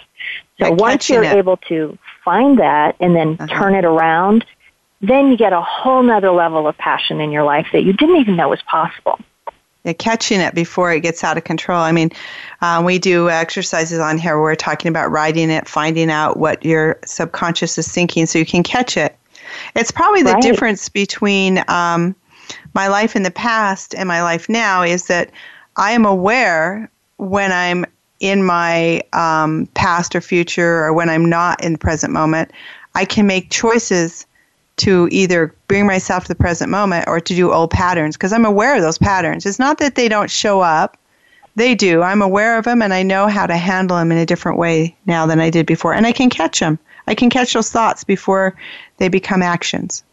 So 0.59 0.73
once 0.73 1.11
you're 1.11 1.25
it. 1.25 1.37
able 1.37 1.59
to 1.69 1.99
find 2.25 2.59
that 2.59 2.97
and 3.01 3.14
then 3.14 3.37
uh-huh. 3.38 3.47
turn 3.47 3.75
it 3.75 3.85
around, 3.85 4.45
then 5.01 5.31
you 5.31 5.37
get 5.37 5.53
a 5.53 5.61
whole 5.61 6.03
nother 6.03 6.31
level 6.31 6.66
of 6.66 6.77
passion 6.79 7.21
in 7.21 7.31
your 7.31 7.42
life 7.42 7.66
that 7.73 7.83
you 7.83 7.92
didn't 7.92 8.16
even 8.16 8.37
know 8.37 8.49
was 8.49 8.62
possible. 8.62 9.19
Yeah, 9.85 9.92
catching 9.92 10.40
it 10.40 10.55
before 10.55 10.92
it 10.92 11.01
gets 11.01 11.23
out 11.23 11.37
of 11.37 11.45
control. 11.45 11.79
I 11.79 11.92
mean, 11.92 12.11
uh, 12.61 12.83
we 12.85 12.99
do 12.99 13.31
exercises 13.31 14.01
on 14.01 14.19
here 14.19 14.35
where 14.35 14.42
we're 14.42 14.57
talking 14.57 14.88
about 14.88 15.12
writing 15.12 15.49
it, 15.49 15.69
finding 15.69 16.11
out 16.11 16.38
what 16.38 16.64
your 16.64 16.99
subconscious 17.05 17.79
is 17.79 17.87
thinking 17.87 18.27
so 18.27 18.38
you 18.38 18.47
can 18.47 18.64
catch 18.64 18.97
it. 18.97 19.16
It's 19.77 19.91
probably 19.91 20.23
the 20.23 20.33
right. 20.33 20.43
difference 20.43 20.89
between 20.89 21.62
um, 21.69 22.15
my 22.75 22.89
life 22.89 23.17
in 23.17 23.23
the 23.23 23.31
past 23.31 23.95
and 23.95 24.09
my 24.09 24.23
life 24.23 24.49
now 24.49 24.83
is 24.83 25.07
that 25.07 25.31
I 25.77 25.93
am 25.93 26.05
aware 26.05 26.91
when 27.19 27.53
I'm 27.53 27.85
in 28.21 28.43
my 28.43 29.03
um, 29.12 29.69
past 29.75 30.15
or 30.15 30.21
future 30.21 30.85
or 30.85 30.93
when 30.93 31.09
I'm 31.09 31.29
not 31.29 31.62
in 31.62 31.73
the 31.73 31.79
present 31.79 32.12
moment, 32.12 32.51
I 32.95 33.05
can 33.05 33.27
make 33.27 33.51
choices 33.51 34.27
to 34.77 35.09
either 35.11 35.55
bring 35.69 35.87
myself 35.87 36.25
to 36.25 36.29
the 36.29 36.35
present 36.35 36.71
moment 36.71 37.07
or 37.09 37.21
to 37.21 37.35
do 37.35 37.53
old 37.53 37.71
patterns 37.71 38.17
because 38.17 38.33
I'm 38.33 38.45
aware 38.45 38.77
of 38.77 38.83
those 38.83 38.99
patterns. 38.99 39.47
It's 39.47 39.59
not 39.59 39.79
that 39.79 39.95
they 39.95 40.09
don't 40.09 40.31
show 40.31 40.61
up, 40.61 40.97
they 41.55 41.75
do. 41.75 42.03
I'm 42.03 42.21
aware 42.21 42.59
of 42.59 42.65
them 42.65 42.83
and 42.83 42.93
I 42.93 43.03
know 43.03 43.27
how 43.27 43.47
to 43.47 43.57
handle 43.57 43.97
them 43.97 44.12
in 44.12 44.19
a 44.19 44.27
different 44.27 44.59
way 44.59 44.95
now 45.07 45.27
than 45.27 45.41
I 45.41 45.51
did 45.51 45.67
before. 45.67 45.95
And 45.95 46.07
I 46.07 46.12
can 46.12 46.29
catch 46.29 46.61
them. 46.61 46.79
I 47.07 47.14
can 47.14 47.31
catch 47.31 47.53
those 47.53 47.71
thoughts 47.71 48.05
before 48.05 48.57
they 48.99 49.09
become 49.09 49.42
actions. 49.42 50.05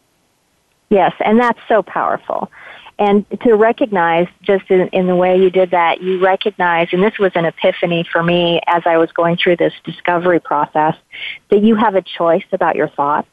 Yes, 0.90 1.12
and 1.24 1.40
that's 1.40 1.58
so 1.68 1.82
powerful 1.82 2.50
and 2.98 3.26
to 3.42 3.54
recognize 3.54 4.28
just 4.42 4.70
in, 4.70 4.88
in, 4.88 5.06
the 5.06 5.16
way 5.16 5.38
you 5.38 5.50
did 5.50 5.72
that, 5.72 6.00
you 6.00 6.18
recognize, 6.20 6.88
and 6.92 7.02
this 7.02 7.18
was 7.18 7.32
an 7.34 7.44
epiphany 7.44 8.04
for 8.10 8.22
me 8.22 8.60
as 8.66 8.82
I 8.86 8.98
was 8.98 9.10
going 9.12 9.36
through 9.36 9.56
this 9.56 9.72
discovery 9.84 10.40
process, 10.40 10.94
that 11.50 11.62
you 11.62 11.74
have 11.74 11.96
a 11.96 12.02
choice 12.02 12.44
about 12.52 12.76
your 12.76 12.88
thoughts, 12.88 13.28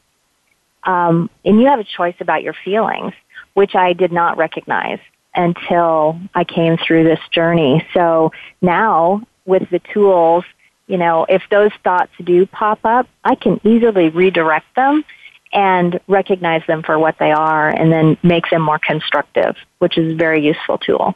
um, 0.82 1.30
and 1.44 1.60
you 1.60 1.66
have 1.68 1.78
a 1.78 1.84
choice 1.84 2.16
about 2.18 2.42
your 2.42 2.54
feelings, 2.64 3.12
which 3.54 3.74
I 3.76 3.92
did 3.92 4.10
not 4.10 4.36
recognize 4.36 4.98
until 5.34 6.18
I 6.34 6.44
came 6.44 6.76
through 6.76 7.04
this 7.04 7.20
journey. 7.30 7.86
So 7.94 8.32
now, 8.60 9.22
with 9.44 9.70
the 9.70 9.78
tools, 9.78 10.44
you 10.92 10.98
know, 10.98 11.24
if 11.26 11.42
those 11.50 11.70
thoughts 11.82 12.12
do 12.22 12.44
pop 12.44 12.80
up, 12.84 13.08
I 13.24 13.34
can 13.34 13.58
easily 13.64 14.10
redirect 14.10 14.66
them 14.76 15.06
and 15.50 15.98
recognize 16.06 16.60
them 16.66 16.82
for 16.82 16.98
what 16.98 17.16
they 17.18 17.32
are 17.32 17.70
and 17.70 17.90
then 17.90 18.18
make 18.22 18.50
them 18.50 18.60
more 18.60 18.78
constructive, 18.78 19.56
which 19.78 19.96
is 19.96 20.12
a 20.12 20.16
very 20.16 20.44
useful 20.44 20.76
tool. 20.76 21.14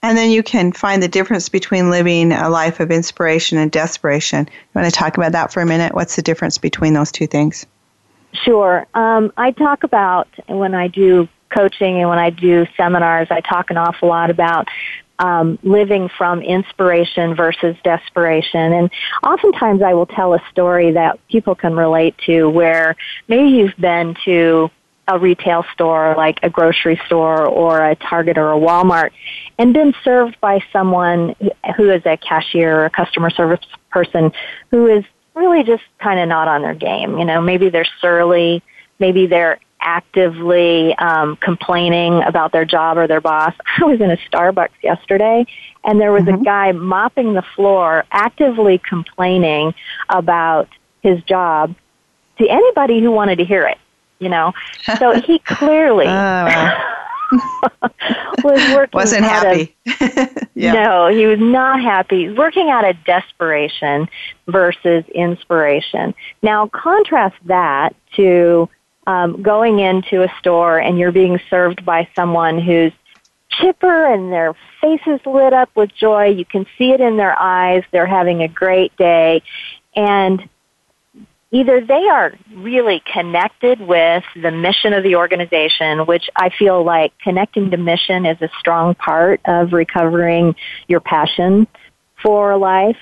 And 0.00 0.16
then 0.16 0.30
you 0.30 0.44
can 0.44 0.70
find 0.70 1.02
the 1.02 1.08
difference 1.08 1.48
between 1.48 1.90
living 1.90 2.30
a 2.30 2.48
life 2.48 2.78
of 2.78 2.92
inspiration 2.92 3.58
and 3.58 3.68
desperation. 3.72 4.46
You 4.48 4.80
want 4.80 4.86
to 4.86 4.96
talk 4.96 5.16
about 5.16 5.32
that 5.32 5.52
for 5.52 5.60
a 5.60 5.66
minute? 5.66 5.92
What's 5.92 6.14
the 6.14 6.22
difference 6.22 6.58
between 6.58 6.92
those 6.92 7.10
two 7.10 7.26
things? 7.26 7.66
Sure. 8.32 8.86
Um, 8.94 9.32
I 9.36 9.50
talk 9.50 9.82
about 9.82 10.28
when 10.46 10.72
I 10.72 10.86
do 10.86 11.28
coaching 11.48 11.98
and 11.98 12.08
when 12.08 12.20
I 12.20 12.30
do 12.30 12.64
seminars, 12.76 13.26
I 13.28 13.40
talk 13.40 13.70
an 13.70 13.76
awful 13.76 14.08
lot 14.08 14.30
about 14.30 14.68
um, 15.20 15.58
living 15.62 16.08
from 16.18 16.42
inspiration 16.42 17.34
versus 17.36 17.76
desperation. 17.84 18.72
And 18.72 18.90
oftentimes 19.22 19.82
I 19.82 19.94
will 19.94 20.06
tell 20.06 20.34
a 20.34 20.42
story 20.50 20.92
that 20.92 21.20
people 21.28 21.54
can 21.54 21.76
relate 21.76 22.16
to 22.26 22.48
where 22.48 22.96
maybe 23.28 23.50
you've 23.50 23.76
been 23.76 24.16
to 24.24 24.70
a 25.06 25.18
retail 25.18 25.64
store 25.72 26.14
like 26.16 26.38
a 26.42 26.50
grocery 26.50 27.00
store 27.06 27.44
or 27.44 27.84
a 27.84 27.96
Target 27.96 28.38
or 28.38 28.52
a 28.52 28.58
Walmart 28.58 29.10
and 29.58 29.74
been 29.74 29.92
served 30.04 30.40
by 30.40 30.60
someone 30.72 31.34
who 31.76 31.90
is 31.90 32.02
a 32.06 32.16
cashier 32.16 32.80
or 32.80 32.84
a 32.86 32.90
customer 32.90 33.28
service 33.30 33.60
person 33.90 34.32
who 34.70 34.86
is 34.86 35.04
really 35.34 35.64
just 35.64 35.82
kind 35.98 36.20
of 36.20 36.28
not 36.28 36.48
on 36.48 36.62
their 36.62 36.74
game. 36.74 37.18
You 37.18 37.24
know, 37.24 37.40
maybe 37.40 37.70
they're 37.70 37.86
surly, 38.00 38.62
maybe 38.98 39.26
they're 39.26 39.58
actively 39.80 40.94
um, 40.96 41.36
complaining 41.36 42.22
about 42.22 42.52
their 42.52 42.64
job 42.64 42.98
or 42.98 43.06
their 43.06 43.20
boss. 43.20 43.54
I 43.78 43.84
was 43.84 44.00
in 44.00 44.10
a 44.10 44.16
Starbucks 44.16 44.82
yesterday, 44.82 45.46
and 45.84 46.00
there 46.00 46.12
was 46.12 46.24
mm-hmm. 46.24 46.42
a 46.42 46.44
guy 46.44 46.72
mopping 46.72 47.34
the 47.34 47.44
floor, 47.54 48.04
actively 48.12 48.78
complaining 48.78 49.74
about 50.08 50.68
his 51.02 51.22
job 51.24 51.74
to 52.38 52.48
anybody 52.48 53.00
who 53.00 53.10
wanted 53.10 53.36
to 53.36 53.44
hear 53.44 53.66
it. 53.66 53.78
You 54.18 54.28
know, 54.28 54.52
so 54.98 55.18
he 55.26 55.38
clearly. 55.40 56.06
oh. 56.06 56.96
was 58.42 58.74
working 58.74 58.98
wasn't 58.98 59.24
happy. 59.24 59.76
yeah. 60.54 60.72
No, 60.72 61.08
he 61.08 61.26
was 61.26 61.38
not 61.38 61.80
happy. 61.80 62.28
Working 62.28 62.70
out 62.70 62.84
of 62.84 62.96
desperation 63.04 64.08
versus 64.48 65.04
inspiration. 65.14 66.12
Now 66.42 66.68
contrast 66.68 67.36
that 67.44 67.94
to 68.16 68.68
um, 69.10 69.42
going 69.42 69.80
into 69.80 70.22
a 70.22 70.32
store 70.38 70.78
and 70.78 70.96
you're 70.96 71.10
being 71.10 71.40
served 71.50 71.84
by 71.84 72.08
someone 72.14 72.60
who's 72.60 72.92
chipper 73.48 74.06
and 74.06 74.32
their 74.32 74.54
faces 74.80 75.18
lit 75.26 75.52
up 75.52 75.68
with 75.74 75.92
joy. 75.96 76.26
You 76.26 76.44
can 76.44 76.64
see 76.78 76.92
it 76.92 77.00
in 77.00 77.16
their 77.16 77.36
eyes. 77.36 77.82
They're 77.90 78.06
having 78.06 78.42
a 78.42 78.48
great 78.48 78.96
day. 78.96 79.42
And 79.96 80.48
either 81.50 81.80
they 81.80 82.06
are 82.06 82.34
really 82.54 83.02
connected 83.12 83.80
with 83.80 84.22
the 84.36 84.52
mission 84.52 84.92
of 84.92 85.02
the 85.02 85.16
organization, 85.16 86.06
which 86.06 86.30
I 86.36 86.50
feel 86.50 86.84
like 86.84 87.12
connecting 87.18 87.72
to 87.72 87.76
mission 87.76 88.26
is 88.26 88.40
a 88.40 88.48
strong 88.60 88.94
part 88.94 89.40
of 89.44 89.72
recovering 89.72 90.54
your 90.86 91.00
passion 91.00 91.66
for 92.22 92.56
life. 92.56 92.98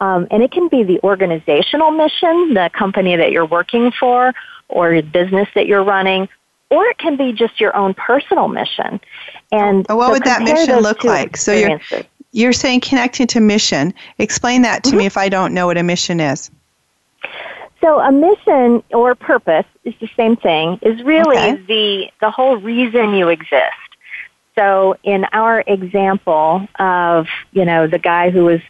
Um, 0.00 0.26
and 0.30 0.42
it 0.42 0.52
can 0.52 0.68
be 0.68 0.84
the 0.84 1.00
organizational 1.04 1.90
mission, 1.90 2.54
the 2.54 2.70
company 2.72 3.16
that 3.16 3.30
you're 3.32 3.44
working 3.44 3.92
for, 3.92 4.32
or 4.70 4.94
the 4.94 5.02
business 5.02 5.48
that 5.54 5.66
you're 5.66 5.84
running, 5.84 6.28
or 6.70 6.86
it 6.86 6.98
can 6.98 7.16
be 7.16 7.32
just 7.32 7.60
your 7.60 7.76
own 7.76 7.94
personal 7.94 8.48
mission. 8.48 9.00
And 9.52 9.86
what 9.88 10.06
so 10.06 10.10
would 10.12 10.24
that 10.24 10.42
mission 10.42 10.80
look 10.80 11.04
like? 11.04 11.36
So 11.36 11.52
you're 11.52 11.80
you're 12.32 12.52
saying 12.52 12.80
connecting 12.80 13.26
to 13.28 13.40
mission. 13.40 13.92
Explain 14.18 14.62
that 14.62 14.84
to 14.84 14.90
mm-hmm. 14.90 14.98
me 14.98 15.06
if 15.06 15.16
I 15.16 15.28
don't 15.28 15.52
know 15.52 15.66
what 15.66 15.76
a 15.76 15.82
mission 15.82 16.20
is. 16.20 16.50
So 17.80 17.98
a 17.98 18.12
mission 18.12 18.82
or 18.92 19.14
purpose 19.14 19.64
is 19.84 19.94
the 20.00 20.10
same 20.16 20.36
thing, 20.36 20.78
is 20.82 21.02
really 21.02 21.36
okay. 21.36 21.62
the, 21.66 22.10
the 22.20 22.30
whole 22.30 22.56
reason 22.56 23.14
you 23.14 23.28
exist. 23.28 23.72
So 24.54 24.96
in 25.02 25.24
our 25.32 25.64
example 25.66 26.68
of, 26.78 27.26
you 27.52 27.64
know, 27.64 27.86
the 27.86 27.98
guy 27.98 28.30
who 28.30 28.44
was 28.44 28.60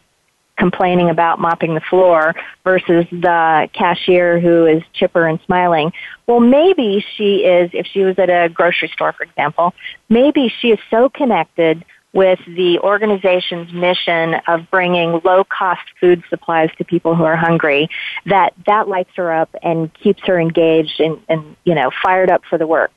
complaining 0.60 1.10
about 1.10 1.40
mopping 1.40 1.74
the 1.74 1.80
floor 1.80 2.34
versus 2.62 3.04
the 3.10 3.68
cashier 3.72 4.38
who 4.38 4.66
is 4.66 4.82
chipper 4.92 5.26
and 5.26 5.40
smiling. 5.46 5.92
Well, 6.28 6.38
maybe 6.38 7.04
she 7.16 7.38
is, 7.38 7.70
if 7.72 7.86
she 7.86 8.04
was 8.04 8.16
at 8.18 8.30
a 8.30 8.48
grocery 8.48 8.90
store, 8.94 9.12
for 9.12 9.24
example, 9.24 9.74
maybe 10.08 10.52
she 10.60 10.68
is 10.68 10.78
so 10.90 11.08
connected 11.08 11.84
with 12.12 12.40
the 12.46 12.78
organization's 12.80 13.72
mission 13.72 14.34
of 14.48 14.68
bringing 14.70 15.20
low 15.24 15.44
cost 15.44 15.82
food 16.00 16.22
supplies 16.28 16.70
to 16.78 16.84
people 16.84 17.14
who 17.14 17.24
are 17.24 17.36
hungry 17.36 17.88
that 18.26 18.52
that 18.66 18.88
lights 18.88 19.10
her 19.14 19.32
up 19.32 19.54
and 19.62 19.92
keeps 19.94 20.20
her 20.26 20.40
engaged 20.40 20.98
and, 20.98 21.20
and 21.28 21.56
you 21.64 21.74
know 21.74 21.90
fired 22.02 22.30
up 22.30 22.42
for 22.50 22.58
the 22.58 22.66
work 22.66 22.90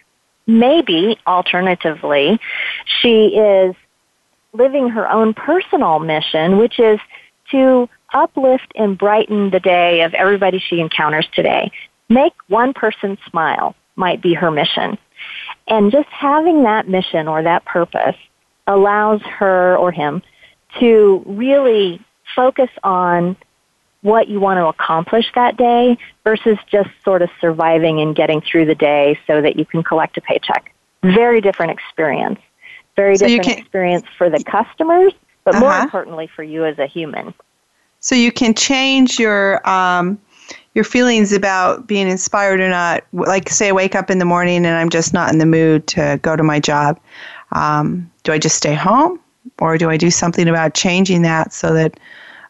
maybe 0.47 1.17
alternatively 1.27 2.39
she 3.01 3.27
is 3.27 3.75
living 4.51 4.89
her 4.89 5.09
own 5.11 5.33
personal 5.33 5.99
mission 5.99 6.57
which 6.57 6.79
is 6.79 6.99
to 7.53 7.89
uplift 8.13 8.71
and 8.75 8.97
brighten 8.97 9.49
the 9.49 9.59
day 9.59 10.01
of 10.01 10.13
everybody 10.13 10.59
she 10.59 10.79
encounters 10.79 11.27
today 11.33 11.71
make 12.09 12.33
one 12.47 12.73
person 12.73 13.17
smile 13.29 13.75
might 13.95 14.21
be 14.21 14.33
her 14.33 14.51
mission 14.51 14.97
and 15.67 15.91
just 15.91 16.09
having 16.09 16.63
that 16.63 16.87
mission 16.87 17.27
or 17.27 17.43
that 17.43 17.63
purpose 17.65 18.17
allows 18.67 19.21
her 19.21 19.77
or 19.77 19.91
him 19.91 20.21
to 20.79 21.23
really 21.25 22.01
focus 22.35 22.69
on 22.83 23.35
what 24.01 24.27
you 24.27 24.39
want 24.39 24.57
to 24.57 24.65
accomplish 24.65 25.25
that 25.35 25.55
day 25.55 25.97
versus 26.23 26.57
just 26.69 26.89
sort 27.03 27.21
of 27.21 27.29
surviving 27.39 28.01
and 28.01 28.15
getting 28.15 28.41
through 28.41 28.65
the 28.65 28.75
day 28.75 29.17
so 29.25 29.41
that 29.41 29.57
you 29.57 29.65
can 29.65 29.81
collect 29.81 30.17
a 30.17 30.21
paycheck. 30.21 30.73
Very 31.01 31.39
different 31.39 31.71
experience. 31.71 32.39
Very 32.95 33.15
so 33.15 33.27
different 33.27 33.59
experience 33.59 34.05
for 34.17 34.29
the 34.29 34.43
customers, 34.43 35.13
but 35.43 35.55
uh-huh. 35.55 35.63
more 35.63 35.77
importantly 35.77 36.29
for 36.35 36.43
you 36.43 36.65
as 36.65 36.77
a 36.79 36.87
human. 36.87 37.33
So 37.99 38.15
you 38.15 38.31
can 38.31 38.53
change 38.53 39.19
your 39.19 39.67
um, 39.69 40.19
your 40.73 40.83
feelings 40.83 41.31
about 41.31 41.87
being 41.87 42.09
inspired 42.09 42.59
or 42.59 42.69
not. 42.69 43.03
Like 43.13 43.49
say, 43.49 43.69
I 43.69 43.71
wake 43.71 43.95
up 43.95 44.09
in 44.09 44.19
the 44.19 44.25
morning 44.25 44.65
and 44.65 44.75
I'm 44.75 44.89
just 44.89 45.13
not 45.13 45.31
in 45.31 45.39
the 45.39 45.45
mood 45.45 45.87
to 45.87 46.19
go 46.21 46.35
to 46.35 46.43
my 46.43 46.59
job. 46.59 46.99
Um, 47.51 48.11
do 48.23 48.31
I 48.31 48.39
just 48.39 48.55
stay 48.55 48.73
home 48.73 49.19
or 49.59 49.77
do 49.77 49.89
I 49.89 49.97
do 49.97 50.09
something 50.09 50.47
about 50.47 50.73
changing 50.73 51.21
that 51.21 51.53
so 51.53 51.73
that 51.73 51.99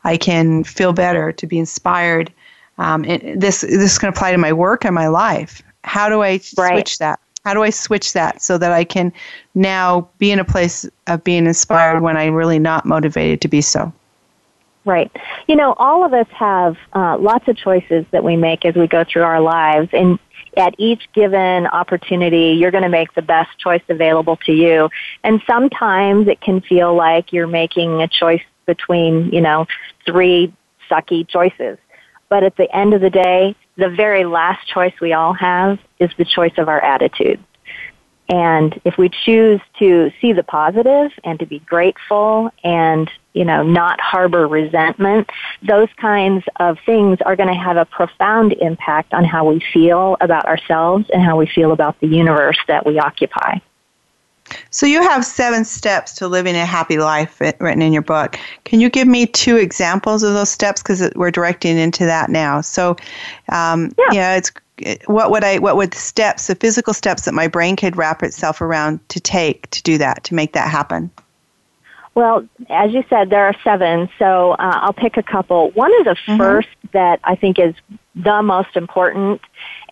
I 0.04 0.18
can 0.18 0.64
feel 0.64 0.94
better, 0.94 1.32
to 1.34 1.48
be 1.48 1.60
inspired? 1.60 2.32
Um, 2.78 3.04
this 3.04 3.62
this 3.62 3.98
can 4.00 4.10
apply 4.10 4.32
to 4.32 4.38
my 4.38 4.54
work 4.54 4.86
and 4.86 4.96
my 4.96 5.08
life. 5.08 5.62
How 5.84 6.10
do 6.10 6.22
I 6.24 6.40
right. 6.58 6.74
switch 6.74 6.98
that? 6.98 7.20
How 7.46 7.54
do 7.54 7.62
I 7.62 7.72
switch 7.72 8.14
that 8.14 8.42
so 8.42 8.58
that 8.58 8.72
I 8.72 8.84
can 8.84 9.12
now 9.54 10.08
be 10.18 10.32
in 10.32 10.40
a 10.40 10.46
place 10.46 10.90
of 11.08 11.24
being 11.24 11.46
inspired 11.46 12.02
when 12.02 12.16
I'm 12.16 12.34
really 12.34 12.60
not 12.60 12.86
motivated 12.86 13.42
to 13.42 13.48
be 13.48 13.62
so? 13.62 13.92
Right. 14.86 15.12
You 15.48 15.56
know, 15.56 15.74
all 15.78 16.06
of 16.06 16.14
us 16.14 16.28
have 16.32 16.78
uh, 16.94 17.18
lots 17.18 17.48
of 17.48 17.56
choices 17.56 18.06
that 18.12 18.24
we 18.24 18.36
make 18.36 18.66
as 18.66 18.76
we 18.76 18.88
go 18.88 19.04
through 19.06 19.24
our 19.24 19.40
lives, 19.40 19.90
and 19.94 20.20
at 20.58 20.76
each 20.78 21.10
given 21.14 21.68
opportunity, 21.68 22.58
you're 22.60 22.72
going 22.72 22.84
to 22.84 22.90
make 22.90 23.14
the 23.14 23.22
best 23.22 23.58
choice 23.58 23.82
available 23.90 24.38
to 24.46 24.52
you. 24.52 24.90
And 25.24 25.42
sometimes 25.48 26.28
it 26.28 26.42
can 26.42 26.62
feel 26.62 26.94
like 26.94 27.34
you're 27.34 27.48
making 27.48 28.02
a 28.02 28.08
choice 28.08 28.44
between, 28.66 29.32
you 29.32 29.42
know, 29.42 29.68
three 30.06 30.54
sucky 30.90 31.28
choices. 31.28 31.78
But 32.30 32.44
at 32.44 32.56
the 32.58 32.74
end 32.76 32.94
of 32.94 33.02
the 33.02 33.10
day, 33.10 33.56
the 33.76 33.90
very 33.90 34.26
last 34.26 34.68
choice 34.68 34.94
we 35.02 35.14
all 35.14 35.34
have 35.34 35.80
is 36.00 36.12
the 36.18 36.26
choice 36.26 36.54
of 36.58 36.68
our 36.68 36.84
attitude. 36.84 37.44
And 38.30 38.80
if 38.86 38.98
we 38.98 39.10
choose 39.10 39.60
to 39.80 40.12
see 40.22 40.32
the 40.32 40.44
positive 40.44 41.12
and 41.24 41.40
to 41.40 41.46
be 41.46 41.60
grateful 41.60 42.52
and, 42.64 43.12
you 43.34 43.44
know, 43.44 43.64
not 43.64 44.00
harbor 44.00 44.48
resentment, 44.48 45.30
those 45.68 45.90
kinds 45.98 46.44
of 46.60 46.78
things 46.86 47.20
are 47.26 47.36
going 47.36 47.50
to 47.50 47.60
have 47.60 47.76
a 47.76 47.86
profound 47.86 48.54
impact 48.54 49.14
on 49.14 49.26
how 49.26 49.46
we 49.46 49.62
feel 49.74 50.16
about 50.22 50.46
ourselves 50.46 51.06
and 51.14 51.22
how 51.22 51.38
we 51.38 51.48
feel 51.48 51.74
about 51.74 52.00
the 52.00 52.08
universe 52.08 52.58
that 52.68 52.86
we 52.86 52.98
occupy. 52.98 53.60
So 54.74 54.88
you 54.88 55.04
have 55.04 55.24
seven 55.24 55.66
steps 55.66 56.14
to 56.14 56.28
living 56.28 56.56
a 56.56 56.66
happy 56.66 56.98
life 56.98 57.40
written 57.40 57.84
in 57.84 57.94
your 57.94 58.02
book. 58.02 58.40
Can 58.66 58.80
you 58.80 58.90
give 58.90 59.08
me 59.08 59.28
two 59.28 59.56
examples 59.56 60.24
of 60.24 60.34
those 60.34 60.50
steps 60.50 60.82
because 60.82 61.12
we're 61.16 61.30
directing 61.30 61.78
into 61.78 62.06
that 62.06 62.32
now? 62.32 62.60
So, 62.62 62.98
um, 63.50 63.94
yeah. 64.00 64.12
yeah, 64.12 64.36
it's 64.36 64.52
what 65.06 65.30
would 65.30 65.44
I 65.44 65.60
what 65.60 65.78
would 65.78 65.94
steps 65.94 66.48
the 66.48 66.56
physical 66.56 66.94
steps 66.94 67.26
that 67.26 67.36
my 67.36 67.48
brain 67.48 67.76
could 67.76 67.96
wrap 67.96 68.24
itself 68.24 68.62
around 68.62 69.08
to 69.10 69.20
take 69.20 69.70
to 69.70 69.84
do 69.84 70.00
that 70.00 70.24
to 70.24 70.34
make 70.34 70.54
that 70.54 70.72
happen? 70.72 71.12
Well, 72.16 72.48
as 72.70 72.92
you 72.92 73.04
said, 73.10 73.30
there 73.32 73.46
are 73.46 73.56
seven, 73.64 74.08
so 74.20 74.52
uh, 74.52 74.80
I'll 74.82 74.94
pick 74.94 75.18
a 75.18 75.24
couple. 75.24 75.72
One 75.72 75.92
of 76.00 76.06
the 76.06 76.12
mm-hmm. 76.12 76.38
first 76.38 76.70
that 76.92 77.20
I 77.24 77.36
think 77.36 77.58
is 77.58 77.74
the 78.16 78.44
most 78.44 78.76
important 78.76 79.42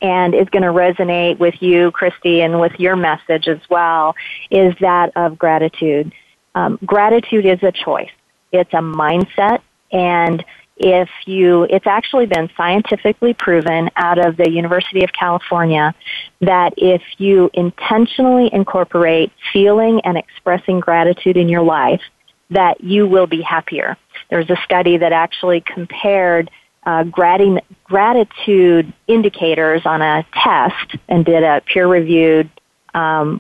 and 0.02 0.36
is 0.36 0.48
going 0.50 0.62
to 0.62 0.70
resonate 0.70 1.40
with 1.40 1.56
you, 1.62 1.90
Christy, 1.92 2.42
and 2.42 2.62
with 2.62 2.80
your 2.80 2.96
message 2.96 3.48
as 3.48 3.60
well, 3.70 4.16
is 4.52 4.76
that 4.82 5.12
of 5.16 5.38
gratitude. 5.38 6.14
Um, 6.54 6.78
gratitude 6.86 7.46
is 7.46 7.64
a 7.64 7.72
choice. 7.72 8.12
It's 8.52 8.74
a 8.74 8.78
mindset, 8.78 9.62
and 9.92 10.46
if 10.78 11.10
you, 11.26 11.64
it's 11.70 11.88
actually 11.88 12.26
been 12.26 12.50
scientifically 12.58 13.34
proven 13.34 13.90
out 13.96 14.18
of 14.18 14.38
the 14.38 14.50
University 14.50 15.04
of 15.04 15.12
California 15.14 15.94
that 16.40 16.74
if 16.78 17.02
you 17.18 17.50
intentionally 17.54 18.50
incorporate 18.52 19.32
feeling 19.54 20.02
and 20.02 20.18
expressing 20.18 20.80
gratitude 20.80 21.38
in 21.38 21.50
your 21.50 21.62
life, 21.62 22.02
that 22.50 22.84
you 22.84 23.08
will 23.08 23.28
be 23.28 23.42
happier. 23.42 23.98
There 24.30 24.40
was 24.40 24.50
a 24.50 24.58
study 24.64 24.98
that 24.98 25.14
actually 25.14 25.62
compared 25.62 26.50
uh, 26.84 27.04
grat- 27.04 27.64
gratitude 27.84 28.92
indicators 29.08 29.84
on 29.86 30.02
a 30.02 30.26
test 30.34 30.96
and 31.08 31.24
did 31.24 31.44
a 31.44 31.62
peer-reviewed 31.62 32.50
um, 32.94 33.40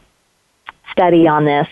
study 0.92 1.28
on 1.28 1.46
this 1.46 1.68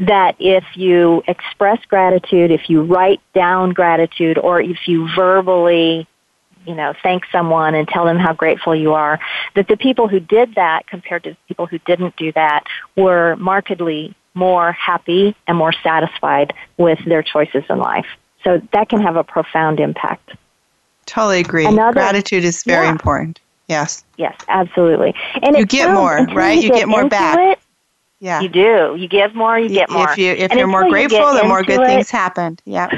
that 0.00 0.34
if 0.38 0.64
you 0.74 1.22
express 1.28 1.78
gratitude, 1.86 2.50
if 2.50 2.70
you 2.70 2.82
write 2.82 3.20
down 3.34 3.70
gratitude, 3.70 4.38
or 4.38 4.60
if 4.60 4.88
you 4.88 5.08
verbally, 5.14 6.06
you 6.66 6.74
know, 6.74 6.94
thank 7.02 7.24
someone 7.30 7.74
and 7.74 7.86
tell 7.86 8.04
them 8.06 8.18
how 8.18 8.32
grateful 8.32 8.74
you 8.74 8.94
are, 8.94 9.20
that 9.54 9.68
the 9.68 9.76
people 9.76 10.08
who 10.08 10.18
did 10.18 10.54
that 10.54 10.86
compared 10.86 11.24
to 11.24 11.30
the 11.30 11.36
people 11.48 11.66
who 11.66 11.78
didn't 11.80 12.16
do 12.16 12.32
that 12.32 12.64
were 12.96 13.36
markedly 13.36 14.14
more 14.34 14.72
happy 14.72 15.36
and 15.46 15.58
more 15.58 15.72
satisfied 15.72 16.54
with 16.78 16.98
their 17.04 17.22
choices 17.22 17.64
in 17.68 17.78
life. 17.78 18.06
So 18.42 18.62
that 18.72 18.88
can 18.88 19.02
have 19.02 19.16
a 19.16 19.24
profound 19.24 19.80
impact. 19.80 20.32
Totally 21.04 21.40
agree. 21.40 21.66
Another, 21.66 21.92
Gratitude 21.92 22.44
is 22.44 22.62
very 22.62 22.86
yeah. 22.86 22.92
important. 22.92 23.40
Yes. 23.68 24.04
Yes, 24.16 24.36
absolutely. 24.48 25.14
And 25.42 25.56
you 25.56 25.66
get 25.66 25.92
more, 25.92 26.26
right? 26.32 26.56
You, 26.56 26.68
You 26.68 26.70
get 26.70 26.88
more 26.88 27.08
back. 27.08 27.38
It, 27.38 27.58
Yeah. 28.20 28.40
You 28.40 28.48
do. 28.48 28.96
You 28.98 29.08
give 29.08 29.34
more, 29.34 29.58
you 29.58 29.68
get 29.70 29.90
more. 29.90 30.10
If 30.12 30.18
you 30.18 30.32
if 30.32 30.50
And 30.50 30.58
you're 30.58 30.68
more 30.68 30.88
grateful, 30.88 31.32
the 31.34 31.44
more 31.44 31.62
good 31.62 31.80
it- 31.80 31.86
things 31.86 32.10
happen. 32.10 32.58
Yeah. 32.64 32.88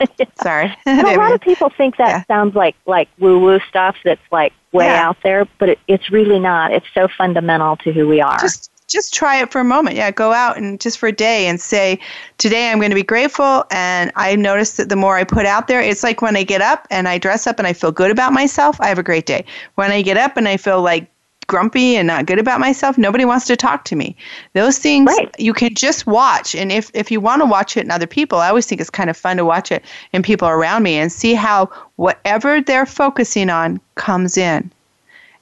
Sorry. 0.42 0.76
A 0.86 1.16
lot 1.16 1.32
of 1.32 1.40
people 1.40 1.70
think 1.70 1.96
that 1.96 2.08
Yeah. 2.08 2.24
sounds 2.24 2.54
like 2.56 2.74
like 2.86 3.08
woo 3.18 3.38
woo 3.38 3.60
stuff 3.68 3.96
that's 4.04 4.20
like 4.32 4.52
way 4.72 4.86
Yeah. 4.86 5.08
out 5.08 5.16
there, 5.22 5.46
but 5.58 5.68
it, 5.70 5.78
it's 5.86 6.10
really 6.10 6.38
not. 6.40 6.72
It's 6.72 6.86
so 6.92 7.06
fundamental 7.08 7.76
to 7.78 7.92
who 7.92 8.08
we 8.08 8.20
are. 8.20 8.38
just 8.38 8.70
just 8.86 9.14
try 9.14 9.40
it 9.40 9.50
for 9.50 9.60
a 9.60 9.64
moment. 9.64 9.96
Yeah, 9.96 10.10
go 10.10 10.32
out 10.34 10.58
and 10.58 10.78
just 10.78 10.98
for 10.98 11.06
a 11.06 11.12
day 11.12 11.46
and 11.46 11.58
say, 11.58 11.98
today 12.36 12.70
I'm 12.70 12.78
going 12.78 12.90
to 12.90 12.94
be 12.94 13.02
grateful. 13.02 13.64
And 13.70 14.12
I 14.14 14.36
notice 14.36 14.76
that 14.76 14.90
the 14.90 14.94
more 14.96 15.16
I 15.16 15.24
put 15.24 15.46
out 15.46 15.68
there, 15.68 15.80
it's 15.80 16.02
like 16.02 16.20
when 16.20 16.36
I 16.36 16.42
get 16.42 16.60
up 16.60 16.86
and 16.90 17.08
I 17.08 17.16
dress 17.16 17.46
up 17.46 17.58
and 17.58 17.66
I 17.66 17.72
feel 17.72 17.92
good 17.92 18.10
about 18.10 18.34
myself, 18.34 18.78
I 18.82 18.88
have 18.88 18.98
a 18.98 19.02
great 19.02 19.24
day. 19.24 19.46
When 19.76 19.90
I 19.90 20.02
get 20.02 20.18
up 20.18 20.36
and 20.36 20.46
I 20.46 20.58
feel 20.58 20.82
like 20.82 21.08
grumpy 21.46 21.96
and 21.96 22.06
not 22.06 22.26
good 22.26 22.38
about 22.38 22.60
myself, 22.60 22.96
nobody 22.98 23.24
wants 23.24 23.46
to 23.46 23.56
talk 23.56 23.84
to 23.84 23.96
me. 23.96 24.16
Those 24.52 24.78
things 24.78 25.08
Right. 25.08 25.34
you 25.38 25.52
can 25.52 25.74
just 25.74 26.06
watch. 26.06 26.54
And 26.54 26.70
if, 26.72 26.90
if 26.94 27.10
you 27.10 27.20
want 27.20 27.42
to 27.42 27.46
watch 27.46 27.76
it 27.76 27.84
in 27.84 27.90
other 27.90 28.06
people, 28.06 28.38
I 28.38 28.48
always 28.48 28.66
think 28.66 28.80
it's 28.80 28.90
kind 28.90 29.10
of 29.10 29.16
fun 29.16 29.36
to 29.36 29.44
watch 29.44 29.70
it 29.72 29.84
in 30.12 30.22
people 30.22 30.48
around 30.48 30.82
me 30.82 30.96
and 30.96 31.12
see 31.12 31.34
how 31.34 31.70
whatever 31.96 32.60
they're 32.60 32.86
focusing 32.86 33.50
on 33.50 33.80
comes 33.94 34.36
in. 34.36 34.70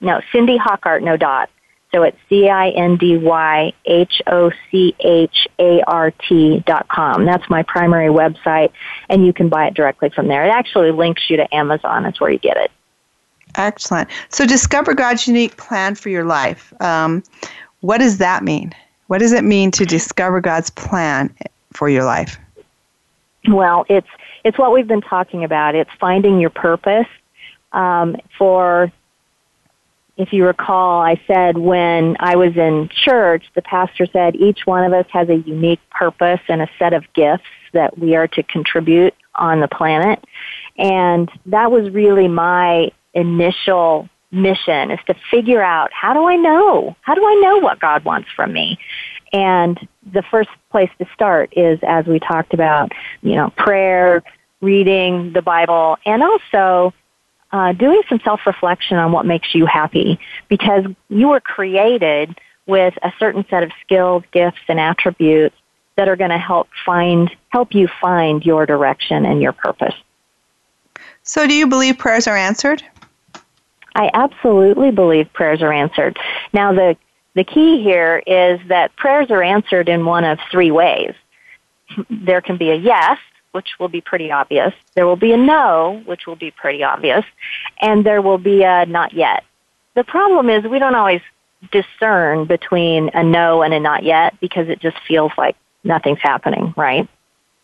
No, 0.00 0.20
Cindy 0.32 0.58
Hochart, 0.58 1.02
no 1.02 1.16
dot. 1.16 1.50
So 1.92 2.02
it's 2.02 2.18
C 2.28 2.48
I 2.48 2.68
N 2.70 2.96
D 2.96 3.16
Y 3.16 3.72
H 3.84 4.20
O 4.26 4.50
C 4.70 4.94
H 5.00 5.48
A 5.58 5.82
R 5.86 6.10
T 6.10 6.62
dot 6.66 6.86
com. 6.88 7.24
That's 7.24 7.48
my 7.48 7.62
primary 7.62 8.10
website, 8.10 8.72
and 9.08 9.26
you 9.26 9.32
can 9.32 9.48
buy 9.48 9.66
it 9.68 9.74
directly 9.74 10.10
from 10.10 10.28
there. 10.28 10.44
It 10.44 10.50
actually 10.50 10.92
links 10.92 11.22
you 11.28 11.38
to 11.38 11.54
Amazon. 11.54 12.02
That's 12.04 12.20
where 12.20 12.30
you 12.30 12.38
get 12.38 12.58
it. 12.58 12.70
Excellent. 13.54 14.08
So, 14.28 14.46
discover 14.46 14.94
God's 14.94 15.26
unique 15.26 15.56
plan 15.56 15.94
for 15.94 16.08
your 16.08 16.24
life. 16.24 16.72
Um, 16.80 17.22
what 17.80 17.98
does 17.98 18.18
that 18.18 18.42
mean? 18.42 18.74
What 19.08 19.18
does 19.18 19.32
it 19.32 19.44
mean 19.44 19.70
to 19.72 19.84
discover 19.84 20.40
God's 20.40 20.70
plan 20.70 21.34
for 21.72 21.88
your 21.88 22.04
life? 22.04 22.38
Well, 23.48 23.86
it's 23.88 24.08
it's 24.44 24.58
what 24.58 24.72
we've 24.72 24.86
been 24.86 25.00
talking 25.00 25.44
about. 25.44 25.74
It's 25.74 25.90
finding 25.98 26.40
your 26.40 26.50
purpose. 26.50 27.06
Um, 27.72 28.16
for 28.36 28.92
if 30.16 30.32
you 30.32 30.44
recall, 30.44 31.00
I 31.00 31.20
said 31.26 31.58
when 31.58 32.16
I 32.18 32.36
was 32.36 32.56
in 32.56 32.88
church, 32.88 33.44
the 33.54 33.62
pastor 33.62 34.06
said 34.06 34.34
each 34.36 34.66
one 34.66 34.84
of 34.84 34.92
us 34.92 35.06
has 35.10 35.28
a 35.28 35.36
unique 35.36 35.80
purpose 35.90 36.40
and 36.48 36.60
a 36.60 36.68
set 36.78 36.92
of 36.92 37.04
gifts 37.12 37.44
that 37.72 37.98
we 37.98 38.16
are 38.16 38.26
to 38.28 38.42
contribute 38.42 39.14
on 39.36 39.60
the 39.60 39.68
planet. 39.68 40.22
And 40.76 41.30
that 41.46 41.70
was 41.70 41.90
really 41.90 42.26
my 42.26 42.90
initial 43.18 44.08
mission 44.30 44.90
is 44.90 44.98
to 45.06 45.14
figure 45.30 45.62
out 45.62 45.90
how 45.92 46.12
do 46.12 46.24
I 46.24 46.36
know? 46.36 46.96
How 47.00 47.14
do 47.14 47.24
I 47.24 47.34
know 47.42 47.58
what 47.58 47.80
God 47.80 48.04
wants 48.04 48.28
from 48.34 48.52
me? 48.52 48.78
And 49.32 49.78
the 50.10 50.22
first 50.22 50.50
place 50.70 50.90
to 50.98 51.06
start 51.14 51.52
is, 51.56 51.78
as 51.86 52.06
we 52.06 52.18
talked 52.18 52.54
about, 52.54 52.92
you 53.22 53.36
know, 53.36 53.50
prayer, 53.56 54.22
reading 54.60 55.32
the 55.32 55.42
Bible, 55.42 55.98
and 56.04 56.22
also 56.22 56.94
uh, 57.52 57.72
doing 57.72 58.02
some 58.08 58.20
self-reflection 58.24 58.96
on 58.96 59.12
what 59.12 59.26
makes 59.26 59.54
you 59.54 59.66
happy 59.66 60.18
because 60.48 60.84
you 61.08 61.28
were 61.28 61.40
created 61.40 62.38
with 62.66 62.94
a 63.02 63.12
certain 63.18 63.44
set 63.48 63.62
of 63.62 63.70
skills, 63.82 64.22
gifts, 64.32 64.60
and 64.68 64.78
attributes 64.78 65.56
that 65.96 66.08
are 66.08 66.16
going 66.16 66.30
to 66.30 66.38
help 66.38 66.68
find 66.84 67.30
help 67.48 67.74
you 67.74 67.88
find 68.00 68.44
your 68.44 68.66
direction 68.66 69.24
and 69.24 69.42
your 69.42 69.52
purpose. 69.52 69.94
So, 71.22 71.46
do 71.46 71.54
you 71.54 71.66
believe 71.66 71.98
prayers 71.98 72.26
are 72.26 72.36
answered? 72.36 72.82
I 73.94 74.10
absolutely 74.12 74.90
believe 74.90 75.32
prayers 75.32 75.62
are 75.62 75.72
answered. 75.72 76.18
Now, 76.52 76.72
the, 76.72 76.96
the 77.34 77.44
key 77.44 77.82
here 77.82 78.22
is 78.26 78.60
that 78.68 78.94
prayers 78.96 79.30
are 79.30 79.42
answered 79.42 79.88
in 79.88 80.04
one 80.04 80.24
of 80.24 80.38
three 80.50 80.70
ways. 80.70 81.14
There 82.10 82.40
can 82.40 82.56
be 82.56 82.70
a 82.70 82.74
yes, 82.74 83.18
which 83.52 83.78
will 83.80 83.88
be 83.88 84.00
pretty 84.00 84.30
obvious. 84.30 84.74
There 84.94 85.06
will 85.06 85.16
be 85.16 85.32
a 85.32 85.36
no, 85.36 86.02
which 86.04 86.26
will 86.26 86.36
be 86.36 86.50
pretty 86.50 86.82
obvious. 86.84 87.24
And 87.80 88.04
there 88.04 88.22
will 88.22 88.38
be 88.38 88.62
a 88.62 88.86
not 88.86 89.12
yet. 89.12 89.44
The 89.94 90.04
problem 90.04 90.50
is 90.50 90.64
we 90.64 90.78
don't 90.78 90.94
always 90.94 91.22
discern 91.72 92.44
between 92.44 93.10
a 93.14 93.22
no 93.22 93.62
and 93.62 93.74
a 93.74 93.80
not 93.80 94.04
yet 94.04 94.38
because 94.40 94.68
it 94.68 94.80
just 94.80 94.96
feels 95.06 95.32
like 95.36 95.56
nothing's 95.82 96.20
happening, 96.22 96.72
right? 96.76 97.08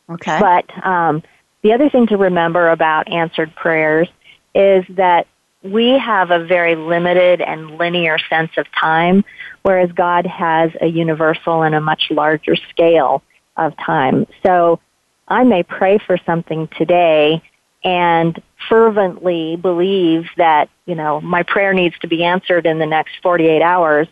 Okay. 0.09 0.39
But 0.41 0.85
um, 0.85 1.23
the 1.63 1.73
other 1.73 1.89
thing 1.89 2.07
to 2.09 2.17
remember 2.17 2.71
about 2.71 3.09
answered 3.09 3.55
prayers 3.55 4.09
is 4.55 4.85
that 4.91 5.27
we 5.65 5.99
have 5.99 6.31
a 6.31 6.45
very 6.45 6.77
limited 6.77 7.41
and 7.41 7.79
linear 7.79 8.19
sense 8.31 8.53
of 8.59 8.67
time, 8.73 9.25
whereas 9.63 9.91
God 9.93 10.27
has 10.27 10.71
a 10.81 10.87
universal 10.87 11.63
and 11.63 11.75
a 11.75 11.81
much 11.81 12.05
larger 12.11 12.55
scale 12.55 13.23
of 13.57 13.75
time. 13.79 14.27
So 14.45 14.79
I 15.27 15.43
may 15.45 15.63
pray 15.63 15.99
for 15.99 16.19
something 16.27 16.69
today 16.77 17.43
and 17.83 18.41
fervently 18.69 19.57
believe 19.57 20.27
that, 20.37 20.69
you 20.87 20.95
know, 20.95 21.21
my 21.21 21.43
prayer 21.43 21.73
needs 21.73 21.99
to 22.01 22.09
be 22.09 22.25
answered 22.25 22.67
in 22.67 22.79
the 22.79 22.87
next 22.87 23.15
48 23.23 23.63
hours. 23.63 24.07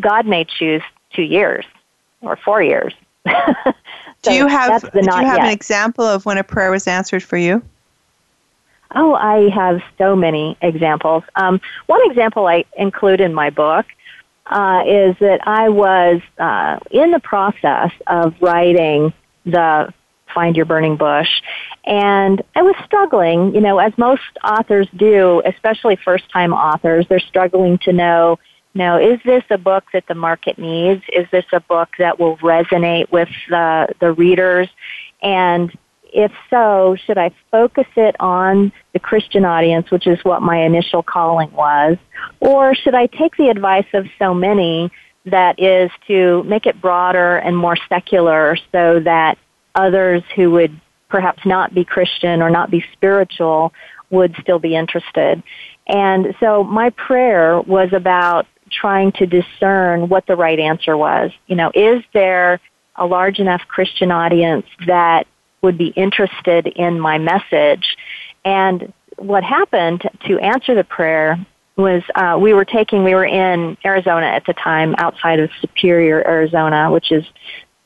God 0.00 0.26
may 0.26 0.44
choose 0.44 0.82
two 1.14 1.22
years 1.22 1.66
or 2.22 2.36
four 2.36 2.62
years. 2.62 2.94
do 4.22 4.32
you 4.32 4.46
have 4.46 4.82
do 4.82 5.00
you 5.02 5.10
have 5.10 5.36
yet. 5.36 5.46
an 5.46 5.52
example 5.52 6.04
of 6.04 6.24
when 6.24 6.38
a 6.38 6.44
prayer 6.44 6.70
was 6.70 6.86
answered 6.86 7.22
for 7.22 7.36
you? 7.36 7.62
Oh, 8.94 9.14
I 9.14 9.50
have 9.50 9.82
so 9.98 10.16
many 10.16 10.56
examples. 10.62 11.22
Um, 11.36 11.60
one 11.86 12.00
example 12.10 12.46
I 12.46 12.64
include 12.76 13.20
in 13.20 13.34
my 13.34 13.50
book 13.50 13.86
uh, 14.46 14.82
is 14.86 15.16
that 15.20 15.40
I 15.46 15.68
was 15.68 16.20
uh, 16.38 16.78
in 16.90 17.10
the 17.10 17.20
process 17.20 17.92
of 18.06 18.34
writing 18.40 19.12
the 19.44 19.92
Find 20.34 20.56
Your 20.56 20.64
Burning 20.64 20.96
Bush, 20.96 21.28
and 21.84 22.42
I 22.54 22.62
was 22.62 22.74
struggling, 22.84 23.54
you 23.54 23.60
know, 23.60 23.78
as 23.78 23.96
most 23.98 24.22
authors 24.42 24.88
do, 24.96 25.42
especially 25.44 25.96
first 25.96 26.30
time 26.30 26.52
authors, 26.52 27.06
they're 27.08 27.20
struggling 27.20 27.78
to 27.78 27.92
know 27.92 28.38
know, 28.78 28.96
is 28.96 29.20
this 29.24 29.42
a 29.50 29.58
book 29.58 29.84
that 29.92 30.06
the 30.06 30.14
market 30.14 30.58
needs? 30.58 31.02
Is 31.12 31.26
this 31.30 31.44
a 31.52 31.60
book 31.60 31.90
that 31.98 32.18
will 32.18 32.38
resonate 32.38 33.10
with 33.10 33.28
the, 33.48 33.88
the 34.00 34.12
readers? 34.12 34.68
And 35.22 35.76
if 36.12 36.32
so, 36.50 36.96
should 37.06 37.18
I 37.18 37.30
focus 37.50 37.86
it 37.96 38.16
on 38.20 38.72
the 38.92 38.98
Christian 38.98 39.44
audience, 39.44 39.90
which 39.90 40.06
is 40.06 40.18
what 40.24 40.42
my 40.42 40.62
initial 40.64 41.02
calling 41.02 41.52
was, 41.52 41.96
or 42.40 42.74
should 42.74 42.94
I 42.94 43.06
take 43.06 43.36
the 43.36 43.48
advice 43.48 43.86
of 43.94 44.06
so 44.18 44.34
many 44.34 44.90
that 45.26 45.60
is 45.60 45.90
to 46.06 46.42
make 46.44 46.66
it 46.66 46.80
broader 46.80 47.36
and 47.36 47.56
more 47.56 47.76
secular 47.88 48.56
so 48.72 49.00
that 49.00 49.38
others 49.74 50.22
who 50.34 50.50
would 50.52 50.80
perhaps 51.08 51.44
not 51.44 51.74
be 51.74 51.84
Christian 51.84 52.42
or 52.42 52.50
not 52.50 52.70
be 52.70 52.84
spiritual 52.92 53.72
would 54.10 54.34
still 54.40 54.58
be 54.58 54.74
interested. 54.74 55.42
And 55.86 56.34
so 56.40 56.64
my 56.64 56.90
prayer 56.90 57.60
was 57.60 57.92
about 57.92 58.46
trying 58.70 59.12
to 59.12 59.26
discern 59.26 60.08
what 60.08 60.26
the 60.26 60.36
right 60.36 60.58
answer 60.58 60.96
was. 60.96 61.30
You 61.46 61.56
know, 61.56 61.70
is 61.74 62.02
there 62.12 62.60
a 62.96 63.06
large 63.06 63.38
enough 63.38 63.62
Christian 63.68 64.10
audience 64.10 64.66
that 64.86 65.26
would 65.62 65.78
be 65.78 65.88
interested 65.88 66.66
in 66.66 67.00
my 67.00 67.18
message? 67.18 67.96
And 68.44 68.92
what 69.16 69.42
happened 69.42 70.08
to 70.26 70.38
answer 70.38 70.74
the 70.74 70.84
prayer 70.84 71.38
was 71.76 72.02
uh, 72.14 72.36
we 72.40 72.52
were 72.52 72.64
taking, 72.64 73.04
we 73.04 73.14
were 73.14 73.24
in 73.24 73.76
Arizona 73.84 74.26
at 74.26 74.44
the 74.46 74.52
time, 74.54 74.94
outside 74.98 75.38
of 75.38 75.50
Superior, 75.60 76.26
Arizona, 76.26 76.90
which 76.90 77.12
is 77.12 77.24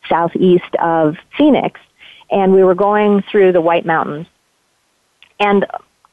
southeast 0.08 0.74
of 0.80 1.16
Phoenix, 1.36 1.80
and 2.30 2.52
we 2.52 2.64
were 2.64 2.74
going 2.74 3.22
through 3.30 3.52
the 3.52 3.60
White 3.60 3.84
Mountains. 3.84 4.26
And 5.38 5.66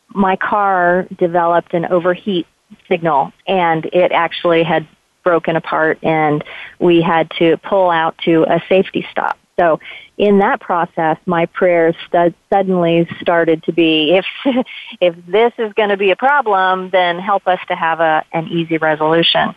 my 0.10 0.36
car 0.36 1.08
developed 1.18 1.74
an 1.74 1.86
overheat 1.86 2.48
signal, 2.88 3.32
and 3.48 3.86
it 3.86 4.12
actually 4.12 4.64
had 4.64 4.88
broken 5.24 5.56
apart, 5.56 6.00
and 6.04 6.44
we 6.80 7.02
had 7.02 7.30
to 7.38 7.58
pull 7.58 7.90
out 7.90 8.18
to 8.20 8.44
a 8.50 8.62
safety 8.68 9.06
stop. 9.12 9.38
So 9.60 9.80
in 10.18 10.40
that 10.40 10.62
process, 10.62 11.18
my 11.26 11.46
prayers 11.48 11.96
stu- 12.08 12.34
suddenly 12.50 13.08
started 13.22 13.64
to 13.64 13.74
be, 13.74 14.16
if, 14.18 14.26
if 15.02 15.16
this 15.28 15.52
is 15.58 15.74
going 15.74 15.90
to 15.90 15.98
be 15.98 16.12
a 16.12 16.16
problem, 16.16 16.90
then 16.92 17.20
help 17.20 17.46
us 17.48 17.60
to 17.68 17.76
have 17.76 18.00
a, 18.00 18.24
an 18.32 18.48
easy 18.48 18.78
resolution. 18.78 19.54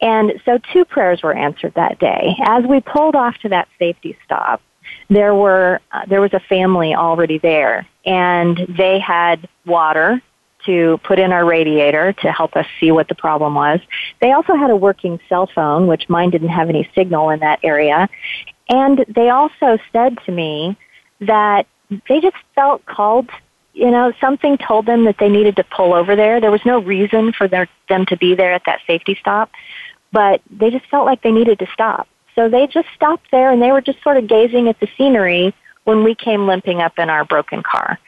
And 0.00 0.40
so 0.44 0.58
two 0.72 0.84
prayers 0.84 1.22
were 1.22 1.34
answered 1.34 1.74
that 1.74 1.98
day. 1.98 2.36
As 2.44 2.64
we 2.64 2.80
pulled 2.80 3.14
off 3.14 3.36
to 3.38 3.48
that 3.50 3.68
safety 3.78 4.16
stop, 4.24 4.62
there 5.08 5.34
were, 5.34 5.80
uh, 5.92 6.02
there 6.06 6.20
was 6.20 6.32
a 6.32 6.40
family 6.40 6.94
already 6.94 7.38
there 7.38 7.86
and 8.04 8.58
they 8.68 8.98
had 8.98 9.48
water 9.64 10.20
to 10.66 10.98
put 11.04 11.18
in 11.18 11.32
our 11.32 11.44
radiator 11.44 12.12
to 12.12 12.30
help 12.30 12.56
us 12.56 12.66
see 12.78 12.92
what 12.92 13.08
the 13.08 13.14
problem 13.14 13.54
was. 13.54 13.80
They 14.20 14.32
also 14.32 14.54
had 14.54 14.70
a 14.70 14.76
working 14.76 15.18
cell 15.28 15.48
phone, 15.52 15.86
which 15.86 16.08
mine 16.08 16.30
didn't 16.30 16.50
have 16.50 16.68
any 16.68 16.88
signal 16.94 17.30
in 17.30 17.40
that 17.40 17.60
area. 17.62 18.08
And 18.68 19.04
they 19.08 19.28
also 19.28 19.78
said 19.92 20.18
to 20.26 20.32
me 20.32 20.76
that 21.20 21.66
they 22.08 22.20
just 22.20 22.36
felt 22.54 22.84
called, 22.86 23.28
you 23.74 23.90
know, 23.90 24.12
something 24.20 24.56
told 24.58 24.86
them 24.86 25.04
that 25.04 25.16
they 25.18 25.28
needed 25.28 25.56
to 25.56 25.64
pull 25.64 25.94
over 25.94 26.16
there. 26.16 26.40
There 26.40 26.50
was 26.50 26.64
no 26.64 26.80
reason 26.80 27.32
for 27.32 27.48
their, 27.48 27.68
them 27.88 28.06
to 28.06 28.16
be 28.16 28.34
there 28.34 28.52
at 28.52 28.62
that 28.66 28.80
safety 28.86 29.16
stop, 29.20 29.50
but 30.10 30.40
they 30.50 30.70
just 30.70 30.86
felt 30.86 31.06
like 31.06 31.22
they 31.22 31.32
needed 31.32 31.58
to 31.58 31.66
stop. 31.72 32.08
So 32.34 32.48
they 32.48 32.66
just 32.66 32.88
stopped 32.94 33.30
there 33.30 33.50
and 33.50 33.60
they 33.60 33.72
were 33.72 33.82
just 33.82 34.02
sort 34.02 34.16
of 34.16 34.26
gazing 34.26 34.68
at 34.68 34.80
the 34.80 34.88
scenery 34.96 35.54
when 35.84 36.04
we 36.04 36.14
came 36.14 36.46
limping 36.46 36.80
up 36.80 36.98
in 36.98 37.10
our 37.10 37.24
broken 37.24 37.62
car. 37.62 37.98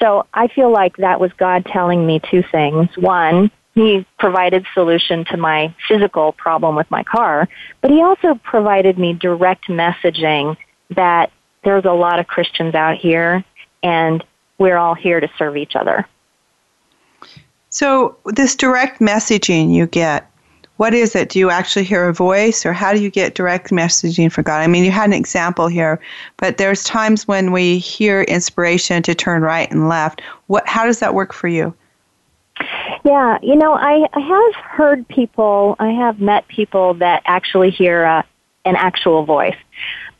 So 0.00 0.26
I 0.32 0.48
feel 0.48 0.70
like 0.70 0.96
that 0.96 1.20
was 1.20 1.30
God 1.34 1.66
telling 1.66 2.06
me 2.06 2.20
two 2.30 2.42
things. 2.50 2.88
One, 2.96 3.50
he 3.80 4.04
provided 4.18 4.66
solution 4.74 5.24
to 5.24 5.38
my 5.38 5.74
physical 5.88 6.32
problem 6.32 6.76
with 6.76 6.90
my 6.90 7.02
car, 7.02 7.48
but 7.80 7.90
he 7.90 8.02
also 8.02 8.34
provided 8.34 8.98
me 8.98 9.14
direct 9.14 9.68
messaging 9.68 10.56
that 10.90 11.32
there's 11.64 11.86
a 11.86 11.92
lot 11.92 12.18
of 12.18 12.26
Christians 12.26 12.74
out 12.74 12.96
here 12.98 13.42
and 13.82 14.22
we're 14.58 14.76
all 14.76 14.94
here 14.94 15.18
to 15.20 15.30
serve 15.38 15.56
each 15.56 15.76
other. 15.76 16.06
So, 17.70 18.16
this 18.26 18.54
direct 18.54 19.00
messaging 19.00 19.72
you 19.72 19.86
get, 19.86 20.30
what 20.76 20.92
is 20.92 21.14
it? 21.14 21.30
Do 21.30 21.38
you 21.38 21.50
actually 21.50 21.84
hear 21.84 22.06
a 22.08 22.12
voice 22.12 22.66
or 22.66 22.74
how 22.74 22.92
do 22.92 23.00
you 23.00 23.10
get 23.10 23.34
direct 23.34 23.70
messaging 23.70 24.30
from 24.30 24.44
God? 24.44 24.60
I 24.60 24.66
mean, 24.66 24.84
you 24.84 24.90
had 24.90 25.08
an 25.08 25.14
example 25.14 25.68
here, 25.68 26.00
but 26.36 26.58
there's 26.58 26.84
times 26.84 27.26
when 27.26 27.52
we 27.52 27.78
hear 27.78 28.22
inspiration 28.22 29.02
to 29.04 29.14
turn 29.14 29.40
right 29.40 29.70
and 29.70 29.88
left. 29.88 30.20
What 30.48 30.66
how 30.66 30.84
does 30.84 30.98
that 30.98 31.14
work 31.14 31.32
for 31.32 31.48
you? 31.48 31.74
Yeah, 33.04 33.38
you 33.42 33.56
know, 33.56 33.74
I, 33.74 34.06
I 34.12 34.20
have 34.20 34.64
heard 34.64 35.08
people, 35.08 35.76
I 35.78 35.90
have 35.90 36.20
met 36.20 36.46
people 36.48 36.94
that 36.94 37.22
actually 37.24 37.70
hear 37.70 38.02
a, 38.02 38.24
an 38.64 38.76
actual 38.76 39.24
voice. 39.24 39.56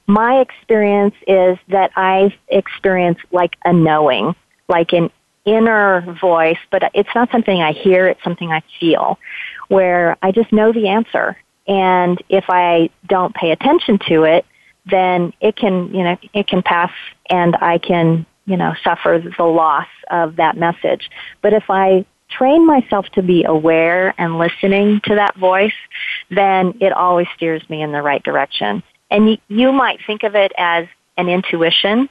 My 0.06 0.40
experience 0.40 1.14
is 1.26 1.58
that 1.68 1.92
I've 1.96 2.32
experienced 2.48 3.22
like 3.30 3.56
a 3.64 3.72
knowing, 3.72 4.34
like 4.68 4.92
an 4.92 5.10
inner 5.44 6.16
voice, 6.20 6.58
but 6.70 6.90
it's 6.94 7.10
not 7.14 7.30
something 7.30 7.60
I 7.60 7.72
hear, 7.72 8.08
it's 8.08 8.22
something 8.24 8.50
I 8.50 8.62
feel, 8.78 9.18
where 9.68 10.16
I 10.22 10.32
just 10.32 10.52
know 10.52 10.72
the 10.72 10.88
answer. 10.88 11.36
And 11.66 12.22
if 12.28 12.44
I 12.48 12.90
don't 13.06 13.34
pay 13.34 13.50
attention 13.52 13.98
to 14.08 14.24
it, 14.24 14.44
then 14.86 15.32
it 15.40 15.56
can, 15.56 15.94
you 15.94 16.02
know, 16.02 16.16
it 16.32 16.48
can 16.48 16.62
pass 16.62 16.90
and 17.28 17.56
I 17.56 17.78
can, 17.78 18.26
you 18.46 18.56
know, 18.56 18.74
suffer 18.82 19.22
the 19.36 19.44
loss 19.44 19.86
of 20.10 20.36
that 20.36 20.56
message. 20.56 21.10
But 21.42 21.52
if 21.52 21.64
I 21.68 22.04
train 22.30 22.66
myself 22.66 23.06
to 23.10 23.22
be 23.22 23.44
aware 23.44 24.14
and 24.18 24.38
listening 24.38 25.00
to 25.04 25.14
that 25.16 25.36
voice, 25.36 25.74
then 26.30 26.76
it 26.80 26.92
always 26.92 27.26
steers 27.36 27.68
me 27.68 27.82
in 27.82 27.92
the 27.92 28.02
right 28.02 28.22
direction. 28.22 28.82
And 29.10 29.30
you, 29.30 29.38
you 29.48 29.72
might 29.72 29.98
think 30.06 30.22
of 30.22 30.34
it 30.34 30.52
as 30.56 30.86
an 31.16 31.28
intuition, 31.28 32.08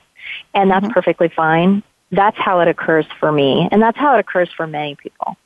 and 0.53 0.69
that's 0.69 0.85
mm-hmm. 0.85 0.93
perfectly 0.93 1.29
fine. 1.29 1.83
That's 2.11 2.37
how 2.37 2.59
it 2.59 2.67
occurs 2.67 3.05
for 3.19 3.31
me, 3.31 3.69
and 3.71 3.81
that's 3.81 3.97
how 3.97 4.15
it 4.15 4.19
occurs 4.19 4.49
for 4.55 4.67
many 4.67 4.95
people. 4.95 5.37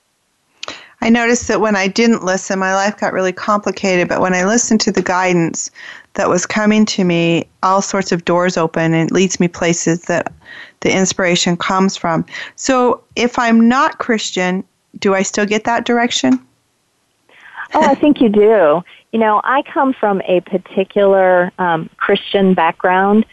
I 1.02 1.10
noticed 1.10 1.50
that 1.50 1.60
when 1.60 1.76
I 1.76 1.90
didn't 1.90 2.24
listen, 2.24 2.58
my 2.60 2.74
life 2.74 2.98
got 2.98 3.12
really 3.12 3.34
complicated, 3.34 4.08
but 4.08 4.22
when 4.22 4.34
I 4.34 4.46
listened 4.46 4.80
to 4.82 4.92
the 4.92 5.02
guidance 5.02 5.70
that 6.16 6.30
was 6.30 6.46
coming 6.46 6.86
to 6.86 7.04
me, 7.04 7.48
all 7.64 7.82
sorts 7.82 8.12
of 8.12 8.26
doors 8.26 8.58
open 8.58 8.94
and 8.94 9.12
leads 9.12 9.40
me 9.40 9.48
places 9.48 10.04
that 10.04 10.32
the 10.82 10.96
inspiration 10.96 11.58
comes 11.58 11.98
from. 11.98 12.26
So 12.56 13.04
if 13.16 13.40
I'm 13.40 13.68
not 13.68 13.98
Christian, 13.98 14.64
do 15.00 15.16
I 15.16 15.24
still 15.24 15.46
get 15.46 15.64
that 15.64 15.86
direction? 15.86 16.40
oh, 17.74 17.84
I 17.84 17.96
think 17.96 18.22
you 18.22 18.30
do. 18.30 18.84
You 19.12 19.20
know, 19.20 19.42
I 19.44 19.64
come 19.64 19.94
from 19.94 20.22
a 20.28 20.42
particular 20.42 21.52
um, 21.58 21.90
Christian 21.98 22.54
background, 22.54 23.26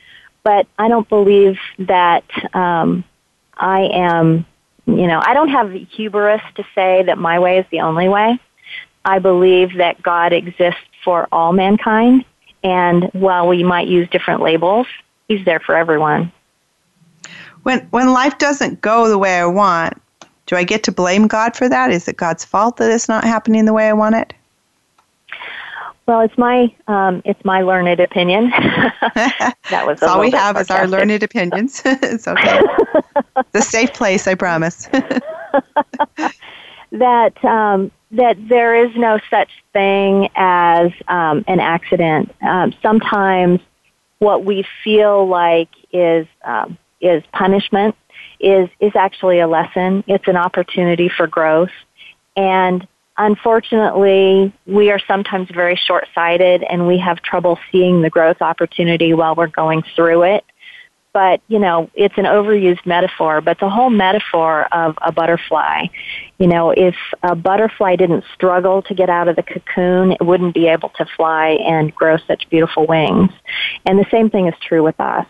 but 0.43 0.67
I 0.79 0.89
don't 0.89 1.09
believe 1.09 1.59
that 1.79 2.25
um, 2.55 3.05
I 3.57 3.83
am 3.93 4.47
you 4.87 5.07
know, 5.07 5.21
I 5.25 5.35
don't 5.35 5.51
have 5.51 5.73
hubris 5.73 6.43
to 6.57 6.65
say 6.75 7.03
that 7.05 7.19
my 7.19 7.39
way 7.39 7.59
is 7.59 7.67
the 7.71 7.81
only 7.81 8.09
way. 8.09 8.39
I 9.05 9.19
believe 9.19 9.77
that 9.77 10.03
God 10.03 10.33
exists 10.33 10.81
for 11.05 11.29
all 11.33 11.53
mankind, 11.53 12.25
and 12.63 13.05
while 13.13 13.49
we 13.49 13.63
might 13.63 13.89
use 13.89 14.09
different 14.11 14.43
labels, 14.43 14.87
He's 15.29 15.45
there 15.45 15.61
for 15.61 15.77
everyone. 15.77 16.33
When 17.63 17.81
when 17.91 18.13
life 18.13 18.39
doesn't 18.39 18.81
go 18.81 19.09
the 19.09 19.19
way 19.19 19.39
I 19.39 19.47
want, 19.47 20.01
do 20.47 20.57
I 20.57 20.65
get 20.65 20.83
to 20.85 20.93
blame 20.93 21.27
God 21.29 21.55
for 21.55 21.69
that? 21.69 21.91
Is 21.91 22.09
it 22.09 22.17
God's 22.17 22.45
fault 22.45 22.79
that 22.79 22.91
it's 22.91 23.09
not 23.09 23.23
happening 23.23 23.65
the 23.65 23.73
way 23.73 23.89
I 23.89 23.93
want 23.93 24.17
it? 24.17 24.33
Well, 26.07 26.23
it's 26.23 26.37
my 26.37 26.75
um, 26.89 27.23
it's 27.25 27.45
my 27.45 27.63
learned 27.63 28.01
opinion. 28.01 28.51
that 29.15 29.85
was 29.87 30.03
all 30.03 30.19
we 30.19 30.33
have 30.33 30.57
is 30.57 30.69
our 30.69 30.89
learned 30.89 31.23
opinions. 31.23 31.83
it's 31.85 32.27
okay. 32.27 32.61
it's 33.37 33.55
a 33.55 33.63
safe 33.63 33.93
place, 33.93 34.27
I 34.27 34.35
promise. 34.35 34.89
that 36.91 37.45
um, 37.45 37.93
that 38.13 38.37
there 38.49 38.75
is 38.87 38.95
no 38.97 39.19
such 39.31 39.51
thing 39.73 40.29
as 40.35 40.91
um, 41.07 41.45
an 41.47 41.61
accident. 41.61 42.35
Um, 42.43 42.75
sometimes 42.83 43.61
what 44.19 44.45
we 44.45 44.65
feel 44.83 45.27
like 45.27 45.69
is 45.93 46.27
um, 46.45 46.77
is 47.01 47.23
punishment 47.33 47.97
is 48.39 48.69
is 48.81 48.93
actually 48.97 49.41
a 49.41 49.49
lesson. 49.49 50.05
It's 50.07 50.29
an 50.29 50.37
opportunity 50.37 51.09
for 51.09 51.27
growth, 51.27 51.71
and 52.37 52.87
unfortunately, 53.17 54.53
we 54.67 54.91
are 54.91 55.01
sometimes 55.07 55.49
very 55.51 55.77
short 55.77 56.09
sighted 56.15 56.63
and 56.63 56.87
we 56.87 56.99
have 56.99 57.21
trouble 57.23 57.59
seeing 57.71 58.03
the 58.03 58.11
growth 58.11 58.41
opportunity 58.41 59.13
while 59.15 59.35
we're 59.35 59.47
going 59.47 59.83
through 59.95 60.23
it. 60.23 60.45
But, 61.13 61.41
you 61.49 61.59
know, 61.59 61.91
it's 61.95 62.17
an 62.19 62.25
overused 62.25 62.87
metaphor, 62.87 63.41
but 63.41 63.59
the 63.59 63.69
whole 63.69 63.91
metaphor 63.91 64.67
of 64.73 64.97
a 65.03 65.11
butterfly, 65.11 65.87
you 66.39 66.47
know, 66.47 66.71
if 66.71 66.95
a 67.23 67.35
butterfly 67.35 67.97
didn't 67.97 68.25
struggle 68.35 68.83
to 68.83 68.95
get 68.95 69.11
out 69.11 69.27
of 69.27 69.35
the 69.35 69.43
cocoon, 69.43 70.13
it 70.13 70.25
wouldn't 70.25 70.55
be 70.55 70.69
able 70.69 70.91
to 70.91 71.07
fly 71.17 71.59
and 71.67 71.93
grow 71.95 72.17
such 72.29 72.49
beautiful 72.49 72.87
wings. 72.87 73.31
And 73.87 73.99
the 73.99 74.07
same 74.11 74.31
thing 74.31 74.47
is 74.47 74.55
true 74.61 74.85
with 74.85 75.01
us. 75.01 75.27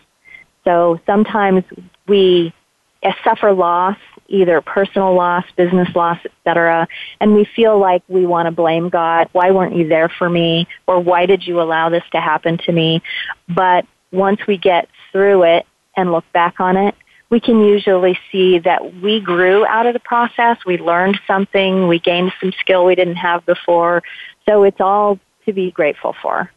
So 0.65 0.99
sometimes 1.07 1.63
we 2.07 2.53
uh, 3.01 3.13
suffer 3.23 3.51
loss 3.51 3.97
either 4.31 4.61
personal 4.61 5.13
loss, 5.13 5.43
business 5.55 5.89
loss, 5.95 6.17
etc. 6.25 6.87
And 7.19 7.35
we 7.35 7.45
feel 7.55 7.77
like 7.77 8.01
we 8.07 8.25
want 8.25 8.47
to 8.47 8.51
blame 8.51 8.89
God. 8.89 9.29
Why 9.33 9.51
weren't 9.51 9.75
you 9.75 9.87
there 9.87 10.09
for 10.09 10.29
me? 10.29 10.67
Or 10.87 10.99
why 10.99 11.25
did 11.25 11.45
you 11.45 11.61
allow 11.61 11.89
this 11.89 12.03
to 12.13 12.21
happen 12.21 12.57
to 12.59 12.71
me? 12.71 13.01
But 13.49 13.85
once 14.11 14.39
we 14.47 14.57
get 14.57 14.87
through 15.11 15.43
it 15.43 15.65
and 15.95 16.11
look 16.11 16.25
back 16.31 16.59
on 16.59 16.77
it, 16.77 16.95
we 17.29 17.39
can 17.39 17.61
usually 17.61 18.19
see 18.31 18.59
that 18.59 18.95
we 18.95 19.19
grew 19.19 19.65
out 19.65 19.85
of 19.85 19.93
the 19.93 19.99
process. 19.99 20.57
We 20.65 20.77
learned 20.77 21.19
something. 21.25 21.87
We 21.87 21.99
gained 21.99 22.33
some 22.39 22.51
skill 22.59 22.85
we 22.85 22.95
didn't 22.95 23.15
have 23.15 23.45
before. 23.45 24.03
So 24.47 24.63
it's 24.63 24.81
all 24.81 25.17
to 25.45 25.53
be 25.53 25.71
grateful 25.71 26.13
for. 26.21 26.51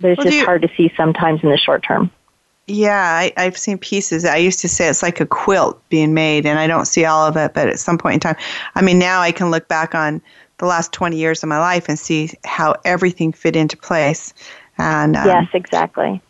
But 0.00 0.12
it's 0.12 0.18
well, 0.18 0.26
just 0.26 0.36
you, 0.36 0.44
hard 0.44 0.62
to 0.62 0.70
see 0.76 0.92
sometimes 0.96 1.42
in 1.42 1.50
the 1.50 1.56
short 1.56 1.82
term. 1.82 2.10
Yeah, 2.66 3.02
I, 3.02 3.32
I've 3.36 3.56
seen 3.56 3.78
pieces. 3.78 4.24
I 4.24 4.36
used 4.36 4.60
to 4.60 4.68
say 4.68 4.88
it's 4.88 5.02
like 5.02 5.20
a 5.20 5.26
quilt 5.26 5.80
being 5.88 6.14
made, 6.14 6.46
and 6.46 6.58
I 6.58 6.66
don't 6.66 6.86
see 6.86 7.04
all 7.04 7.26
of 7.26 7.36
it, 7.36 7.54
but 7.54 7.68
at 7.68 7.78
some 7.78 7.98
point 7.98 8.14
in 8.14 8.20
time, 8.20 8.36
I 8.74 8.82
mean, 8.82 8.98
now 8.98 9.20
I 9.20 9.32
can 9.32 9.50
look 9.50 9.66
back 9.66 9.94
on 9.94 10.20
the 10.58 10.66
last 10.66 10.92
20 10.92 11.16
years 11.16 11.42
of 11.42 11.48
my 11.48 11.58
life 11.58 11.88
and 11.88 11.98
see 11.98 12.30
how 12.44 12.76
everything 12.84 13.32
fit 13.32 13.56
into 13.56 13.76
place. 13.76 14.32
And 14.78 15.16
um, 15.16 15.26
yes, 15.26 15.48
exactly. 15.54 16.20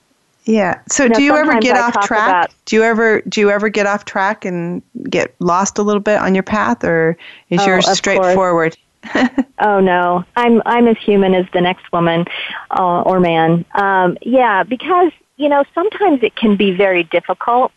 Yeah. 0.45 0.80
So, 0.88 1.05
you 1.05 1.09
know, 1.11 1.14
do 1.16 1.22
you 1.22 1.36
ever 1.36 1.61
get 1.61 1.76
I 1.76 1.82
off 1.82 2.05
track? 2.05 2.28
About, 2.28 2.55
do 2.64 2.76
you 2.76 2.82
ever 2.82 3.20
do 3.22 3.40
you 3.40 3.51
ever 3.51 3.68
get 3.68 3.86
off 3.86 4.05
track 4.05 4.45
and 4.45 4.82
get 5.05 5.34
lost 5.38 5.78
a 5.78 5.82
little 5.82 6.01
bit 6.01 6.18
on 6.18 6.34
your 6.34 6.43
path, 6.43 6.84
or 6.84 7.16
is 7.51 7.61
oh, 7.61 7.66
yours 7.66 7.88
straightforward? 7.90 8.76
oh 9.61 9.80
no, 9.80 10.24
I'm 10.36 10.62
I'm 10.66 10.88
as 10.88 10.97
human 10.99 11.34
as 11.34 11.47
the 11.53 11.61
next 11.61 11.90
woman 11.93 12.24
uh, 12.70 13.03
or 13.03 13.20
man. 13.20 13.64
Um, 13.74 14.18
yeah, 14.22 14.62
because 14.64 15.12
you 15.36 15.49
know 15.49 15.64
sometimes 15.74 16.22
it 16.22 16.34
can 16.34 16.57
be 16.57 16.72
very 16.72 17.05
difficult 17.05 17.72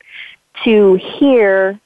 to 0.64 0.96
hear 0.96 1.80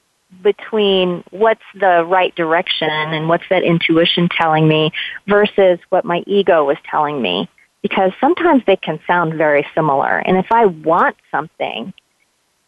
between 0.43 1.23
what's 1.31 1.63
the 1.73 2.05
right 2.05 2.33
direction 2.35 2.89
and 2.89 3.27
what's 3.27 3.43
that 3.49 3.63
intuition 3.63 4.29
telling 4.29 4.67
me 4.67 4.91
versus 5.27 5.79
what 5.89 6.05
my 6.05 6.23
ego 6.27 6.63
was 6.63 6.77
telling 6.89 7.21
me 7.21 7.49
because 7.81 8.11
sometimes 8.19 8.63
they 8.65 8.75
can 8.75 8.99
sound 9.07 9.33
very 9.35 9.65
similar. 9.73 10.17
And 10.19 10.37
if 10.37 10.51
I 10.51 10.65
want 10.65 11.15
something 11.31 11.93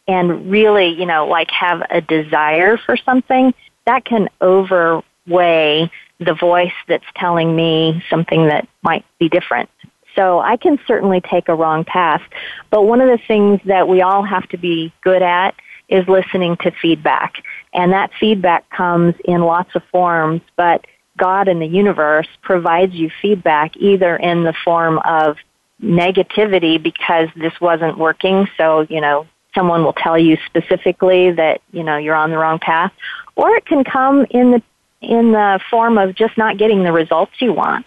and 0.07 0.51
really, 0.51 0.87
you 0.87 1.05
know, 1.05 1.27
like 1.27 1.49
have 1.51 1.81
a 1.89 2.01
desire 2.01 2.77
for 2.77 2.97
something, 2.97 3.53
that 3.85 4.05
can 4.05 4.29
overweigh 4.41 5.91
the 6.19 6.33
voice 6.33 6.73
that's 6.87 7.05
telling 7.15 7.55
me 7.55 8.03
something 8.09 8.47
that 8.47 8.67
might 8.83 9.05
be 9.19 9.27
different. 9.27 9.69
So 10.15 10.39
I 10.39 10.57
can 10.57 10.77
certainly 10.85 11.21
take 11.21 11.47
a 11.47 11.55
wrong 11.55 11.83
path. 11.83 12.21
But 12.69 12.83
one 12.83 13.01
of 13.01 13.07
the 13.07 13.23
things 13.27 13.59
that 13.65 13.87
we 13.87 14.01
all 14.01 14.23
have 14.23 14.47
to 14.49 14.57
be 14.57 14.93
good 15.03 15.21
at 15.21 15.55
is 15.87 16.07
listening 16.07 16.57
to 16.57 16.71
feedback. 16.81 17.35
And 17.73 17.91
that 17.91 18.11
feedback 18.19 18.69
comes 18.69 19.15
in 19.25 19.41
lots 19.41 19.75
of 19.75 19.83
forms, 19.91 20.41
but 20.55 20.85
God 21.21 21.47
in 21.47 21.59
the 21.59 21.67
universe 21.67 22.27
provides 22.41 22.95
you 22.95 23.11
feedback 23.21 23.77
either 23.77 24.15
in 24.15 24.43
the 24.43 24.55
form 24.65 24.97
of 25.05 25.37
negativity 25.81 26.81
because 26.81 27.29
this 27.35 27.53
wasn't 27.61 27.99
working. 27.99 28.47
So, 28.57 28.87
you 28.89 29.01
know, 29.01 29.27
someone 29.53 29.83
will 29.83 29.93
tell 29.93 30.17
you 30.17 30.37
specifically 30.47 31.31
that, 31.33 31.61
you 31.71 31.83
know, 31.83 31.97
you're 31.97 32.15
on 32.15 32.31
the 32.31 32.39
wrong 32.39 32.57
path. 32.57 32.91
Or 33.35 33.51
it 33.51 33.67
can 33.67 33.83
come 33.83 34.25
in 34.31 34.49
the, 34.49 34.63
in 35.01 35.31
the 35.31 35.59
form 35.69 35.99
of 35.99 36.15
just 36.15 36.39
not 36.39 36.57
getting 36.57 36.83
the 36.83 36.91
results 36.91 37.33
you 37.39 37.53
want. 37.53 37.85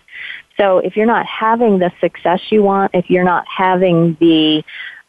So 0.56 0.78
if 0.78 0.96
you're 0.96 1.04
not 1.04 1.26
having 1.26 1.80
the 1.80 1.90
success 2.00 2.40
you 2.50 2.62
want, 2.62 2.92
if 2.94 3.10
you're 3.10 3.24
not 3.24 3.46
having 3.48 4.16
the 4.20 4.62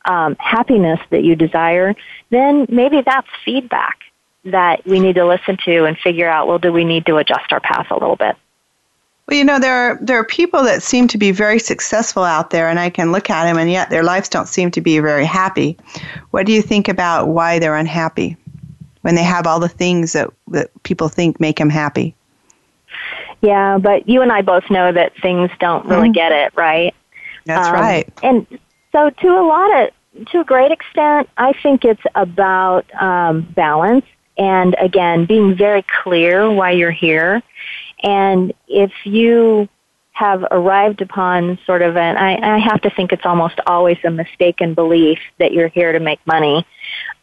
um, 0.06 0.36
happiness 0.40 1.00
that 1.12 1.24
you 1.24 1.36
desire, 1.36 1.94
then 2.32 2.66
maybe 2.70 3.04
that's 3.06 3.28
feedback 3.44 4.00
that 4.46 4.86
we 4.86 5.00
need 5.00 5.16
to 5.16 5.26
listen 5.26 5.58
to 5.66 5.86
and 5.86 5.98
figure 5.98 6.30
out, 6.30 6.48
well, 6.48 6.60
do 6.60 6.72
we 6.72 6.86
need 6.86 7.06
to 7.08 7.18
adjust 7.18 7.52
our 7.52 7.60
path 7.60 7.88
a 7.90 7.96
little 7.96 8.16
bit? 8.16 8.36
Well, 9.28 9.38
you 9.38 9.44
know, 9.44 9.60
there 9.60 9.74
are 9.74 9.98
there 10.02 10.20
are 10.20 10.26
people 10.26 10.64
that 10.64 10.84
seem 10.84 11.08
to 11.08 11.18
be 11.18 11.32
very 11.32 11.58
successful 11.58 12.24
out 12.24 12.52
there, 12.52 12.70
and 12.70 12.80
I 12.80 12.92
can 12.92 13.12
look 13.12 13.30
at 13.32 13.46
them, 13.46 13.58
and 13.58 13.72
yet 13.72 13.90
their 13.90 14.04
lives 14.04 14.30
don't 14.30 14.48
seem 14.48 14.70
to 14.72 14.82
be 14.82 15.00
very 15.00 15.26
happy. 15.26 15.78
What 16.30 16.46
do 16.46 16.52
you 16.52 16.62
think 16.62 16.88
about 16.88 17.30
why 17.30 17.58
they're 17.58 17.76
unhappy 17.76 18.38
when 19.02 19.16
they 19.16 19.24
have 19.24 19.48
all 19.48 19.60
the 19.60 19.68
things 19.68 20.14
that 20.14 20.32
that 20.50 20.70
people 20.84 21.10
think 21.10 21.40
make 21.40 21.58
them 21.58 21.72
happy? 21.72 22.14
Yeah, 23.42 23.80
but 23.80 24.08
you 24.08 24.22
and 24.22 24.32
I 24.32 24.44
both 24.44 24.70
know 24.70 24.92
that 24.92 25.14
things 25.22 25.50
don't 25.60 25.88
really 25.88 26.10
mm-hmm. 26.10 26.14
get 26.14 26.32
it 26.32 26.54
right. 26.56 26.94
That's 27.46 27.68
um, 27.68 27.74
right. 27.74 28.14
And 28.22 28.46
so, 28.92 29.10
to 29.10 29.28
a 29.28 29.46
lot 29.46 29.84
of 29.84 30.28
to 30.28 30.42
a 30.42 30.44
great 30.44 30.72
extent, 30.72 31.30
I 31.38 31.54
think 31.64 31.84
it's 31.84 32.04
about 32.14 32.86
um, 33.02 33.42
balance 33.56 34.06
and 34.38 34.76
again, 34.80 35.26
being 35.26 35.56
very 35.56 35.86
clear 36.04 36.52
why 36.52 36.72
you're 36.72 36.92
here. 36.92 37.42
And 38.04 38.54
if 38.68 38.92
you 39.04 39.70
have 40.12 40.46
arrived 40.52 41.02
upon 41.02 41.60
sort 41.66 41.82
of 41.82 41.98
an, 41.98 42.18
I, 42.18 42.56
I 42.56 42.58
have 42.60 42.82
to 42.82 42.90
think 42.90 43.12
it's 43.12 43.26
almost 43.26 43.60
always 43.68 43.98
a 44.06 44.10
mistaken 44.10 44.74
belief 44.74 45.20
that 45.40 45.52
you're 45.52 45.68
here 45.68 45.92
to 45.92 46.00
make 46.00 46.26
money, 46.26 46.66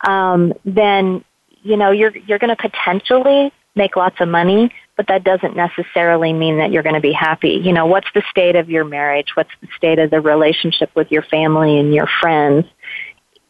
um, 0.06 0.52
then, 0.64 1.24
you 1.62 1.76
know, 1.76 1.90
you're, 1.90 2.14
you're 2.26 2.38
going 2.38 2.54
to 2.54 2.56
potentially 2.56 3.52
make 3.74 3.96
lots 3.96 4.20
of 4.20 4.28
money, 4.28 4.70
but 4.96 5.06
that 5.08 5.24
doesn't 5.24 5.56
necessarily 5.56 6.32
mean 6.34 6.58
that 6.58 6.70
you're 6.70 6.82
going 6.82 6.94
to 6.94 7.00
be 7.00 7.12
happy. 7.12 7.60
You 7.64 7.72
know, 7.72 7.86
what's 7.86 8.08
the 8.14 8.22
state 8.30 8.56
of 8.56 8.68
your 8.68 8.84
marriage? 8.84 9.28
What's 9.34 9.50
the 9.62 9.68
state 9.76 9.98
of 9.98 10.10
the 10.10 10.20
relationship 10.20 10.90
with 10.94 11.10
your 11.10 11.22
family 11.22 11.78
and 11.78 11.94
your 11.94 12.08
friends? 12.20 12.66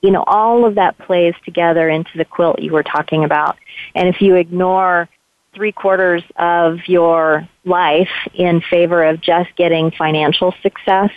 You 0.02 0.10
know, 0.10 0.24
all 0.26 0.64
of 0.64 0.74
that 0.74 0.98
plays 0.98 1.34
together 1.44 1.88
into 1.88 2.18
the 2.18 2.24
quilt 2.24 2.60
you 2.60 2.72
were 2.72 2.82
talking 2.82 3.24
about. 3.24 3.56
And 3.94 4.08
if 4.08 4.20
you 4.20 4.34
ignore 4.34 5.08
three 5.54 5.72
quarters 5.72 6.22
of 6.36 6.80
your 6.86 7.48
life 7.64 8.10
in 8.34 8.60
favor 8.60 9.04
of 9.04 9.20
just 9.20 9.54
getting 9.56 9.90
financial 9.90 10.54
success, 10.62 11.10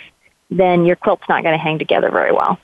then 0.50 0.86
your 0.86 0.96
quilt's 0.96 1.28
not 1.28 1.42
going 1.42 1.56
to 1.56 1.62
hang 1.62 1.78
together 1.78 2.10
very 2.10 2.32
well. 2.32 2.58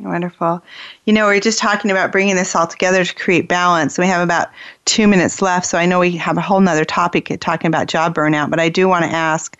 Wonderful. 0.00 0.62
You 1.06 1.12
know, 1.12 1.28
we 1.28 1.36
are 1.36 1.40
just 1.40 1.58
talking 1.58 1.90
about 1.90 2.12
bringing 2.12 2.36
this 2.36 2.54
all 2.54 2.68
together 2.68 3.04
to 3.04 3.14
create 3.16 3.48
balance. 3.48 3.98
We 3.98 4.06
have 4.06 4.22
about 4.22 4.48
two 4.84 5.08
minutes 5.08 5.42
left, 5.42 5.66
so 5.66 5.76
I 5.76 5.86
know 5.86 5.98
we 5.98 6.12
have 6.12 6.36
a 6.36 6.40
whole 6.40 6.60
nother 6.60 6.84
topic 6.84 7.36
talking 7.40 7.66
about 7.66 7.88
job 7.88 8.14
burnout, 8.14 8.48
but 8.48 8.60
I 8.60 8.68
do 8.68 8.86
want 8.86 9.06
to 9.06 9.10
ask 9.10 9.58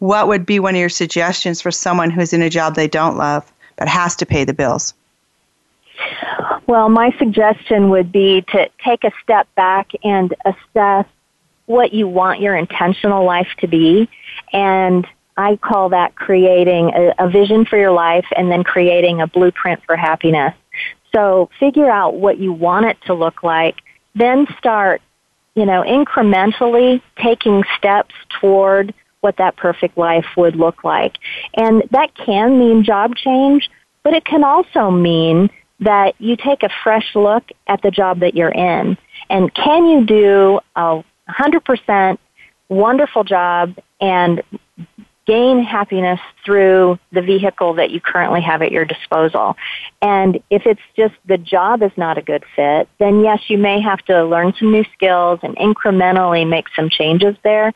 what 0.00 0.28
would 0.28 0.44
be 0.44 0.58
one 0.58 0.74
of 0.74 0.78
your 0.78 0.90
suggestions 0.90 1.62
for 1.62 1.70
someone 1.70 2.10
who's 2.10 2.34
in 2.34 2.42
a 2.42 2.50
job 2.50 2.74
they 2.74 2.88
don't 2.88 3.16
love 3.16 3.50
but 3.76 3.88
has 3.88 4.14
to 4.16 4.26
pay 4.26 4.44
the 4.44 4.52
bills? 4.52 4.92
Well, 6.66 6.88
my 6.88 7.14
suggestion 7.18 7.90
would 7.90 8.12
be 8.12 8.42
to 8.52 8.68
take 8.84 9.04
a 9.04 9.10
step 9.22 9.48
back 9.54 9.90
and 10.04 10.34
assess 10.44 11.06
what 11.66 11.92
you 11.92 12.08
want 12.08 12.40
your 12.40 12.56
intentional 12.56 13.24
life 13.24 13.48
to 13.58 13.68
be. 13.68 14.08
And 14.52 15.06
I 15.36 15.56
call 15.56 15.90
that 15.90 16.14
creating 16.14 16.92
a, 16.94 17.14
a, 17.18 17.28
vision 17.30 17.64
for 17.64 17.78
your 17.78 17.92
life 17.92 18.26
and 18.36 18.50
then 18.50 18.64
creating 18.64 19.20
a 19.20 19.26
blueprint 19.26 19.80
for 19.86 19.96
happiness. 19.96 20.54
So 21.14 21.48
figure 21.60 21.90
out 21.90 22.16
what 22.16 22.38
you 22.38 22.52
want 22.52 22.86
it 22.86 22.98
to 23.06 23.14
look 23.14 23.42
like, 23.42 23.76
then 24.14 24.46
start, 24.58 25.00
you 25.54 25.64
know, 25.64 25.82
incrementally 25.82 27.00
taking 27.16 27.62
steps 27.76 28.14
toward 28.40 28.92
what 29.20 29.36
that 29.36 29.56
perfect 29.56 29.96
life 29.96 30.26
would 30.36 30.56
look 30.56 30.84
like. 30.84 31.16
And 31.54 31.82
that 31.90 32.14
can 32.14 32.58
mean 32.58 32.82
job 32.82 33.14
change, 33.14 33.70
but 34.02 34.14
it 34.14 34.24
can 34.24 34.44
also 34.44 34.90
mean 34.90 35.50
that 35.80 36.14
you 36.18 36.36
take 36.36 36.62
a 36.62 36.70
fresh 36.82 37.14
look 37.14 37.44
at 37.66 37.82
the 37.82 37.90
job 37.90 38.20
that 38.20 38.34
you're 38.34 38.50
in. 38.50 38.96
And 39.30 39.52
can 39.54 39.86
you 39.86 40.04
do 40.04 40.60
a 40.74 41.04
100% 41.28 42.18
wonderful 42.68 43.24
job 43.24 43.76
and 44.00 44.42
gain 45.28 45.62
happiness 45.62 46.18
through 46.44 46.98
the 47.12 47.20
vehicle 47.20 47.74
that 47.74 47.90
you 47.90 48.00
currently 48.00 48.40
have 48.40 48.62
at 48.62 48.72
your 48.72 48.86
disposal. 48.86 49.56
And 50.00 50.42
if 50.48 50.64
it's 50.64 50.80
just 50.96 51.14
the 51.26 51.36
job 51.36 51.82
is 51.82 51.92
not 51.98 52.16
a 52.16 52.22
good 52.22 52.44
fit, 52.56 52.88
then 52.98 53.20
yes, 53.20 53.40
you 53.48 53.58
may 53.58 53.78
have 53.82 54.02
to 54.06 54.24
learn 54.24 54.54
some 54.58 54.72
new 54.72 54.84
skills 54.94 55.40
and 55.42 55.54
incrementally 55.56 56.48
make 56.48 56.64
some 56.74 56.88
changes 56.88 57.36
there. 57.44 57.74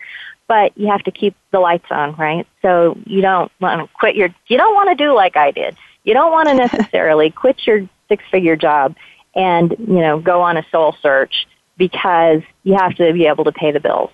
But 0.48 0.76
you 0.78 0.88
have 0.88 1.02
to 1.02 1.10
keep 1.10 1.36
the 1.50 1.60
lights 1.60 1.90
on, 1.90 2.14
right? 2.16 2.46
So 2.62 2.96
you 3.04 3.20
don't 3.20 3.52
want 3.60 3.82
to 3.82 3.96
quit 3.98 4.16
your, 4.16 4.30
you 4.48 4.56
don't 4.56 4.74
want 4.74 4.88
to 4.88 5.04
do 5.04 5.14
like 5.14 5.36
I 5.36 5.50
did. 5.50 5.76
You 6.04 6.14
don't 6.14 6.32
want 6.32 6.48
to 6.48 6.54
necessarily 6.54 7.30
quit 7.30 7.66
your 7.66 7.86
six 8.08 8.24
figure 8.30 8.56
job 8.56 8.94
and, 9.34 9.74
you 9.78 10.00
know, 10.00 10.20
go 10.20 10.42
on 10.42 10.56
a 10.56 10.64
soul 10.70 10.94
search 11.00 11.46
because 11.76 12.42
you 12.64 12.74
have 12.74 12.94
to 12.96 13.12
be 13.12 13.26
able 13.26 13.44
to 13.44 13.52
pay 13.52 13.72
the 13.72 13.80
bills. 13.80 14.10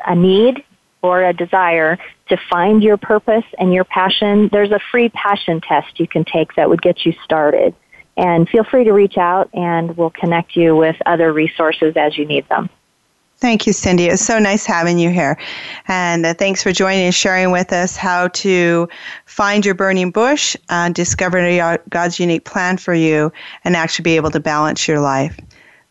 a 0.06 0.14
need 0.14 0.62
or 1.02 1.24
a 1.24 1.32
desire 1.32 1.98
to 2.28 2.36
find 2.50 2.82
your 2.82 2.96
purpose 2.96 3.44
and 3.58 3.72
your 3.72 3.84
passion, 3.84 4.48
there's 4.52 4.70
a 4.70 4.80
free 4.90 5.08
passion 5.10 5.60
test 5.60 5.98
you 5.98 6.06
can 6.06 6.24
take 6.24 6.54
that 6.54 6.68
would 6.68 6.82
get 6.82 7.04
you 7.04 7.12
started. 7.24 7.74
And 8.16 8.48
feel 8.48 8.64
free 8.64 8.84
to 8.84 8.92
reach 8.92 9.18
out 9.18 9.50
and 9.52 9.96
we'll 9.96 10.10
connect 10.10 10.56
you 10.56 10.74
with 10.74 10.96
other 11.04 11.32
resources 11.32 11.94
as 11.96 12.16
you 12.16 12.24
need 12.24 12.48
them. 12.48 12.70
Thank 13.38 13.66
you, 13.66 13.74
Cindy. 13.74 14.06
It's 14.06 14.24
so 14.24 14.38
nice 14.38 14.64
having 14.64 14.98
you 14.98 15.10
here. 15.10 15.36
And 15.88 16.24
uh, 16.24 16.32
thanks 16.34 16.62
for 16.62 16.72
joining 16.72 17.04
and 17.04 17.14
sharing 17.14 17.50
with 17.50 17.70
us 17.70 17.94
how 17.94 18.28
to 18.28 18.88
find 19.26 19.64
your 19.64 19.74
burning 19.74 20.10
bush, 20.10 20.56
uh, 20.70 20.88
discover 20.88 21.78
God's 21.90 22.18
unique 22.18 22.44
plan 22.44 22.78
for 22.78 22.94
you, 22.94 23.30
and 23.64 23.76
actually 23.76 24.04
be 24.04 24.16
able 24.16 24.30
to 24.30 24.40
balance 24.40 24.88
your 24.88 25.00
life 25.00 25.38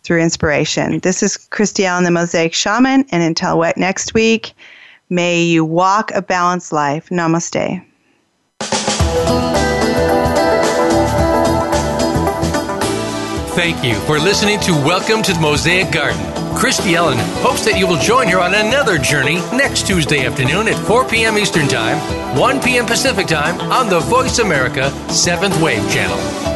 through 0.02 0.22
inspiration. 0.22 1.00
This 1.00 1.22
is 1.22 1.38
Christy 1.38 1.86
Allen, 1.86 2.04
the 2.04 2.12
Mosaic 2.12 2.54
Shaman, 2.54 3.06
and 3.12 3.22
until 3.22 3.64
next 3.78 4.16
week, 4.16 4.54
may 5.10 5.44
you 5.44 5.64
walk 5.64 6.12
a 6.16 6.24
balanced 6.24 6.74
life. 6.74 7.10
Namaste. 7.10 7.86
Thank 13.56 13.86
you 13.86 13.96
for 14.02 14.20
listening 14.20 14.60
to 14.62 14.74
Welcome 14.74 15.22
to 15.24 15.34
the 15.34 15.40
Mosaic 15.40 15.92
Garden. 15.92 16.35
Christy 16.56 16.96
Ellen 16.96 17.18
hopes 17.44 17.66
that 17.66 17.78
you 17.78 17.86
will 17.86 18.00
join 18.00 18.28
her 18.30 18.40
on 18.40 18.56
another 18.56 18.98
journey 18.98 19.36
next 19.56 19.86
Tuesday 19.86 20.26
afternoon 20.26 20.68
at 20.68 20.88
4 20.88 21.08
p.m. 21.08 21.38
Eastern 21.38 21.68
Time, 21.68 21.98
1 22.40 22.62
p.m. 22.62 22.86
Pacific 22.86 23.28
Time 23.28 23.60
on 23.72 23.90
the 23.90 24.00
Voice 24.00 24.40
America 24.40 24.90
7th 25.10 25.62
Wave 25.62 25.84
channel. 25.92 26.55